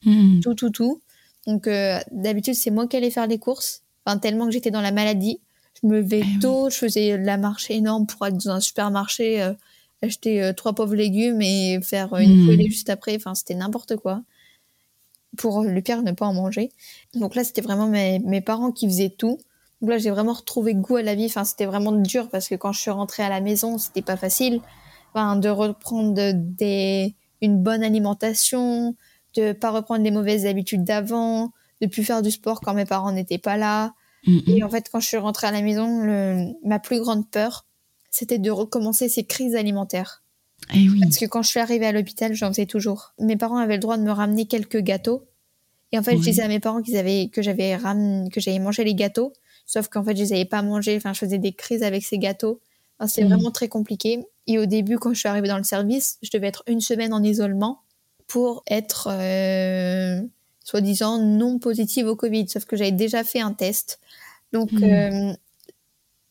Mhm. 0.06 0.42
tout, 0.42 0.54
tout, 0.54 0.70
tout. 0.70 1.02
Donc, 1.48 1.68
euh, 1.68 1.98
d'habitude, 2.12 2.54
c'est 2.54 2.70
moi 2.72 2.88
qui 2.88 2.96
allais 2.98 3.10
faire 3.12 3.26
les 3.28 3.40
courses. 3.40 3.82
Enfin, 4.06 4.20
tellement 4.20 4.46
que 4.46 4.52
j'étais 4.52 4.72
dans 4.72 4.82
la 4.82 4.92
maladie. 4.92 5.40
Je 5.82 5.88
me 5.88 5.98
levais 6.02 6.20
Eh 6.22 6.26
oui. 6.26 6.40
tôt, 6.40 6.70
je 6.70 6.76
faisais 6.78 7.18
de 7.18 7.26
la 7.26 7.38
marche 7.38 7.72
énorme 7.72 8.06
pour 8.06 8.24
aller 8.24 8.38
dans 8.46 8.52
un 8.52 8.60
supermarché, 8.60 9.42
euh, 9.42 9.54
acheter 10.04 10.52
trois 10.56 10.74
pauvres 10.74 10.94
légumes 10.96 11.42
et 11.42 11.80
faire 11.82 12.16
une 12.16 12.42
Mm. 12.42 12.46
poêlée 12.46 12.70
juste 12.70 12.90
après. 12.92 13.16
Enfin, 13.16 13.34
c'était 13.34 13.56
n'importe 13.56 13.96
quoi. 13.96 14.22
Pour 15.38 15.64
le 15.64 15.82
pire, 15.82 16.02
ne 16.04 16.12
pas 16.12 16.26
en 16.26 16.34
manger. 16.34 16.72
Donc 17.14 17.36
là, 17.36 17.44
c'était 17.44 17.62
vraiment 17.62 17.88
mes, 17.88 18.20
mes 18.20 18.42
parents 18.42 18.72
qui 18.72 18.88
faisaient 18.88 19.10
tout. 19.18 19.40
Donc 19.82 19.90
là, 19.90 19.98
j'ai 19.98 20.10
vraiment 20.10 20.34
retrouvé 20.34 20.74
goût 20.74 20.96
à 20.98 21.02
la 21.02 21.16
vie. 21.16 21.26
Enfin, 21.26 21.44
c'était 21.44 21.66
vraiment 21.66 21.92
dur 21.92 22.30
parce 22.30 22.48
que 22.48 22.56
quand 22.56 22.72
je 22.72 22.80
suis 22.80 22.92
rentrée 22.92 23.24
à 23.24 23.30
la 23.30 23.42
maison, 23.42 23.78
c'était 23.78 24.02
pas 24.02 24.18
facile. 24.18 24.62
Enfin, 25.14 25.36
de 25.36 25.50
reprendre 25.50 26.32
des, 26.34 27.16
une 27.42 27.62
bonne 27.62 27.84
alimentation, 27.84 28.96
de 29.36 29.52
pas 29.54 29.72
reprendre 29.72 30.04
les 30.04 30.12
mauvaises 30.12 30.46
habitudes 30.46 30.84
d'avant, 30.84 31.52
de 31.82 31.88
plus 31.88 32.04
faire 32.04 32.22
du 32.22 32.32
sport 32.32 32.62
quand 32.62 32.74
mes 32.74 32.86
parents 32.86 33.12
n'étaient 33.12 33.38
pas 33.38 33.58
là. 33.58 33.94
Mhm. 34.28 34.42
Et 34.48 34.64
en 34.64 34.70
fait, 34.70 34.90
quand 34.92 35.00
je 35.00 35.08
suis 35.08 35.18
rentrée 35.18 35.48
à 35.48 35.52
la 35.52 35.62
maison, 35.62 36.00
le- 36.00 36.54
ma 36.64 36.80
plus 36.80 37.00
grande 37.00 37.30
peur, 37.30 37.66
c'était 38.10 38.40
de 38.40 38.50
recommencer 38.52 39.10
ces 39.10 39.26
crises 39.26 39.56
alimentaires. 39.56 40.24
Et 40.74 40.90
oui. 40.90 41.00
Parce 41.02 41.18
que 41.18 41.26
quand 41.26 41.42
je 41.44 41.50
suis 41.50 41.60
arrivée 41.60 41.86
à 41.86 41.92
l'hôpital, 41.92 42.34
j'en 42.34 42.48
faisais 42.50 42.66
toujours. 42.66 43.14
Mes 43.20 43.38
parents 43.38 43.58
avaient 43.58 43.76
le 43.76 43.80
droit 43.80 43.98
de 43.98 44.04
me 44.04 44.12
ramener 44.12 44.46
quelques 44.46 44.80
gâteaux. 44.80 45.26
Et 45.92 46.00
en 46.00 46.04
fait, 46.04 46.18
je 46.18 46.22
disais 46.24 46.42
à 46.42 46.48
mes 46.48 46.60
parents 46.60 46.82
qu'ils 46.82 46.98
avaient, 46.98 47.30
que 47.32 47.42
j'avais 47.42 47.76
ram... 47.76 48.30
que 48.30 48.42
j'avais 48.42 48.60
mangé 48.60 48.84
les 48.84 48.96
gâteaux. 48.96 49.32
Sauf 49.66 49.88
qu'en 49.88 50.04
fait, 50.04 50.16
je 50.16 50.22
les 50.24 50.34
avais 50.34 50.46
pas 50.46 50.62
mangés. 50.62 50.96
Enfin, 50.98 51.14
je 51.14 51.20
faisais 51.20 51.38
des 51.38 51.54
crises 51.54 51.84
avec 51.84 52.04
ces 52.04 52.18
gâteaux. 52.18 52.60
Enfin, 53.00 53.08
C'était 53.08 53.24
Mhm. 53.28 53.34
vraiment 53.34 53.52
très 53.52 53.68
compliqué. 53.68 54.26
Et 54.48 54.58
au 54.60 54.66
début, 54.66 54.98
quand 54.98 55.14
je 55.14 55.20
suis 55.20 55.30
arrivée 55.30 55.48
dans 55.48 55.58
le 55.58 55.64
service, 55.64 56.18
je 56.22 56.30
devais 56.34 56.48
être 56.48 56.64
une 56.68 56.82
semaine 56.82 57.14
en 57.14 57.24
isolement 57.24 57.82
pour 58.28 58.64
être, 58.68 59.08
euh, 59.12 60.22
soi-disant, 60.64 61.20
non 61.20 61.60
positive 61.60 62.08
au 62.08 62.16
Covid. 62.16 62.48
Sauf 62.50 62.66
que 62.66 62.76
j'avais 62.76 62.92
déjà 62.92 63.24
fait 63.24 63.40
un 63.42 63.54
test. 63.54 64.00
Donc, 64.52 64.72
Mhm. 64.72 64.84
euh, 64.84 65.34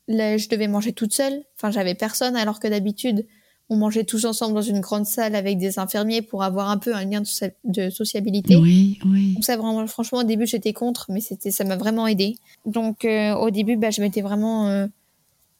là, 0.08 0.36
je 0.36 0.48
devais 0.48 0.68
manger 0.68 0.92
toute 0.92 1.12
seule. 1.12 1.44
Enfin, 1.56 1.70
j'avais 1.70 1.94
personne, 1.94 2.36
alors 2.36 2.60
que 2.60 2.68
d'habitude, 2.68 3.26
on 3.70 3.76
mangeait 3.76 4.04
tous 4.04 4.24
ensemble 4.26 4.54
dans 4.54 4.62
une 4.62 4.80
grande 4.80 5.06
salle 5.06 5.34
avec 5.34 5.56
des 5.58 5.78
infirmiers 5.78 6.20
pour 6.22 6.42
avoir 6.42 6.68
un 6.68 6.76
peu 6.76 6.94
un 6.94 7.04
lien 7.04 7.20
de, 7.20 7.26
socia- 7.26 7.52
de 7.64 7.88
sociabilité. 7.90 8.56
Oui, 8.56 8.98
oui. 9.06 9.32
Donc 9.34 9.44
ça, 9.44 9.56
vraiment, 9.56 9.86
franchement, 9.86 10.18
au 10.18 10.22
début, 10.24 10.46
j'étais 10.46 10.72
contre, 10.74 11.06
mais 11.10 11.20
c'était, 11.20 11.50
ça 11.50 11.64
m'a 11.64 11.76
vraiment 11.76 12.06
aidé. 12.06 12.36
Donc, 12.66 13.04
euh, 13.04 13.34
au 13.34 13.50
début, 13.50 13.76
bah, 13.76 13.90
je 13.90 14.02
m'étais 14.02 14.20
vraiment, 14.20 14.68
euh, 14.68 14.86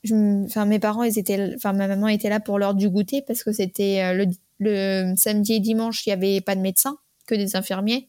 je 0.02 0.44
enfin, 0.44 0.66
mes 0.66 0.78
parents, 0.78 1.02
ils 1.02 1.18
étaient, 1.18 1.54
enfin, 1.56 1.72
ma 1.72 1.88
maman 1.88 2.08
était 2.08 2.28
là 2.28 2.40
pour 2.40 2.58
l'heure 2.58 2.74
du 2.74 2.90
goûter 2.90 3.22
parce 3.22 3.42
que 3.42 3.52
c'était 3.52 4.02
euh, 4.02 4.12
le, 4.12 4.26
le 4.60 5.14
samedi 5.16 5.54
et 5.54 5.60
dimanche, 5.60 6.06
il 6.06 6.10
y 6.10 6.12
avait 6.12 6.40
pas 6.42 6.54
de 6.56 6.60
médecin, 6.60 6.98
que 7.26 7.34
des 7.34 7.56
infirmiers. 7.56 8.08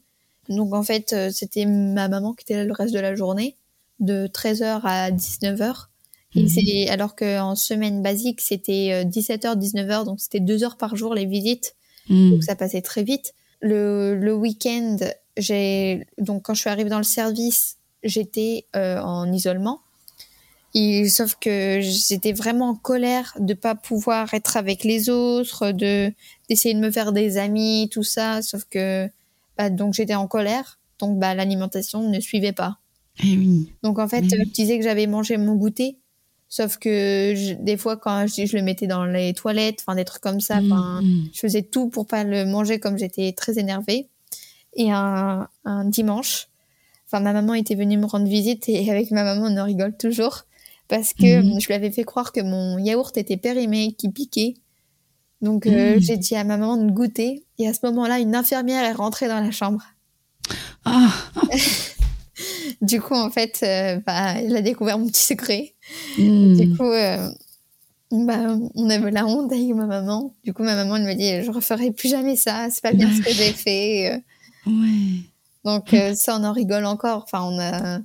Donc, 0.50 0.74
en 0.76 0.84
fait, 0.84 1.16
c'était 1.32 1.66
ma 1.66 2.08
maman 2.10 2.34
qui 2.34 2.44
était 2.44 2.56
là 2.56 2.66
le 2.66 2.74
reste 2.74 2.94
de 2.94 3.00
la 3.00 3.16
journée, 3.16 3.56
de 4.02 4.28
13h 4.28 4.82
à 4.84 5.10
19h. 5.10 5.86
Et 6.36 6.48
c'est, 6.48 6.90
alors 6.90 7.16
qu'en 7.16 7.56
semaine 7.56 8.02
basique, 8.02 8.42
c'était 8.42 9.06
17h, 9.06 9.58
19h, 9.58 10.06
donc 10.06 10.20
c'était 10.20 10.40
deux 10.40 10.64
heures 10.64 10.78
par 10.78 10.96
jour 10.96 11.14
les 11.14 11.26
visites. 11.26 11.76
Mhm. 12.10 12.32
Donc 12.32 12.44
ça 12.44 12.56
passait 12.56 12.82
très 12.82 13.04
vite. 13.04 13.34
Le, 13.62 14.16
le 14.16 14.36
week-end, 14.36 14.98
j'ai 15.38 16.06
donc 16.18 16.44
quand 16.44 16.54
je 16.54 16.62
suis 16.62 16.70
arrivée 16.70 16.90
dans 16.90 16.98
le 16.98 17.04
service, 17.04 17.78
j'étais 18.04 18.66
euh, 18.76 19.00
en 19.00 19.32
isolement. 19.32 19.82
Et, 20.74 21.08
sauf 21.08 21.36
que 21.36 21.80
j'étais 21.82 22.34
vraiment 22.34 22.70
en 22.70 22.76
colère 22.76 23.34
de 23.40 23.54
pas 23.54 23.76
pouvoir 23.76 24.34
être 24.34 24.58
avec 24.58 24.84
les 24.84 25.10
autres, 25.10 25.72
de 25.72 26.12
d'essayer 26.50 26.76
de 26.76 26.80
me 26.80 26.92
faire 26.92 27.14
des 27.14 27.38
amis, 27.38 27.90
tout 27.92 28.04
ça. 28.04 28.42
Sauf 28.42 28.66
que 28.66 29.10
bah, 29.58 29.70
donc 29.70 29.94
j'étais 29.94 30.16
en 30.16 30.28
colère, 30.28 30.80
donc 31.00 31.18
bah 31.18 31.34
l'alimentation 31.34 32.10
ne 32.10 32.20
suivait 32.20 32.52
pas. 32.52 32.80
Et 33.24 33.38
oui. 33.38 33.72
Donc 33.84 34.00
en 34.00 34.08
fait, 34.08 34.22
oui. 34.22 34.30
je 34.32 34.52
disais 34.52 34.78
que 34.78 34.84
j'avais 34.84 35.08
mangé 35.08 35.38
mon 35.38 35.56
goûter, 35.56 35.98
sauf 36.58 36.78
que 36.78 37.34
je- 37.36 37.54
des 37.56 37.76
fois 37.76 37.98
quand 37.98 38.28
je, 38.28 38.46
je 38.46 38.56
le 38.56 38.64
mettais 38.64 38.88
dans 38.88 39.04
les 39.06 39.34
toilettes, 39.34 39.80
enfin 39.82 39.96
des 39.96 40.06
trucs 40.06 40.22
comme 40.22 40.40
ça, 40.40 40.60
enfin 40.64 41.02
Mhm. 41.02 41.30
je 41.34 41.40
faisais 41.40 41.64
tout 41.64 41.90
pour 41.90 42.06
pas 42.08 42.24
le 42.24 42.46
manger 42.46 42.80
comme 42.80 42.98
j'étais 42.98 43.34
très 43.34 43.60
énervée. 43.60 44.08
Et 44.78 44.90
un, 44.92 45.48
un 45.66 45.86
dimanche, 45.86 46.48
enfin 47.08 47.20
ma 47.20 47.34
maman 47.34 47.54
était 47.56 47.76
venue 47.76 47.98
me 47.98 48.06
rendre 48.06 48.28
visite 48.28 48.70
et 48.70 48.90
avec 48.96 49.12
ma 49.12 49.24
maman 49.24 49.48
on 49.52 49.58
en 49.58 49.66
rigole 49.66 49.98
toujours 49.98 50.44
parce 50.88 51.14
que 51.14 51.42
Mhm. 51.42 51.60
je 51.60 51.68
lui 51.68 51.74
avais 51.74 51.92
fait 51.92 52.04
croire 52.06 52.32
que 52.32 52.42
mon 52.42 52.78
yaourt 52.78 53.18
était 53.18 53.38
périmé, 53.38 53.94
qui 53.98 54.10
piquait. 54.10 54.54
Donc 55.42 55.66
euh, 55.66 55.98
j'ai 56.00 56.16
dit 56.18 56.36
à 56.38 56.44
ma 56.46 56.56
maman 56.58 56.78
de 56.78 56.90
goûter 56.92 57.44
et 57.60 57.68
à 57.68 57.74
ce 57.74 57.80
moment-là 57.88 58.20
une 58.20 58.34
infirmière 58.36 58.84
est 58.86 58.94
rentrée 58.94 59.28
dans 59.28 59.42
la 59.42 59.52
chambre. 59.52 59.84
Ah, 60.86 61.12
Du 62.82 63.00
coup 63.02 63.14
en 63.16 63.30
fait, 63.32 63.60
euh, 63.64 64.00
bah, 64.06 64.34
elle 64.38 64.56
a 64.56 64.62
découvert 64.62 64.98
mon 65.00 65.08
petit 65.08 65.24
secret. 65.24 65.75
Du 66.18 66.76
coup, 66.76 66.84
euh, 66.84 67.30
bah, 68.12 68.58
on 68.76 68.90
avait 68.90 69.12
la 69.12 69.26
honte 69.26 69.52
avec 69.52 69.68
ma 69.76 69.86
maman. 69.86 70.34
Du 70.44 70.54
coup, 70.54 70.64
ma 70.64 70.76
maman 70.76 70.96
elle 70.98 71.06
me 71.06 71.14
dit, 71.14 71.44
je 71.44 71.52
referai 71.52 71.92
plus 71.92 72.10
jamais 72.10 72.36
ça. 72.36 72.68
C'est 72.70 72.82
pas 72.82 72.94
bien 72.94 73.12
ce 73.12 73.22
que 73.22 73.32
j'ai 73.32 73.52
fait. 73.52 74.14
Euh, 74.14 74.72
ouais. 74.72 75.22
Donc 75.64 75.94
euh, 75.94 76.14
ça, 76.16 76.38
on 76.40 76.44
en 76.44 76.54
rigole 76.54 76.86
encore. 76.86 77.24
Enfin, 77.24 77.44
on 77.44 77.60
a, 77.60 78.00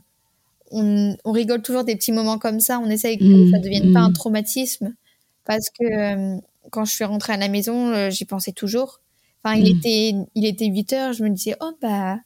on, 0.70 1.16
on 1.24 1.32
rigole 1.32 1.62
toujours 1.62 1.84
des 1.84 1.96
petits 1.96 2.12
moments 2.12 2.38
comme 2.38 2.60
ça. 2.60 2.78
On 2.80 2.88
essaye 2.88 3.18
que 3.18 3.50
ça 3.50 3.58
devienne 3.58 3.92
pas 3.92 4.00
un 4.00 4.12
traumatisme, 4.12 4.94
parce 5.44 5.68
que 5.70 5.84
euh, 5.84 6.40
quand 6.70 6.84
je 6.84 6.92
suis 6.92 7.04
rentrée 7.04 7.34
à 7.34 7.36
la 7.36 7.48
maison, 7.48 8.10
j'y 8.10 8.24
pensais 8.24 8.52
toujours. 8.52 9.00
Enfin, 9.42 9.56
il 9.56 9.68
était, 9.68 10.14
il 10.34 10.44
était 10.44 10.66
8 10.66 10.92
heures. 10.92 11.12
Je 11.12 11.24
me 11.24 11.30
disais, 11.30 11.56
oh 11.60 11.72
bah, 11.80 12.18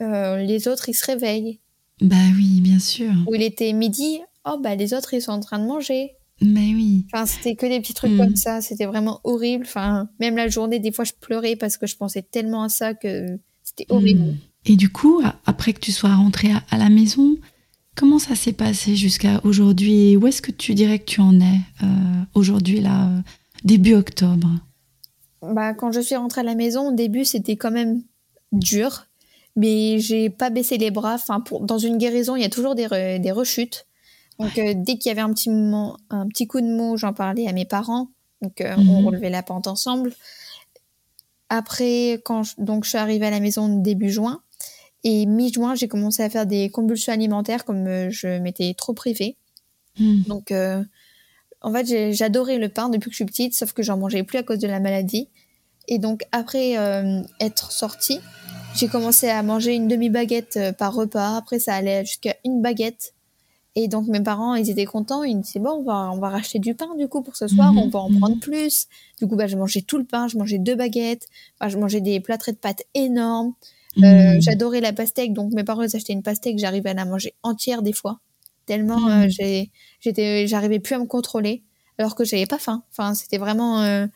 les 0.00 0.68
autres 0.68 0.88
ils 0.88 0.94
se 0.94 1.06
réveillent. 1.06 1.60
Bah 2.00 2.16
oui, 2.36 2.60
bien 2.60 2.78
sûr. 2.78 3.10
Ou 3.26 3.34
il 3.34 3.42
était 3.42 3.72
midi, 3.72 4.20
oh 4.46 4.58
bah 4.62 4.74
les 4.74 4.94
autres 4.94 5.12
ils 5.14 5.22
sont 5.22 5.32
en 5.32 5.40
train 5.40 5.58
de 5.58 5.66
manger. 5.66 6.12
Mais 6.42 6.72
oui. 6.74 7.06
Enfin, 7.12 7.24
c'était 7.24 7.56
que 7.56 7.64
des 7.66 7.80
petits 7.80 7.94
trucs 7.94 8.12
Mm. 8.12 8.18
comme 8.18 8.36
ça. 8.36 8.60
C'était 8.60 8.84
vraiment 8.86 9.20
horrible. 9.24 9.64
Enfin, 9.66 10.08
même 10.20 10.36
la 10.36 10.48
journée, 10.48 10.78
des 10.78 10.92
fois, 10.92 11.04
je 11.06 11.12
pleurais 11.18 11.56
parce 11.56 11.78
que 11.78 11.86
je 11.86 11.96
pensais 11.96 12.20
tellement 12.22 12.62
à 12.62 12.68
ça 12.68 12.92
que 12.92 13.38
c'était 13.62 13.86
horrible. 13.88 14.20
Mhm. 14.20 14.36
Et 14.66 14.76
du 14.76 14.90
coup, 14.90 15.22
après 15.46 15.72
que 15.72 15.80
tu 15.80 15.92
sois 15.92 16.14
rentrée 16.14 16.52
à, 16.52 16.62
à 16.70 16.76
la 16.76 16.90
maison, 16.90 17.36
comment 17.94 18.18
ça 18.18 18.34
s'est 18.34 18.52
passé 18.52 18.96
jusqu'à 18.96 19.40
aujourd'hui 19.44 20.16
Où 20.18 20.26
est-ce 20.26 20.42
que 20.42 20.50
tu 20.50 20.74
dirais 20.74 20.98
que 20.98 21.04
tu 21.06 21.20
en 21.22 21.40
es 21.40 21.58
euh, 21.82 21.86
aujourd'hui, 22.34 22.80
là, 22.80 23.06
euh, 23.08 23.20
début 23.64 23.94
octobre? 23.94 24.48
Bah, 25.40 25.72
quand 25.72 25.90
je 25.92 26.00
suis 26.00 26.16
rentrée 26.16 26.42
à 26.42 26.44
la 26.44 26.54
maison, 26.54 26.88
au 26.90 26.94
début, 26.94 27.24
c'était 27.24 27.56
quand 27.56 27.70
même 27.70 28.02
dur. 28.52 29.06
Mais 29.54 30.00
j'ai 30.00 30.28
pas 30.28 30.50
baissé 30.50 30.76
les 30.76 30.90
bras. 30.90 31.14
Enfin, 31.14 31.40
pour, 31.40 31.62
dans 31.64 31.78
une 31.78 31.96
guérison, 31.96 32.36
il 32.36 32.42
y 32.42 32.44
a 32.44 32.50
toujours 32.50 32.74
des, 32.74 32.86
re- 32.86 33.18
des 33.20 33.32
rechutes. 33.32 33.86
Donc, 34.38 34.58
euh, 34.58 34.74
dès 34.76 34.98
qu'il 34.98 35.08
y 35.08 35.12
avait 35.12 35.22
un 35.22 35.32
petit 35.32 35.48
moment, 35.50 35.96
un 36.10 36.26
petit 36.28 36.46
coup 36.46 36.60
de 36.60 36.66
mot, 36.66 36.96
j'en 36.96 37.12
parlais 37.12 37.48
à 37.48 37.52
mes 37.52 37.64
parents. 37.64 38.08
Donc, 38.42 38.60
euh, 38.60 38.74
on 38.76 39.00
Mhm. 39.00 39.06
relevait 39.06 39.30
la 39.30 39.42
pente 39.42 39.66
ensemble. 39.66 40.12
Après, 41.48 42.20
quand 42.24 42.42
je, 42.42 42.54
donc, 42.58 42.84
je 42.84 42.90
suis 42.90 42.98
arrivée 42.98 43.26
à 43.26 43.30
la 43.30 43.40
maison 43.40 43.68
début 43.80 44.10
juin. 44.10 44.42
Et 45.04 45.24
mi-juin, 45.26 45.74
j'ai 45.74 45.88
commencé 45.88 46.22
à 46.22 46.28
faire 46.28 46.46
des 46.46 46.68
convulsions 46.68 47.12
alimentaires 47.12 47.64
comme 47.64 47.86
euh, 47.86 48.10
je 48.10 48.38
m'étais 48.38 48.74
trop 48.74 48.92
privée. 48.92 49.36
Mhm. 49.98 50.24
Donc, 50.24 50.52
en 51.62 51.72
fait, 51.72 52.12
j'adorais 52.12 52.58
le 52.58 52.68
pain 52.68 52.88
depuis 52.90 53.06
que 53.08 53.12
je 53.12 53.16
suis 53.16 53.24
petite, 53.24 53.54
sauf 53.54 53.72
que 53.72 53.82
j'en 53.82 53.96
mangeais 53.96 54.22
plus 54.24 54.38
à 54.38 54.42
cause 54.42 54.58
de 54.58 54.68
la 54.68 54.80
maladie. 54.80 55.28
Et 55.88 55.98
donc, 55.98 56.24
après 56.32 56.72
être 57.40 57.72
sortie, 57.72 58.20
j'ai 58.74 58.88
commencé 58.88 59.28
à 59.30 59.42
manger 59.42 59.74
une 59.74 59.88
demi-baguette 59.88 60.58
par 60.76 60.92
repas. 60.92 61.36
Après, 61.38 61.58
ça 61.58 61.74
allait 61.74 62.04
jusqu'à 62.04 62.36
une 62.44 62.60
baguette. 62.60 63.14
Et 63.78 63.88
donc 63.88 64.08
mes 64.08 64.22
parents, 64.22 64.54
ils 64.54 64.70
étaient 64.70 64.86
contents. 64.86 65.22
Ils 65.22 65.36
me 65.36 65.42
disaient 65.42 65.60
bon, 65.60 65.72
on 65.72 65.82
va, 65.82 66.10
on 66.10 66.18
va 66.18 66.30
racheter 66.30 66.58
du 66.58 66.74
pain 66.74 66.88
du 66.96 67.08
coup 67.08 67.20
pour 67.20 67.36
ce 67.36 67.46
soir. 67.46 67.74
On 67.76 67.88
va 67.88 67.98
en 68.00 68.10
prendre 68.10 68.40
plus. 68.40 68.86
Du 69.18 69.28
coup, 69.28 69.36
bah, 69.36 69.46
je 69.46 69.56
mangeais 69.56 69.82
tout 69.82 69.98
le 69.98 70.04
pain. 70.04 70.28
Je 70.28 70.38
mangeais 70.38 70.58
deux 70.58 70.74
baguettes. 70.74 71.28
Bah, 71.60 71.68
je 71.68 71.76
mangeais 71.76 72.00
des 72.00 72.18
plâtrés 72.20 72.52
de 72.52 72.56
pâtes 72.56 72.84
énormes. 72.94 73.52
Euh, 74.02 74.38
J'adorais 74.40 74.80
la 74.80 74.94
pastèque. 74.94 75.34
Donc 75.34 75.52
mes 75.52 75.62
parents, 75.62 75.82
ils 75.82 75.94
achetaient 75.94 76.14
une 76.14 76.22
pastèque. 76.22 76.58
J'arrivais 76.58 76.90
à 76.90 76.94
la 76.94 77.04
manger 77.04 77.34
entière 77.42 77.82
des 77.82 77.92
fois. 77.92 78.18
Tellement 78.64 79.08
euh, 79.08 79.28
j'étais, 79.28 80.46
j'arrivais 80.46 80.80
plus 80.80 80.94
à 80.94 80.98
me 80.98 81.04
contrôler. 81.04 81.62
Alors 81.98 82.14
que 82.14 82.24
j'avais 82.24 82.46
pas 82.46 82.58
faim. 82.58 82.82
Enfin, 82.92 83.12
c'était 83.14 83.38
vraiment 83.38 83.82
euh, 83.82 84.06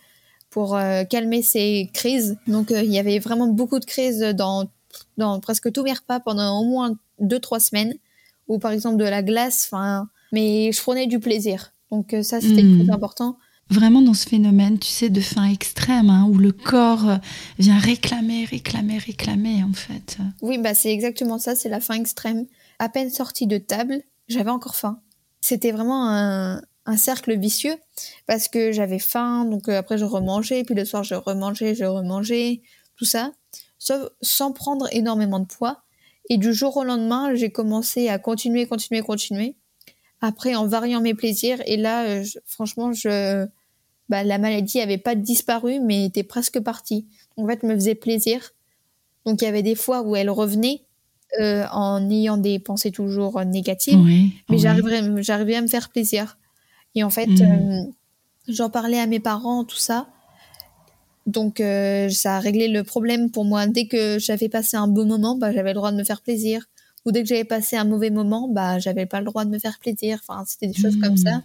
pour 0.49 0.75
euh, 0.75 1.05
calmer 1.05 1.43
ces 1.43 1.91
crises. 1.93 2.39
Donc 2.47 2.71
il 2.71 2.91
y 2.91 2.99
avait 2.99 3.19
vraiment 3.19 3.47
beaucoup 3.47 3.79
de 3.79 3.85
crises 3.85 4.21
dans, 4.21 4.69
dans 5.19 5.39
presque 5.39 5.71
tous 5.71 5.83
mes 5.83 5.93
repas 5.93 6.19
pendant 6.19 6.59
au 6.61 6.65
moins 6.65 6.97
deux 7.19 7.39
trois 7.39 7.61
semaines 7.61 7.93
ou 8.51 8.59
par 8.59 8.73
exemple 8.73 8.97
de 8.97 9.05
la 9.05 9.23
glace. 9.23 9.69
Enfin, 9.71 10.09
mais 10.33 10.73
je 10.73 10.83
prenais 10.83 11.07
du 11.07 11.21
plaisir. 11.21 11.73
Donc 11.91 12.13
euh, 12.13 12.23
ça, 12.23 12.41
c'était 12.41 12.63
mmh. 12.63 12.91
important. 12.91 13.39
Vraiment 13.71 14.03
dans 14.03 14.15
ce 14.15 14.29
phénomène, 14.29 14.81
tu 14.81 14.89
sais, 14.89 15.11
de 15.11 15.21
faim 15.21 15.49
extrême, 15.49 16.11
hein, 16.11 16.27
où 16.29 16.37
le 16.37 16.51
corps 16.51 17.09
euh, 17.09 17.17
vient 17.61 17.79
réclamer, 17.79 18.45
réclamer, 18.45 18.99
réclamer, 18.99 19.63
en 19.63 19.73
fait. 19.73 20.19
Oui, 20.43 20.59
bah 20.59 20.75
c'est 20.75 20.93
exactement 20.93 21.39
ça, 21.39 21.55
c'est 21.55 21.69
la 21.69 21.79
faim 21.79 21.95
extrême. 21.95 22.47
À 22.81 22.89
peine 22.89 23.11
sortie 23.11 23.47
de 23.47 23.59
table, 23.59 24.03
j'avais 24.29 24.51
encore 24.51 24.75
faim. 24.75 25.01
C'était 25.41 25.71
vraiment 25.71 26.09
un, 26.09 26.61
un, 26.87 26.97
cercle 26.97 27.39
vicieux 27.39 27.77
parce 28.27 28.49
que 28.49 28.73
j'avais 28.73 28.99
faim, 28.99 29.45
donc 29.45 29.69
euh, 29.69 29.79
après 29.79 29.99
je 29.99 30.05
remangeais, 30.05 30.65
puis 30.65 30.75
le 30.75 30.85
soir 30.85 31.05
je 31.05 31.15
remangeais, 31.15 31.77
je 31.77 31.85
remangeais, 31.85 32.63
tout 32.97 33.05
ça, 33.05 33.33
sauf, 33.79 34.09
sans 34.21 34.51
prendre 34.53 34.89
énormément 34.91 35.39
de 35.39 35.47
poids. 35.47 35.85
Et 36.31 36.39
du 36.39 36.55
jour 36.55 36.77
au 36.77 36.85
lendemain, 36.85 37.35
j'ai 37.35 37.51
commencé 37.51 38.09
à 38.09 38.19
continuer, 38.19 38.67
continuer, 38.67 39.03
continuer. 39.03 39.57
Après, 40.21 40.55
en 40.55 40.67
variant 40.67 41.01
mes 41.01 41.13
plaisirs. 41.13 41.59
Et 41.67 41.77
là, 41.77 42.05
euh, 42.05 42.25
franchement, 42.47 42.93
je, 42.93 43.47
bah, 44.09 44.23
la 44.23 44.39
maladie 44.39 44.81
avait 44.81 44.97
pas 44.97 45.17
disparu, 45.17 45.81
mais 45.81 46.07
était 46.07 46.23
presque 46.23 46.61
partie. 46.61 47.07
En 47.37 47.47
fait, 47.49 47.65
me 47.65 47.75
faisait 47.75 47.97
plaisir. 47.97 48.53
Donc, 49.27 49.43
il 49.43 49.45
y 49.45 49.49
avait 49.49 49.65
des 49.65 49.75
fois 49.75 50.03
où 50.03 50.15
elle 50.15 50.31
revenait 50.31 50.85
euh, 51.41 51.67
en 51.73 52.09
ayant 52.09 52.37
des 52.37 52.61
pensées 52.61 52.93
toujours 52.93 53.45
négatives, 53.45 53.99
mais 54.49 54.59
j'arrivais 54.59 55.57
à 55.57 55.63
me 55.63 55.69
faire 55.69 55.89
plaisir. 55.91 56.39
Et 56.95 57.03
en 57.03 57.11
fait, 57.11 57.27
mmh. 57.27 57.43
euh, 57.43 57.83
j'en 58.49 58.71
parlais 58.71 59.01
à 59.01 59.07
mes 59.07 59.21
parents, 59.21 59.65
tout 59.65 59.77
ça. 59.77 60.09
Donc 61.31 61.61
euh, 61.61 62.09
ça 62.09 62.37
a 62.37 62.41
réglé 62.41 62.69
le 62.69 62.83
problème 62.83 63.31
pour 63.31 63.45
moi. 63.45 63.67
Dès 63.67 63.87
que 63.87 64.19
j'avais 64.19 64.49
passé 64.49 64.77
un 64.77 64.89
beau 64.89 65.05
moment, 65.05 65.37
bah, 65.37 65.53
j'avais 65.53 65.71
le 65.71 65.75
droit 65.75 65.93
de 65.93 65.97
me 65.97 66.05
faire 66.05 66.23
plaisir. 66.23 66.67
Ou 67.07 67.13
dès 67.13 67.23
que 67.23 67.29
j'avais 67.29 67.45
passé 67.45 67.77
un 67.77 67.85
mauvais 67.85 68.11
moment, 68.11 68.49
bah 68.49 68.79
j'avais 68.79 69.07
pas 69.07 69.21
le 69.21 69.27
droit 69.27 69.45
de 69.45 69.51
me 69.51 69.59
faire 69.59 69.79
plaisir. 69.79 70.21
Enfin, 70.27 70.45
c'était 70.47 70.67
des 70.67 70.79
choses 70.79 70.99
comme 71.01 71.17
ça. 71.17 71.39
Mmh. 71.39 71.43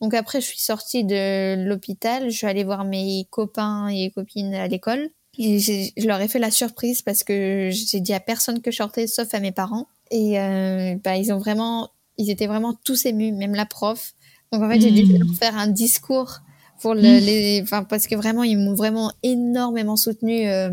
Donc 0.00 0.14
après, 0.14 0.40
je 0.40 0.46
suis 0.46 0.60
sortie 0.60 1.04
de 1.04 1.66
l'hôpital, 1.68 2.30
je 2.30 2.36
suis 2.36 2.46
allée 2.46 2.64
voir 2.64 2.84
mes 2.84 3.26
copains 3.28 3.88
et 3.88 4.10
copines 4.10 4.54
à 4.54 4.68
l'école. 4.68 5.10
Et 5.38 5.58
je 5.60 6.06
leur 6.06 6.20
ai 6.20 6.28
fait 6.28 6.38
la 6.38 6.50
surprise 6.50 7.02
parce 7.02 7.24
que 7.24 7.68
j'ai 7.70 8.00
dit 8.00 8.14
à 8.14 8.20
personne 8.20 8.62
que 8.62 8.70
je 8.70 8.76
sortais, 8.76 9.06
sauf 9.06 9.32
à 9.34 9.40
mes 9.40 9.52
parents. 9.52 9.86
Et 10.10 10.40
euh, 10.40 10.96
bah, 11.04 11.16
ils 11.16 11.32
ont 11.32 11.38
vraiment, 11.38 11.90
ils 12.16 12.30
étaient 12.30 12.46
vraiment 12.46 12.74
tous 12.84 13.04
émus, 13.04 13.32
même 13.32 13.54
la 13.54 13.66
prof. 13.66 14.14
Donc 14.52 14.62
en 14.62 14.70
fait, 14.70 14.80
j'ai 14.80 14.90
dû 14.90 15.04
mmh. 15.04 15.18
leur 15.18 15.34
faire 15.36 15.58
un 15.58 15.66
discours 15.66 16.40
pour 16.80 16.94
le, 16.94 17.00
mmh. 17.00 17.24
les, 17.24 17.60
enfin, 17.62 17.84
parce 17.84 18.06
que 18.06 18.14
vraiment, 18.14 18.42
ils 18.42 18.58
m'ont 18.58 18.74
vraiment 18.74 19.12
énormément 19.22 19.96
soutenu 19.96 20.48
euh, 20.48 20.70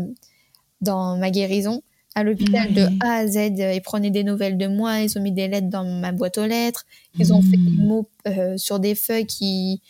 dans 0.80 1.16
ma 1.16 1.30
guérison. 1.30 1.82
À 2.14 2.24
l'hôpital 2.24 2.72
de 2.74 2.82
A 3.04 3.18
à 3.18 3.26
Z, 3.28 3.52
ils 3.56 3.80
prenaient 3.82 4.10
des 4.10 4.24
nouvelles 4.24 4.58
de 4.58 4.66
moi, 4.66 5.00
ils 5.00 5.16
ont 5.16 5.22
mis 5.22 5.30
des 5.30 5.46
lettres 5.46 5.68
dans 5.68 5.84
ma 5.84 6.10
boîte 6.10 6.38
aux 6.38 6.46
lettres, 6.46 6.84
ils 7.16 7.32
ont 7.32 7.42
fait 7.42 7.56
des 7.56 7.70
mmh. 7.70 7.86
mots 7.86 8.08
euh, 8.26 8.56
sur 8.56 8.80
des 8.80 8.96
feuilles 8.96 9.26
qui 9.26 9.80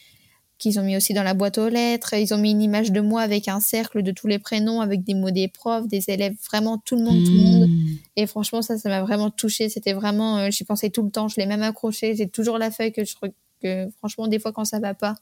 qu'ils 0.59 0.81
ont 0.81 0.83
mis 0.83 0.97
aussi 0.97 1.15
dans 1.15 1.23
la 1.23 1.35
boîte 1.35 1.57
aux 1.57 1.69
lettres. 1.69 2.15
Ils 2.15 2.35
ont 2.35 2.39
mis 2.39 2.51
une 2.51 2.61
image 2.61 2.91
de 2.91 3.01
moi 3.01 3.23
avec 3.23 3.47
un 3.47 3.61
cercle 3.61 4.03
de 4.03 4.11
tous 4.11 4.27
les 4.27 4.41
prénoms, 4.41 4.81
avec 4.81 5.05
des 5.05 5.15
mots 5.15 5.31
des 5.31 5.47
profs, 5.47 5.87
des 5.87 6.11
élèves, 6.11 6.35
vraiment 6.51 6.79
tout 6.79 6.97
le 6.97 7.05
monde, 7.05 7.25
tout 7.25 7.33
le 7.33 7.39
monde. 7.39 7.69
Mmh. 7.69 7.87
Et 8.17 8.27
franchement, 8.27 8.61
ça, 8.61 8.77
ça 8.77 8.89
m'a 8.89 9.03
vraiment 9.03 9.31
touché. 9.31 9.69
C'était 9.69 9.93
vraiment, 9.93 10.39
euh, 10.39 10.51
j'y 10.51 10.65
pensais 10.65 10.91
tout 10.91 11.05
le 11.05 11.11
temps. 11.11 11.29
Je 11.29 11.37
l'ai 11.37 11.47
même 11.47 11.63
accroché. 11.63 12.17
J'ai 12.17 12.29
toujours 12.29 12.59
la 12.59 12.73
feuille 12.73 12.93
que 12.93 13.05
je, 13.05 13.15
que 13.63 13.89
franchement, 13.99 14.27
des 14.27 14.41
fois, 14.41 14.53
quand 14.53 14.65
ça 14.65 14.81
va 14.81 14.95
pas, 14.95 15.15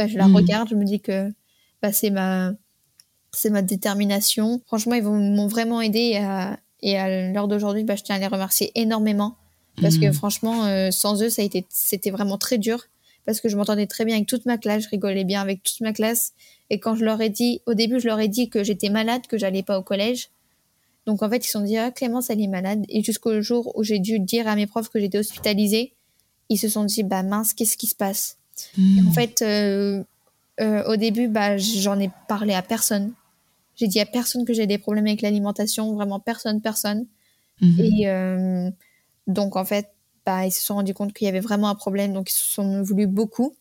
bah, 0.00 0.06
je 0.06 0.16
la 0.16 0.28
hmm. 0.28 0.36
regarde, 0.36 0.68
je 0.70 0.74
me 0.74 0.84
dis 0.84 1.00
que 1.00 1.30
bah, 1.82 1.92
c'est 1.92 2.08
ma, 2.08 2.52
c'est 3.32 3.50
ma 3.50 3.60
détermination. 3.60 4.62
Franchement, 4.64 4.94
ils 4.94 5.02
m'ont 5.02 5.46
vraiment 5.46 5.82
aidé 5.82 6.16
à, 6.16 6.58
et 6.80 6.96
à 6.96 7.30
l'heure 7.30 7.48
d'aujourd'hui, 7.48 7.84
bah, 7.84 7.96
je 7.96 8.02
tiens 8.02 8.16
à 8.16 8.18
les 8.18 8.26
remercier 8.26 8.72
énormément 8.74 9.36
parce 9.82 9.98
que 9.98 10.06
hmm. 10.06 10.12
franchement, 10.14 10.64
euh, 10.64 10.90
sans 10.90 11.22
eux, 11.22 11.28
ça 11.28 11.42
a 11.42 11.44
été, 11.44 11.66
c'était 11.68 12.10
vraiment 12.10 12.38
très 12.38 12.56
dur 12.56 12.86
parce 13.26 13.42
que 13.42 13.50
je 13.50 13.58
m'entendais 13.58 13.86
très 13.86 14.06
bien 14.06 14.16
avec 14.16 14.26
toute 14.26 14.46
ma 14.46 14.56
classe, 14.56 14.84
je 14.84 14.88
rigolais 14.88 15.24
bien 15.24 15.42
avec 15.42 15.62
toute 15.62 15.82
ma 15.82 15.92
classe. 15.92 16.32
Et 16.70 16.80
quand 16.80 16.94
je 16.94 17.04
leur 17.04 17.20
ai 17.20 17.28
dit, 17.28 17.60
au 17.66 17.74
début, 17.74 18.00
je 18.00 18.06
leur 18.06 18.20
ai 18.20 18.28
dit 18.28 18.48
que 18.48 18.64
j'étais 18.64 18.88
malade, 18.88 19.26
que 19.28 19.36
j'allais 19.36 19.62
pas 19.62 19.78
au 19.78 19.82
collège. 19.82 20.30
Donc 21.04 21.22
en 21.22 21.28
fait, 21.28 21.44
ils 21.44 21.46
se 21.46 21.52
sont 21.52 21.60
dit, 21.60 21.76
ah, 21.76 21.90
Clémence, 21.90 22.30
elle 22.30 22.40
est 22.40 22.48
malade. 22.48 22.86
Et 22.88 23.02
jusqu'au 23.02 23.42
jour 23.42 23.76
où 23.76 23.82
j'ai 23.84 23.98
dû 23.98 24.18
dire 24.18 24.48
à 24.48 24.56
mes 24.56 24.66
profs 24.66 24.88
que 24.88 24.98
j'étais 24.98 25.18
hospitalisée, 25.18 25.92
ils 26.48 26.58
se 26.58 26.70
sont 26.70 26.84
dit, 26.84 27.02
bah 27.02 27.22
mince, 27.22 27.52
qu'est-ce 27.52 27.76
qui 27.76 27.86
se 27.86 27.94
passe? 27.94 28.39
En 28.76 28.80
hmm. 28.80 29.12
fait, 29.12 29.42
euh, 29.42 30.02
euh, 30.60 30.84
au 30.92 30.96
début, 30.96 31.28
bah, 31.28 31.56
j'en 31.56 31.98
ai 31.98 32.10
parlé 32.28 32.54
à 32.54 32.62
personne. 32.62 33.12
J'ai 33.76 33.86
dit 33.86 34.00
à 34.00 34.06
personne 34.06 34.44
que 34.44 34.52
j'ai 34.52 34.66
des 34.66 34.78
problèmes 34.78 35.06
avec 35.06 35.22
l'alimentation, 35.22 35.94
vraiment 35.94 36.20
personne, 36.20 36.60
personne. 36.60 37.06
Hmm. 37.60 37.80
Et 37.80 38.08
euh, 38.08 38.70
donc, 39.26 39.56
en 39.56 39.64
fait, 39.64 39.90
bah, 40.26 40.46
ils 40.46 40.52
se 40.52 40.62
sont 40.62 40.74
rendus 40.74 40.94
compte 40.94 41.12
qu'il 41.12 41.26
y 41.26 41.28
avait 41.28 41.40
vraiment 41.40 41.68
un 41.68 41.74
problème, 41.74 42.12
donc 42.12 42.30
ils 42.30 42.34
se 42.34 42.44
sont 42.44 42.82
voulu 42.82 43.06
beaucoup. 43.06 43.54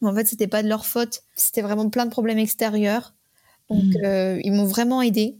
Mais 0.00 0.08
en 0.08 0.14
fait, 0.14 0.26
c'était 0.26 0.48
pas 0.48 0.62
de 0.62 0.68
leur 0.68 0.84
faute, 0.84 1.22
c'était 1.34 1.62
vraiment 1.62 1.88
plein 1.88 2.06
de 2.06 2.10
problèmes 2.10 2.38
extérieurs. 2.38 3.14
Donc, 3.70 3.84
hmm. 3.84 4.40
ils 4.42 4.52
m'ont 4.52 4.66
vraiment 4.66 5.00
aidé. 5.00 5.36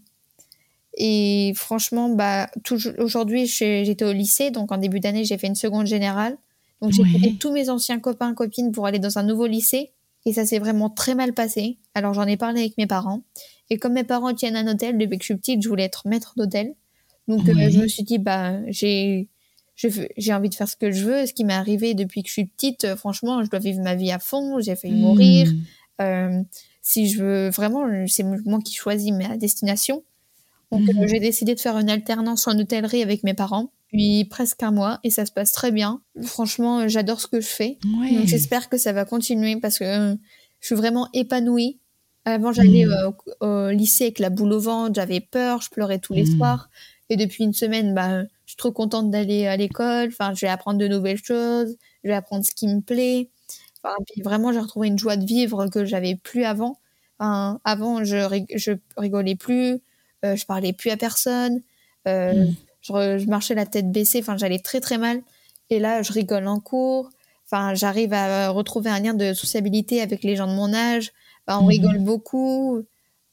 Et 0.94 1.52
franchement, 1.56 2.10
bah, 2.10 2.50
aujourd'hui, 2.98 3.46
j'étais 3.46 4.04
au 4.04 4.12
lycée, 4.12 4.50
donc 4.50 4.72
en 4.72 4.76
début 4.76 5.00
d'année, 5.00 5.24
j'ai 5.24 5.38
fait 5.38 5.46
une 5.46 5.54
seconde 5.54 5.86
générale. 5.86 6.36
Donc 6.83 6.91
j'ai 6.93 7.05
quitté 7.05 7.37
tous 7.39 7.53
mes 7.53 7.70
anciens 7.70 8.01
copains 8.01 8.35
copines 8.35 8.72
pour 8.72 8.87
aller 8.87 8.99
dans 8.99 9.16
un 9.16 9.22
nouveau 9.22 9.47
lycée 9.47 9.93
et 10.26 10.33
ça 10.33 10.45
s'est 10.45 10.59
vraiment 10.59 10.91
très 10.91 11.14
mal 11.14 11.33
passé. 11.33 11.78
Alors 11.95 12.12
j'en 12.12 12.26
ai 12.26 12.37
parlé 12.37 12.61
avec 12.61 12.76
mes 12.76 12.89
parents 12.89 13.22
et 13.70 13.78
comme 13.78 13.93
mes 13.93 14.05
parents 14.05 14.35
tiennent 14.35 14.57
un 14.57 14.66
hôtel 14.66 14.99
depuis 14.99 15.16
que 15.16 15.22
je 15.22 15.26
suis 15.26 15.37
petite, 15.37 15.62
je 15.62 15.68
voulais 15.68 15.85
être 15.85 16.09
maître 16.09 16.35
d'hôtel. 16.37 16.74
Donc 17.28 17.49
euh, 17.49 17.70
je 17.70 17.78
me 17.78 17.87
suis 17.87 18.03
dit 18.03 18.18
bah 18.18 18.59
j'ai 18.68 19.28
j'ai 19.76 20.35
envie 20.35 20.49
de 20.49 20.55
faire 20.55 20.68
ce 20.68 20.76
que 20.76 20.91
je 20.91 21.05
veux. 21.05 21.24
Ce 21.26 21.33
qui 21.33 21.45
m'est 21.45 21.55
arrivé 21.55 21.95
depuis 21.95 22.22
que 22.22 22.28
je 22.28 22.35
suis 22.35 22.47
petite, 22.47 22.85
euh, 22.85 22.97
franchement, 22.97 23.43
je 23.43 23.49
dois 23.49 23.59
vivre 23.59 23.80
ma 23.80 23.95
vie 23.95 24.11
à 24.11 24.18
fond. 24.18 24.61
J'ai 24.61 24.76
failli 24.76 25.01
mourir. 25.01 25.49
Hmm. 25.51 26.03
Euh, 26.03 26.43
si 26.83 27.09
je 27.09 27.22
veux 27.22 27.49
vraiment, 27.51 27.87
c'est 28.09 28.24
moi 28.24 28.61
qui 28.61 28.74
choisis 28.74 29.12
ma 29.12 29.37
destination. 29.37 30.03
Donc 30.72 30.83
hmm. 30.83 31.07
j'ai 31.07 31.20
décidé 31.20 31.55
de 31.55 31.61
faire 31.61 31.78
une 31.78 31.91
alternance 31.91 32.47
en 32.49 32.59
hôtellerie 32.59 33.03
avec 33.03 33.22
mes 33.22 33.35
parents 33.35 33.70
depuis 33.93 34.24
presque 34.24 34.62
un 34.62 34.70
mois 34.70 34.99
et 35.05 35.11
ça 35.11 35.26
se 35.26 35.32
passe 35.32 35.53
très 35.53 35.70
bien. 35.70 36.01
Franchement, 36.22 36.88
j'adore 36.88 37.20
ce 37.20 37.26
que 37.26 37.40
je 37.40 37.47
fais. 37.47 37.78
j'espère 38.24 38.68
que 38.68 38.78
ça 38.78 38.93
va 38.93 39.05
continuer 39.05 39.57
parce 39.57 39.78
que 39.78 39.84
euh, 39.84 40.14
je 40.61 40.66
suis 40.66 40.74
vraiment 40.74 41.09
épanouie. 41.12 41.78
Avant, 42.24 42.53
j'allais 42.53 42.86
mm. 42.86 43.12
au, 43.40 43.70
lycée 43.70 44.05
avec 44.05 44.18
la 44.18 44.30
boule 44.30 44.53
au 44.53 44.61
ventre, 44.61 44.95
j'avais 44.95 45.20
peur, 45.20 45.61
je 45.61 45.70
pleurais 45.70 45.99
tous 45.99 46.14
les 46.14 46.22
mm. 46.22 46.36
soirs. 46.36 46.70
Et 47.11 47.16
depuis 47.16 47.45
une 47.45 47.53
semaine, 47.53 47.95
bah, 47.95 48.22
je 48.22 48.28
suis 48.47 48.57
trop 48.57 48.72
contente 48.72 49.11
d'aller 49.11 49.47
à 49.47 49.57
l'école. 49.57 50.09
Enfin, 50.09 50.32
je 50.34 50.47
vais 50.47 50.51
apprendre 50.51 50.78
de 50.78 50.88
nouvelles 50.88 51.22
choses, 51.22 51.76
je 52.05 52.09
vais 52.09 52.14
apprendre 52.14 52.45
ce 52.45 52.53
qui 52.53 52.68
me 52.68 52.80
plaît. 52.80 53.28
Enfin, 53.82 53.97
puis 54.11 54.22
vraiment, 54.22 54.53
j'ai 54.53 54.61
retrouvé 54.61 54.88
une 54.88 54.99
joie 54.99 55.16
de 55.16 55.26
vivre 55.26 55.66
que 55.66 55.84
j'avais 55.84 56.14
plus 56.14 56.45
avant. 56.45 56.78
Enfin, 57.18 57.61
avant, 57.64 58.05
je, 58.05 58.45
je 58.55 58.72
rigolais 58.97 59.34
plus, 59.34 59.80
euh, 60.24 60.36
je 60.36 60.47
parlais 60.47 60.72
plus 60.72 60.90
à 60.90 60.97
personne. 60.97 61.62
Euh, 62.07 62.47
je, 62.83 63.26
marchais 63.26 63.55
la 63.55 63.66
tête 63.66 63.91
baissée, 63.91 64.20
enfin 64.20 64.37
j'allais 64.37 64.59
très 64.59 64.80
très 64.80 64.99
mal. 64.99 65.22
Et 65.70 65.78
là, 65.78 66.03
je 66.03 66.12
rigole 66.12 66.47
en 66.49 66.61
cours. 66.61 67.09
Enfin, 67.47 67.74
j'arrive 67.74 68.12
à 68.12 68.51
retrouver 68.51 68.91
un 68.91 69.01
lien 69.01 69.14
de 69.14 69.33
sociabilité 69.33 70.01
avec 70.01 70.22
les 70.22 70.37
gens 70.37 70.47
de 70.47 70.55
mon 70.55 70.72
âge. 70.74 71.12
on 71.49 71.62
mhm. 71.62 71.68
rigole 71.68 71.99
beaucoup. 71.99 72.83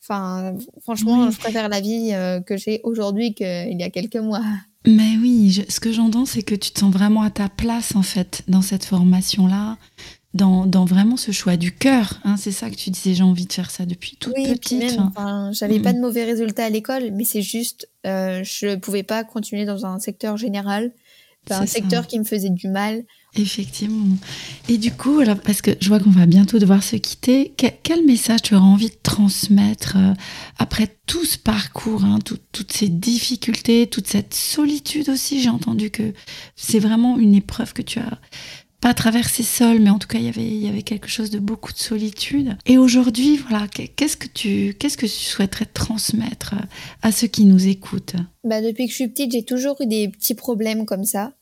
Enfin, 0.01 0.55
franchement, 0.81 1.29
je 1.29 1.37
préfère 1.37 1.69
la 1.69 1.81
vie 1.81 2.11
euh, 2.13 2.39
que 2.39 2.55
j'ai 2.55 2.79
aujourd'hui 2.83 3.33
qu'il 3.33 3.79
y 3.79 3.83
a 3.83 3.89
quelques 3.89 4.15
mois. 4.15 4.41
Mais 4.87 5.17
oui, 5.21 5.65
ce 5.67 5.79
que 5.79 5.91
j'entends, 5.91 6.25
c'est 6.25 6.41
que 6.41 6.55
tu 6.55 6.71
te 6.71 6.79
sens 6.79 6.91
vraiment 6.93 7.21
à 7.21 7.29
ta 7.29 7.49
place, 7.49 7.95
en 7.95 8.01
fait, 8.01 8.43
dans 8.47 8.61
cette 8.61 8.85
formation-là, 8.85 9.77
dans, 10.33 10.65
dans, 10.65 10.85
vraiment 10.85 11.17
ce 11.17 11.31
choix 11.31 11.57
du 11.57 11.71
cœur. 11.71 12.19
Hein, 12.23 12.37
c'est 12.37 12.51
ça 12.51 12.69
que 12.69 12.75
tu 12.75 12.89
disais, 12.91 13.13
j'ai 13.15 13.23
envie 13.23 13.45
de 13.45 13.53
faire 13.53 13.71
ça 13.71 13.85
depuis 13.85 14.15
toute 14.19 14.33
oui, 14.37 14.53
petite. 14.53 14.79
Même, 14.79 15.11
j'avais 15.51 15.79
pas 15.79 15.93
de 15.93 15.99
mauvais 15.99 16.23
résultats 16.23 16.65
à 16.65 16.69
l'école, 16.69 17.11
mais 17.13 17.23
c'est 17.23 17.41
juste, 17.41 17.89
euh, 18.05 18.43
je 18.43 18.75
pouvais 18.75 19.03
pas 19.03 19.23
continuer 19.23 19.65
dans 19.65 19.85
un 19.85 19.99
secteur 19.99 20.37
général. 20.37 20.91
un 21.49 21.65
secteur 21.65 22.05
qui 22.05 22.19
me 22.19 22.25
faisait 22.25 22.51
du 22.51 22.67
mal. 22.67 23.03
Effectivement. 23.35 24.17
Et 24.67 24.77
du 24.77 24.91
coup, 24.91 25.19
alors, 25.19 25.39
parce 25.39 25.61
que 25.61 25.71
je 25.79 25.87
vois 25.87 25.99
qu'on 25.99 26.09
va 26.09 26.25
bientôt 26.25 26.57
devoir 26.57 26.83
se 26.83 26.95
quitter, 26.95 27.53
quel 27.83 28.05
message 28.05 28.41
tu 28.41 28.55
auras 28.55 28.65
envie 28.65 28.89
de 28.89 28.97
transmettre 29.01 29.97
euh, 29.97 30.13
après 30.57 30.95
tout 31.05 31.25
ce 31.25 31.37
parcours, 31.37 32.03
hein, 32.03 32.17
toutes 32.23 32.71
ces 32.71 32.89
difficultés, 32.89 33.87
toute 33.87 34.07
cette 34.07 34.33
solitude 34.33 35.09
aussi? 35.09 35.41
J'ai 35.41 35.49
entendu 35.49 35.91
que 35.91 36.13
c'est 36.55 36.79
vraiment 36.79 37.17
une 37.17 37.35
épreuve 37.35 37.73
que 37.73 37.83
tu 37.83 37.99
as 37.99 38.19
pas 38.81 38.93
traversée 38.93 39.43
seule, 39.43 39.79
mais 39.79 39.89
en 39.89 39.99
tout 39.99 40.07
cas, 40.07 40.19
il 40.19 40.25
y 40.25 40.29
avait, 40.29 40.45
il 40.45 40.65
y 40.65 40.69
avait 40.69 40.83
quelque 40.83 41.07
chose 41.07 41.29
de 41.29 41.39
beaucoup 41.39 41.73
de 41.73 41.77
solitude. 41.77 42.57
Et 42.65 42.77
aujourd'hui, 42.77 43.37
voilà, 43.37 43.67
qu'est-ce 43.67 44.17
que 44.17 44.27
tu, 44.27 44.75
qu'est-ce 44.79 44.97
que 44.97 45.05
tu 45.05 45.11
souhaiterais 45.11 45.65
transmettre 45.65 46.55
à 47.01 47.11
ceux 47.11 47.27
qui 47.27 47.45
nous 47.45 47.67
écoutent? 47.67 48.15
Bah, 48.43 48.61
Depuis 48.61 48.85
que 48.85 48.91
je 48.91 48.95
suis 48.95 49.07
petite, 49.07 49.31
j'ai 49.31 49.43
toujours 49.43 49.81
eu 49.81 49.85
des 49.85 50.07
petits 50.07 50.35
problèmes 50.35 50.85
comme 50.85 51.03
ça. 51.03 51.33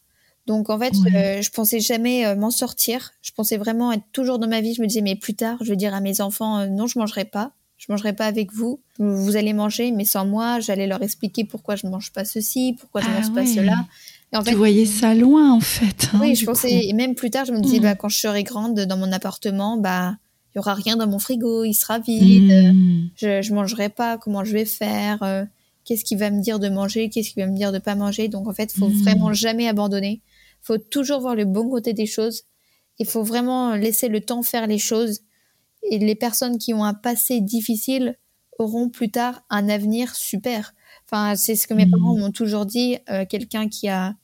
Donc 0.47 0.69
en 0.69 0.79
fait, 0.79 0.93
euh, 1.13 1.41
je 1.41 1.51
pensais 1.51 1.81
jamais 1.81 2.25
euh, 2.25 2.35
m'en 2.35 2.51
sortir. 2.51 3.11
Je 3.21 3.31
pensais 3.33 3.57
vraiment 3.57 3.91
être 3.91 4.05
toujours 4.13 4.39
dans 4.39 4.47
ma 4.47 4.61
vie. 4.61 4.73
Je 4.73 4.81
me 4.81 4.87
disais 4.87 5.01
mais 5.01 5.15
plus 5.15 5.35
tard, 5.35 5.57
je 5.61 5.69
veux 5.69 5.75
dire 5.75 5.93
à 5.93 5.99
mes 5.99 6.21
enfants 6.21 6.59
euh, 6.59 6.67
non, 6.67 6.87
je 6.87 6.97
mangerai 6.97 7.25
pas. 7.25 7.51
Je 7.75 7.85
mangerai 7.89 8.13
pas 8.13 8.25
avec 8.25 8.53
vous. 8.53 8.79
Vous 8.97 9.35
allez 9.35 9.53
manger, 9.53 9.91
mais 9.91 10.05
sans 10.05 10.25
moi. 10.25 10.59
J'allais 10.59 10.87
leur 10.87 11.03
expliquer 11.03 11.43
pourquoi 11.43 11.75
je 11.75 11.85
mange 11.85 12.11
pas 12.11 12.25
ceci, 12.25 12.75
pourquoi 12.79 13.01
je 13.01 13.07
ah 13.07 13.19
mange 13.19 13.33
pas 13.33 13.45
cela. 13.45 13.85
En 14.33 14.43
fait, 14.43 14.51
tu 14.51 14.57
voyais 14.57 14.85
ça 14.85 15.15
loin 15.15 15.53
en 15.53 15.61
fait. 15.61 16.09
Hein, 16.13 16.19
oui, 16.21 16.35
je 16.35 16.45
pensais. 16.45 16.85
Et 16.87 16.93
même 16.93 17.15
plus 17.15 17.29
tard, 17.29 17.45
je 17.45 17.53
me 17.53 17.59
disais 17.59 17.79
mm. 17.79 17.83
bah 17.83 17.95
quand 17.95 18.09
je 18.09 18.17
serai 18.17 18.43
grande 18.43 18.79
dans 18.79 18.97
mon 18.97 19.11
appartement, 19.11 19.77
bah 19.77 20.17
il 20.53 20.57
y 20.57 20.59
aura 20.59 20.73
rien 20.73 20.97
dans 20.97 21.07
mon 21.07 21.19
frigo, 21.19 21.63
il 21.63 21.73
sera 21.73 21.99
vide. 21.99 22.73
Mm. 22.73 23.09
Je 23.15 23.41
je 23.41 23.53
mangerai 23.53 23.89
pas. 23.89 24.17
Comment 24.17 24.43
je 24.43 24.53
vais 24.53 24.65
faire 24.65 25.47
Qu'est-ce 25.85 26.03
qu'il 26.03 26.17
va 26.17 26.29
me 26.29 26.41
dire 26.41 26.59
de 26.59 26.67
manger 26.67 27.09
Qu'est-ce 27.09 27.31
qu'il 27.31 27.41
va 27.41 27.49
me 27.49 27.55
dire 27.55 27.71
de 27.71 27.79
pas 27.79 27.95
manger 27.95 28.27
Donc 28.27 28.47
en 28.47 28.53
fait, 28.53 28.71
faut 28.73 28.89
mm. 28.89 29.01
vraiment 29.03 29.33
jamais 29.33 29.67
abandonner 29.67 30.21
faut 30.67 30.77
toujours 30.77 31.21
voir 31.21 31.35
le 31.35 31.45
bon 31.45 31.69
côté 31.69 31.93
des 31.93 32.05
choses. 32.05 32.43
Il 32.99 33.05
faut 33.05 33.23
vraiment 33.23 33.75
laisser 33.75 34.09
le 34.09 34.21
temps 34.21 34.43
faire 34.43 34.67
les 34.67 34.79
choses. 34.79 35.21
Et 35.89 35.99
les 35.99 36.15
personnes 36.15 36.57
qui 36.57 36.73
ont 36.73 36.83
un 36.83 36.93
passé 36.93 37.39
difficile 37.39 38.17
auront 38.59 38.89
plus 38.89 39.09
tard 39.09 39.43
un 39.49 39.69
avenir 39.69 40.15
super. 40.15 40.73
Enfin, 41.05 41.35
c'est 41.35 41.55
ce 41.55 41.67
que 41.67 41.73
mes 41.73 41.85
parents 41.85 42.15
mmh. 42.15 42.19
m'ont 42.19 42.31
toujours 42.31 42.65
dit. 42.65 42.97
Euh, 43.09 43.25
quelqu'un 43.25 43.69
qui 43.69 43.87
a 43.87 44.15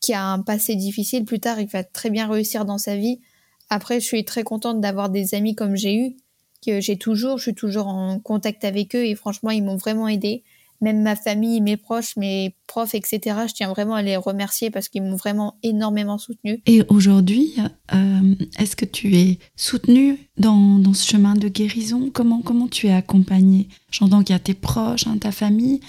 qui 0.00 0.12
a 0.14 0.24
un 0.24 0.40
passé 0.40 0.76
difficile, 0.76 1.24
plus 1.24 1.40
tard, 1.40 1.60
il 1.60 1.66
va 1.66 1.82
très 1.82 2.10
bien 2.10 2.28
réussir 2.30 2.64
dans 2.64 2.78
sa 2.78 2.96
vie. 2.96 3.20
Après, 3.68 4.00
je 4.00 4.06
suis 4.06 4.24
très 4.24 4.44
contente 4.44 4.80
d'avoir 4.80 5.10
des 5.10 5.34
amis 5.34 5.54
comme 5.54 5.76
j'ai 5.76 5.94
eu, 5.96 6.16
que 6.64 6.80
j'ai 6.80 6.96
toujours. 6.96 7.38
Je 7.38 7.42
suis 7.42 7.54
toujours 7.54 7.88
en 7.88 8.20
contact 8.20 8.64
avec 8.64 8.94
eux 8.94 9.04
et 9.04 9.14
franchement, 9.14 9.50
ils 9.50 9.62
m'ont 9.62 9.76
vraiment 9.76 10.08
aidé 10.08 10.44
même 10.80 11.02
ma 11.02 11.16
famille, 11.16 11.60
mes 11.60 11.76
proches, 11.76 12.16
mes 12.16 12.54
profs, 12.66 12.94
etc. 12.94 13.20
Je 13.48 13.54
tiens 13.54 13.68
vraiment 13.70 13.94
à 13.94 14.02
les 14.02 14.16
remercier 14.16 14.70
parce 14.70 14.88
qu'ils 14.88 15.02
m'ont 15.02 15.16
vraiment 15.16 15.56
énormément 15.62 16.18
soutenu. 16.18 16.62
Et 16.66 16.82
aujourd'hui, 16.88 17.54
euh, 17.94 18.34
est-ce 18.58 18.76
que 18.76 18.84
tu 18.84 19.16
es 19.16 19.38
soutenu 19.56 20.18
dans, 20.36 20.80
ce 20.94 21.06
chemin 21.06 21.34
de 21.34 21.48
guérison? 21.48 22.10
Comment, 22.12 22.42
comment 22.42 22.68
tu 22.68 22.86
es 22.86 22.92
accompagné 22.92 23.68
J'entends 23.90 24.22
qu'il 24.22 24.34
y 24.34 24.36
a 24.36 24.40
tes 24.40 24.54
proches, 24.54 25.06
hein, 25.06 25.18
ta 25.18 25.32
famille. 25.32 25.80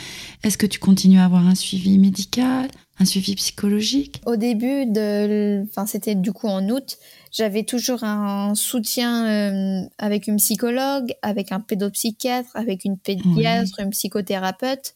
Est-ce 0.44 0.58
que 0.58 0.66
tu 0.66 0.80
continues 0.80 1.20
à 1.20 1.26
avoir 1.26 1.46
un 1.46 1.56
suivi 1.56 1.98
médical, 1.98 2.70
un 3.00 3.06
suivi 3.06 3.36
psychologique 3.36 4.22
Au 4.26 4.36
début, 4.36 4.86
de, 4.86 5.64
enfin, 5.70 5.86
c'était 5.86 6.16
du 6.16 6.34
coup 6.34 6.47
en 6.47 6.68
août, 6.70 6.97
j'avais 7.32 7.64
toujours 7.64 8.04
un 8.04 8.56
soutien 8.56 9.28
euh, 9.28 9.88
avec 9.97 10.28
une 10.28 10.38
psychologue, 10.38 11.14
avec 11.22 11.52
un 11.52 11.60
pédopsychiatre, 11.60 12.50
avec 12.56 12.86
une 12.86 12.97
pédiatre, 12.97 13.80
une 13.80 13.91
psychothérapeute. 13.91 14.95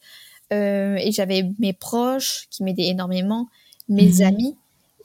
Euh, 0.52 0.98
et 0.98 1.12
j'avais 1.12 1.50
mes 1.60 1.74
proches 1.74 2.48
qui 2.50 2.64
m'aidaient 2.64 2.88
énormément, 2.88 3.48
mes 3.88 4.10
mhm. 4.20 4.22
amis 4.22 4.56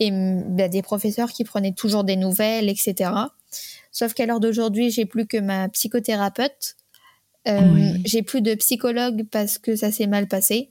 et 0.00 0.10
bah, 0.10 0.68
des 0.68 0.82
professeurs 0.82 1.32
qui 1.32 1.44
prenaient 1.44 1.72
toujours 1.72 2.04
des 2.04 2.16
nouvelles, 2.16 2.68
etc. 2.68 3.10
Sauf 3.92 4.14
qu'à 4.14 4.26
l'heure 4.26 4.40
d'aujourd'hui, 4.40 4.90
j'ai 4.90 5.06
plus 5.06 5.26
que 5.26 5.38
ma 5.38 5.68
psychothérapeute. 5.68 6.76
Euh, 7.46 7.96
J'ai 8.04 8.22
plus 8.22 8.42
de 8.42 8.54
psychologue 8.54 9.24
parce 9.30 9.58
que 9.58 9.74
ça 9.74 9.90
s'est 9.90 10.06
mal 10.06 10.28
passé 10.28 10.70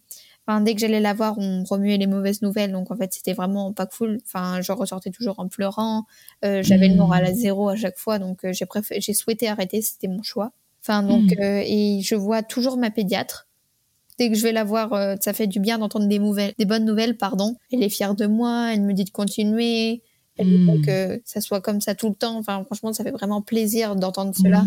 dès 0.62 0.74
que 0.74 0.80
j'allais 0.80 1.02
la 1.02 1.14
voir, 1.14 1.38
on 1.38 1.64
remuait 1.64 1.98
les 1.98 2.08
mauvaises 2.08 2.42
nouvelles. 2.42 2.72
Donc, 2.72 2.90
en 2.92 2.96
fait, 2.96 3.14
c'était 3.14 3.34
vraiment 3.34 3.74
pas 3.74 3.86
cool. 3.86 4.20
Enfin, 4.26 4.62
je 4.62 4.72
ressortais 4.72 5.12
toujours 5.12 5.40
en 5.40 5.48
pleurant. 5.48 6.06
Euh, 6.46 6.64
j'avais 6.64 6.88
le 6.88 6.96
moral 6.96 7.26
à 7.26 7.34
zéro 7.34 7.70
à 7.70 7.76
chaque 7.76 7.98
fois. 7.98 8.18
Donc, 8.18 8.46
euh, 8.46 8.54
j'ai 8.54 8.66
j'ai 9.00 9.14
souhaité 9.14 9.50
arrêter. 9.50 9.82
C'était 9.82 10.08
mon 10.08 10.24
choix. 10.24 10.54
Enfin, 10.82 11.04
donc, 11.04 11.32
mmh. 11.32 11.42
euh, 11.42 11.64
et 11.66 12.00
je 12.02 12.16
vois 12.16 12.44
toujours 12.44 12.78
ma 12.78 12.92
pédiatre. 12.92 13.48
Dès 14.18 14.30
que 14.30 14.36
je 14.36 14.44
vais 14.44 14.54
la 14.54 14.64
voir, 14.64 15.18
ça 15.22 15.32
fait 15.32 15.46
du 15.46 15.60
bien 15.60 15.78
d'entendre 15.78 16.08
des 16.08 16.18
nouvelles, 16.18 16.54
des 16.58 16.66
bonnes 16.66 16.86
nouvelles, 16.86 17.18
pardon. 17.18 17.56
Elle 17.72 17.84
est 17.84 17.90
fière 17.90 18.16
de 18.16 18.26
moi. 18.26 18.70
Elle 18.74 18.82
me 18.82 18.94
dit 18.94 19.04
de 19.04 19.12
continuer. 19.12 20.02
Elle 20.38 20.48
veut 20.48 20.78
mmh. 20.78 20.82
que 20.82 21.22
ça 21.24 21.40
soit 21.40 21.62
comme 21.62 21.82
ça 21.82 21.94
tout 21.94 22.10
le 22.10 22.16
temps. 22.16 22.36
Enfin, 22.36 22.64
franchement, 22.64 22.94
ça 22.94 23.04
fait 23.04 23.12
vraiment 23.12 23.44
plaisir 23.44 23.96
d'entendre 23.96 24.34
cela. 24.36 24.66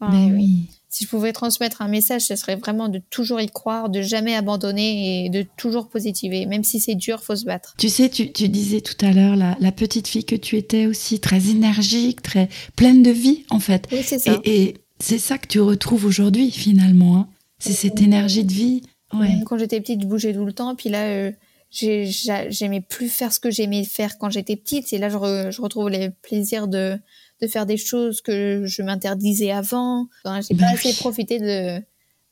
Ben 0.00 0.32
oui 0.32 0.68
si 0.94 1.04
je 1.04 1.08
pouvais 1.08 1.32
transmettre 1.32 1.82
un 1.82 1.88
message, 1.88 2.22
ce 2.22 2.36
serait 2.36 2.54
vraiment 2.54 2.88
de 2.88 3.00
toujours 3.10 3.40
y 3.40 3.48
croire, 3.48 3.88
de 3.88 4.00
jamais 4.00 4.36
abandonner 4.36 5.24
et 5.24 5.28
de 5.28 5.44
toujours 5.56 5.88
positiver. 5.88 6.46
Même 6.46 6.62
si 6.62 6.78
c'est 6.78 6.94
dur, 6.94 7.20
faut 7.20 7.34
se 7.34 7.44
battre. 7.44 7.74
Tu 7.78 7.88
sais, 7.88 8.08
tu, 8.08 8.48
disais 8.48 8.80
tout 8.80 9.04
à 9.04 9.12
l'heure, 9.12 9.34
la, 9.34 9.56
la, 9.58 9.72
petite 9.72 10.06
fille 10.06 10.24
que 10.24 10.36
tu 10.36 10.56
étais 10.56 10.86
aussi, 10.86 11.18
très 11.18 11.48
énergique, 11.48 12.22
très 12.22 12.48
pleine 12.76 13.02
de 13.02 13.10
vie, 13.10 13.44
en 13.50 13.58
fait. 13.58 13.88
Oui, 13.90 14.04
c'est 14.04 14.20
ça. 14.20 14.40
Et, 14.44 14.74
c'est 15.00 15.18
ça 15.18 15.36
que 15.36 15.48
tu 15.48 15.60
retrouves 15.60 16.04
aujourd'hui, 16.04 16.52
finalement. 16.52 17.16
Hein. 17.16 17.28
C'est 17.58 17.72
cette 17.72 18.00
énergie 18.00 18.44
de 18.44 18.52
vie. 18.52 18.82
Ouais. 19.12 19.40
Quand 19.46 19.58
j'étais 19.58 19.80
petite, 19.80 20.00
je 20.02 20.06
bougeais 20.06 20.32
tout 20.32 20.44
le 20.44 20.52
temps. 20.52 20.76
Puis 20.76 20.90
là, 20.90 21.06
euh, 21.06 21.32
j'aimais 21.72 22.80
plus 22.80 23.08
faire 23.08 23.32
ce 23.32 23.40
que 23.40 23.50
j'aimais 23.50 23.82
faire 23.82 24.16
quand 24.16 24.30
j'étais 24.30 24.54
petite. 24.54 24.92
Et 24.92 24.98
là, 24.98 25.08
je, 25.08 25.50
je 25.50 25.60
retrouve 25.60 25.90
les 25.90 26.10
plaisirs 26.22 26.68
de 26.68 26.96
de 27.40 27.46
faire 27.46 27.66
des 27.66 27.76
choses 27.76 28.20
que 28.20 28.64
je 28.66 28.82
m'interdisais 28.82 29.50
avant. 29.50 30.08
Enfin, 30.24 30.40
j'ai 30.40 30.56
pas 30.56 30.68
assez 30.72 30.92
profité 30.94 31.38
de, 31.38 31.82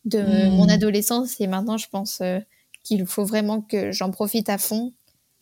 de 0.04 0.20
hmm. 0.20 0.50
mon 0.54 0.68
adolescence 0.68 1.40
et 1.40 1.46
maintenant 1.46 1.76
je 1.76 1.88
pense 1.88 2.20
euh, 2.20 2.38
qu'il 2.82 3.06
faut 3.06 3.24
vraiment 3.24 3.60
que 3.60 3.92
j'en 3.92 4.10
profite 4.10 4.48
à 4.48 4.58
fond 4.58 4.92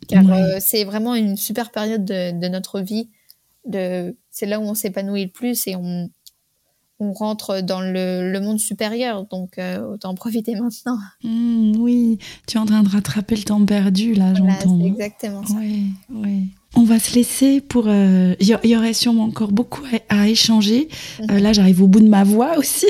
car 0.08 0.30
euh, 0.32 0.58
c'est 0.60 0.84
vraiment 0.84 1.14
une 1.14 1.36
super 1.36 1.70
période 1.70 2.04
de, 2.04 2.38
de 2.38 2.48
notre 2.48 2.80
vie. 2.80 3.08
De, 3.66 4.16
c'est 4.30 4.46
là 4.46 4.58
où 4.58 4.62
on 4.62 4.74
s'épanouit 4.74 5.24
le 5.24 5.30
plus 5.30 5.66
et 5.66 5.76
on, 5.76 6.10
on 6.98 7.12
rentre 7.12 7.60
dans 7.60 7.80
le, 7.80 8.30
le 8.30 8.40
monde 8.40 8.58
supérieur, 8.58 9.26
donc 9.26 9.58
euh, 9.58 9.80
autant 9.92 10.10
en 10.10 10.14
profiter 10.14 10.54
maintenant. 10.54 10.98
Hmm, 11.22 11.74
oui, 11.78 12.18
tu 12.46 12.56
es 12.56 12.60
en 12.60 12.66
train 12.66 12.82
de 12.82 12.88
rattraper 12.88 13.36
le 13.36 13.42
temps 13.42 13.64
perdu 13.64 14.14
là, 14.14 14.34
j'entends. 14.34 14.80
exactement 14.84 15.44
ça. 15.46 15.54
Oui, 15.58 15.90
oui. 16.10 16.48
On 16.76 16.84
va 16.84 16.98
se 16.98 17.14
laisser 17.14 17.60
pour. 17.60 17.86
Il 17.86 17.92
euh, 17.92 18.34
y, 18.40 18.76
aurait 18.76 18.92
sûrement 18.92 19.24
encore 19.24 19.50
beaucoup 19.50 19.82
à, 20.08 20.28
échanger. 20.28 20.88
Euh, 21.30 21.40
là, 21.40 21.52
j'arrive 21.52 21.82
au 21.82 21.88
bout 21.88 22.00
de 22.00 22.08
ma 22.08 22.22
voix 22.22 22.58
aussi. 22.58 22.86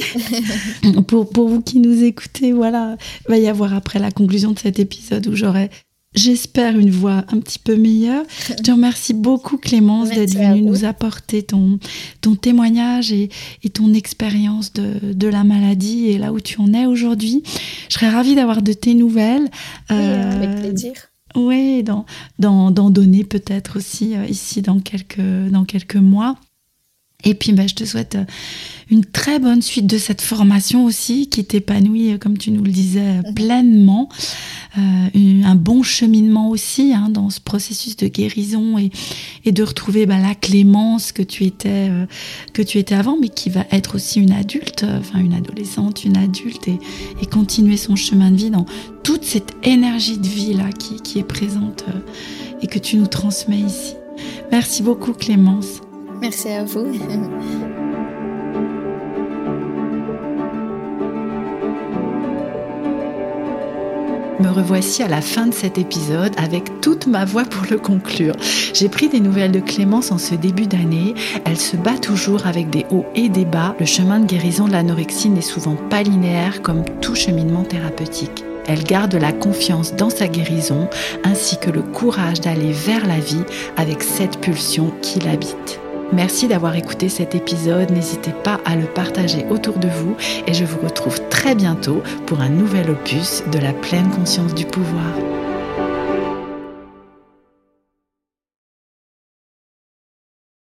pour, 1.07 1.29
pour 1.31 1.49
vous 1.49 1.63
qui 1.63 1.81
nous 1.81 2.05
écoutez, 2.05 2.53
voilà, 2.53 2.97
il 3.27 3.31
va 3.31 3.39
y 3.39 3.49
avoir 3.49 3.75
après 3.75 3.99
la 3.99 4.11
conclusion 4.11 4.53
de 4.53 4.59
cet 4.59 4.79
épisode 4.79 5.27
où 5.27 5.35
j'aurai 5.35 5.71
j'espère, 6.15 6.77
une 6.79 6.91
voix 6.91 7.25
un 7.29 7.39
petit 7.39 7.59
peu 7.59 7.77
meilleure. 7.77 8.25
Je 8.49 8.55
te 8.55 8.71
remercie 8.71 9.15
beaucoup, 9.15 9.57
Clémence, 9.57 10.11
d'être 10.11 10.35
venue 10.35 10.63
nous 10.63 10.85
apporter 10.85 11.43
ton, 11.43 11.79
ton 12.21 12.35
témoignage 12.35 13.13
et, 13.13 13.29
et 13.63 13.71
ton 13.71 13.95
expérience 13.95 14.73
de, 14.73 15.13
de, 15.13 15.29
la 15.29 15.45
maladie 15.45 16.09
et 16.09 16.19
là 16.19 16.33
où 16.33 16.41
tu 16.41 16.61
en 16.61 16.73
es 16.75 16.87
aujourd'hui. 16.87 17.43
Je 17.89 17.95
serais 17.95 18.09
ravie 18.09 18.35
d'avoir 18.35 18.63
de 18.63 18.73
tes 18.73 18.95
nouvelles. 18.95 19.49
Oui, 19.91 19.97
avec 19.97 20.49
euh, 20.51 20.61
plaisir. 20.61 20.93
Oui, 21.37 21.85
d'en 22.39 22.91
donner 22.91 23.25
peut-être 23.25 23.77
aussi 23.77 24.17
euh, 24.17 24.25
ici 24.27 24.63
dans 24.63 24.81
quelques, 24.81 25.21
dans 25.51 25.65
quelques 25.65 25.97
mois. 25.97 26.37
Et 27.25 27.35
puis, 27.35 27.53
ben, 27.53 27.69
je 27.69 27.75
te 27.75 27.85
souhaite 27.85 28.15
euh, 28.15 28.25
une 28.91 29.05
très 29.05 29.39
bonne 29.39 29.63
suite 29.63 29.87
de 29.87 29.99
cette 29.99 30.21
formation 30.21 30.85
aussi, 30.85 31.29
qui 31.29 31.45
t'épanouit, 31.45 32.13
euh, 32.13 32.19
comme 32.19 32.39
tu 32.39 32.51
nous 32.51 32.63
le 32.63 32.71
disais, 32.71 33.19
mhm. 33.19 33.35
pleinement. 33.35 34.09
un 34.77 35.55
bon 35.57 35.83
cheminement 35.83 36.49
aussi 36.49 36.93
hein, 36.95 37.09
dans 37.11 37.29
ce 37.29 37.41
processus 37.41 37.97
de 37.97 38.07
guérison 38.07 38.79
et, 38.79 38.91
et 39.45 39.53
de 39.53 39.63
retrouver 39.63 40.07
ben, 40.07 40.23
la 40.23 40.35
clémence 40.35 41.13
que 41.13 41.23
tu 41.23 41.45
étais 41.45 41.91
que 42.53 42.63
tu 42.63 42.79
étais 42.79 42.95
avant, 42.95 43.17
mais 43.21 43.29
qui 43.29 43.51
va 43.51 43.65
être 43.73 43.97
aussi 43.97 44.21
une 44.21 44.33
adulte, 44.33 44.85
enfin 44.85 45.19
une 45.19 45.35
adolescente, 45.35 46.05
une 46.05 46.17
adulte, 46.17 46.69
et, 46.69 46.79
et, 47.21 47.27
continuer 47.27 47.77
son 47.77 47.97
chemin 47.97 48.31
de 48.31 48.37
vie 48.37 48.51
dans 48.51 48.67
toute 49.03 49.25
cette 49.25 49.55
énergie 49.65 50.19
de 50.19 50.29
vie 50.29 50.55
là 50.55 50.71
qui, 50.71 50.97
qui 51.03 51.19
est 51.19 51.25
présente 51.25 51.85
et 52.63 52.67
que 52.67 52.79
tu 52.79 52.97
nous 52.97 53.07
transmets 53.07 53.61
ici. 53.61 53.95
Merci 54.51 54.83
beaucoup 54.83 55.13
Clémence. 55.13 55.81
Merci 56.21 56.51
à 56.51 56.65
vous. 56.65 56.87
Me 64.39 64.49
revoici 64.49 65.03
à 65.03 65.09
la 65.09 65.21
fin 65.23 65.47
de 65.47 65.55
cet 65.55 65.79
épisode 65.79 66.33
avec 66.37 66.81
toute 66.81 67.07
ma 67.07 67.25
voix 67.25 67.45
pour 67.45 67.67
le 67.71 67.79
conclure. 67.79 68.35
J'ai 68.75 68.89
pris 68.89 69.09
des 69.09 69.21
nouvelles 69.21 69.53
de 69.53 69.61
Clémence 69.61 70.13
en 70.13 70.19
ce 70.19 70.35
début 70.35 70.67
d'année. 70.67 71.15
Elle 71.45 71.59
se 71.59 71.77
bat 71.77 71.99
toujours 71.99 72.47
avec 72.47 72.69
des 72.69 72.85
hauts 72.91 73.07
et 73.15 73.29
des 73.29 73.45
bas. 73.47 73.75
Le 73.81 73.87
chemin 73.87 74.21
de 74.21 74.27
guérison 74.27 74.67
de 74.67 74.73
l'anorexie 74.73 75.31
n'est 75.31 75.41
souvent 75.41 75.77
pas 75.77 76.03
linéaire 76.03 76.61
comme 76.63 76.85
tout 77.01 77.15
cheminement 77.15 77.65
thérapeutique. 77.65 78.45
elle 78.67 78.85
garde 78.85 79.15
la 79.15 79.33
confiance 79.33 79.97
dans 79.97 80.11
sa 80.11 80.29
guérison 80.29 80.89
ainsi 81.25 81.59
que 81.59 81.71
le 81.71 81.83
courage 81.83 82.41
d'aller 82.41 82.73
vers 82.73 83.07
la 83.07 83.19
vie 83.19 83.43
avec 83.77 84.03
cette 84.03 84.39
pulsion 84.39 84.93
qui 85.03 85.19
l'habite. 85.19 85.81
Merci 86.13 86.49
d'avoir 86.49 86.75
écouté 86.75 87.09
cet 87.09 87.35
épisode, 87.37 87.91
n'hésitez 87.91 88.33
pas 88.43 88.61
à 88.65 88.75
le 88.75 88.87
partager 88.87 89.47
autour 89.49 89.79
de 89.79 89.89
vous 89.89 90.17
et 90.47 90.55
je 90.55 90.65
vous 90.65 90.81
retrouve 90.81 91.21
très 91.29 91.55
bientôt 91.55 92.03
pour 92.27 92.41
un 92.41 92.49
nouvel 92.49 92.91
opus 92.91 93.45
de 93.53 93.59
la 93.59 93.73
pleine 93.73 94.11
conscience 94.11 94.55
du 94.55 94.67
pouvoir. 94.67 95.15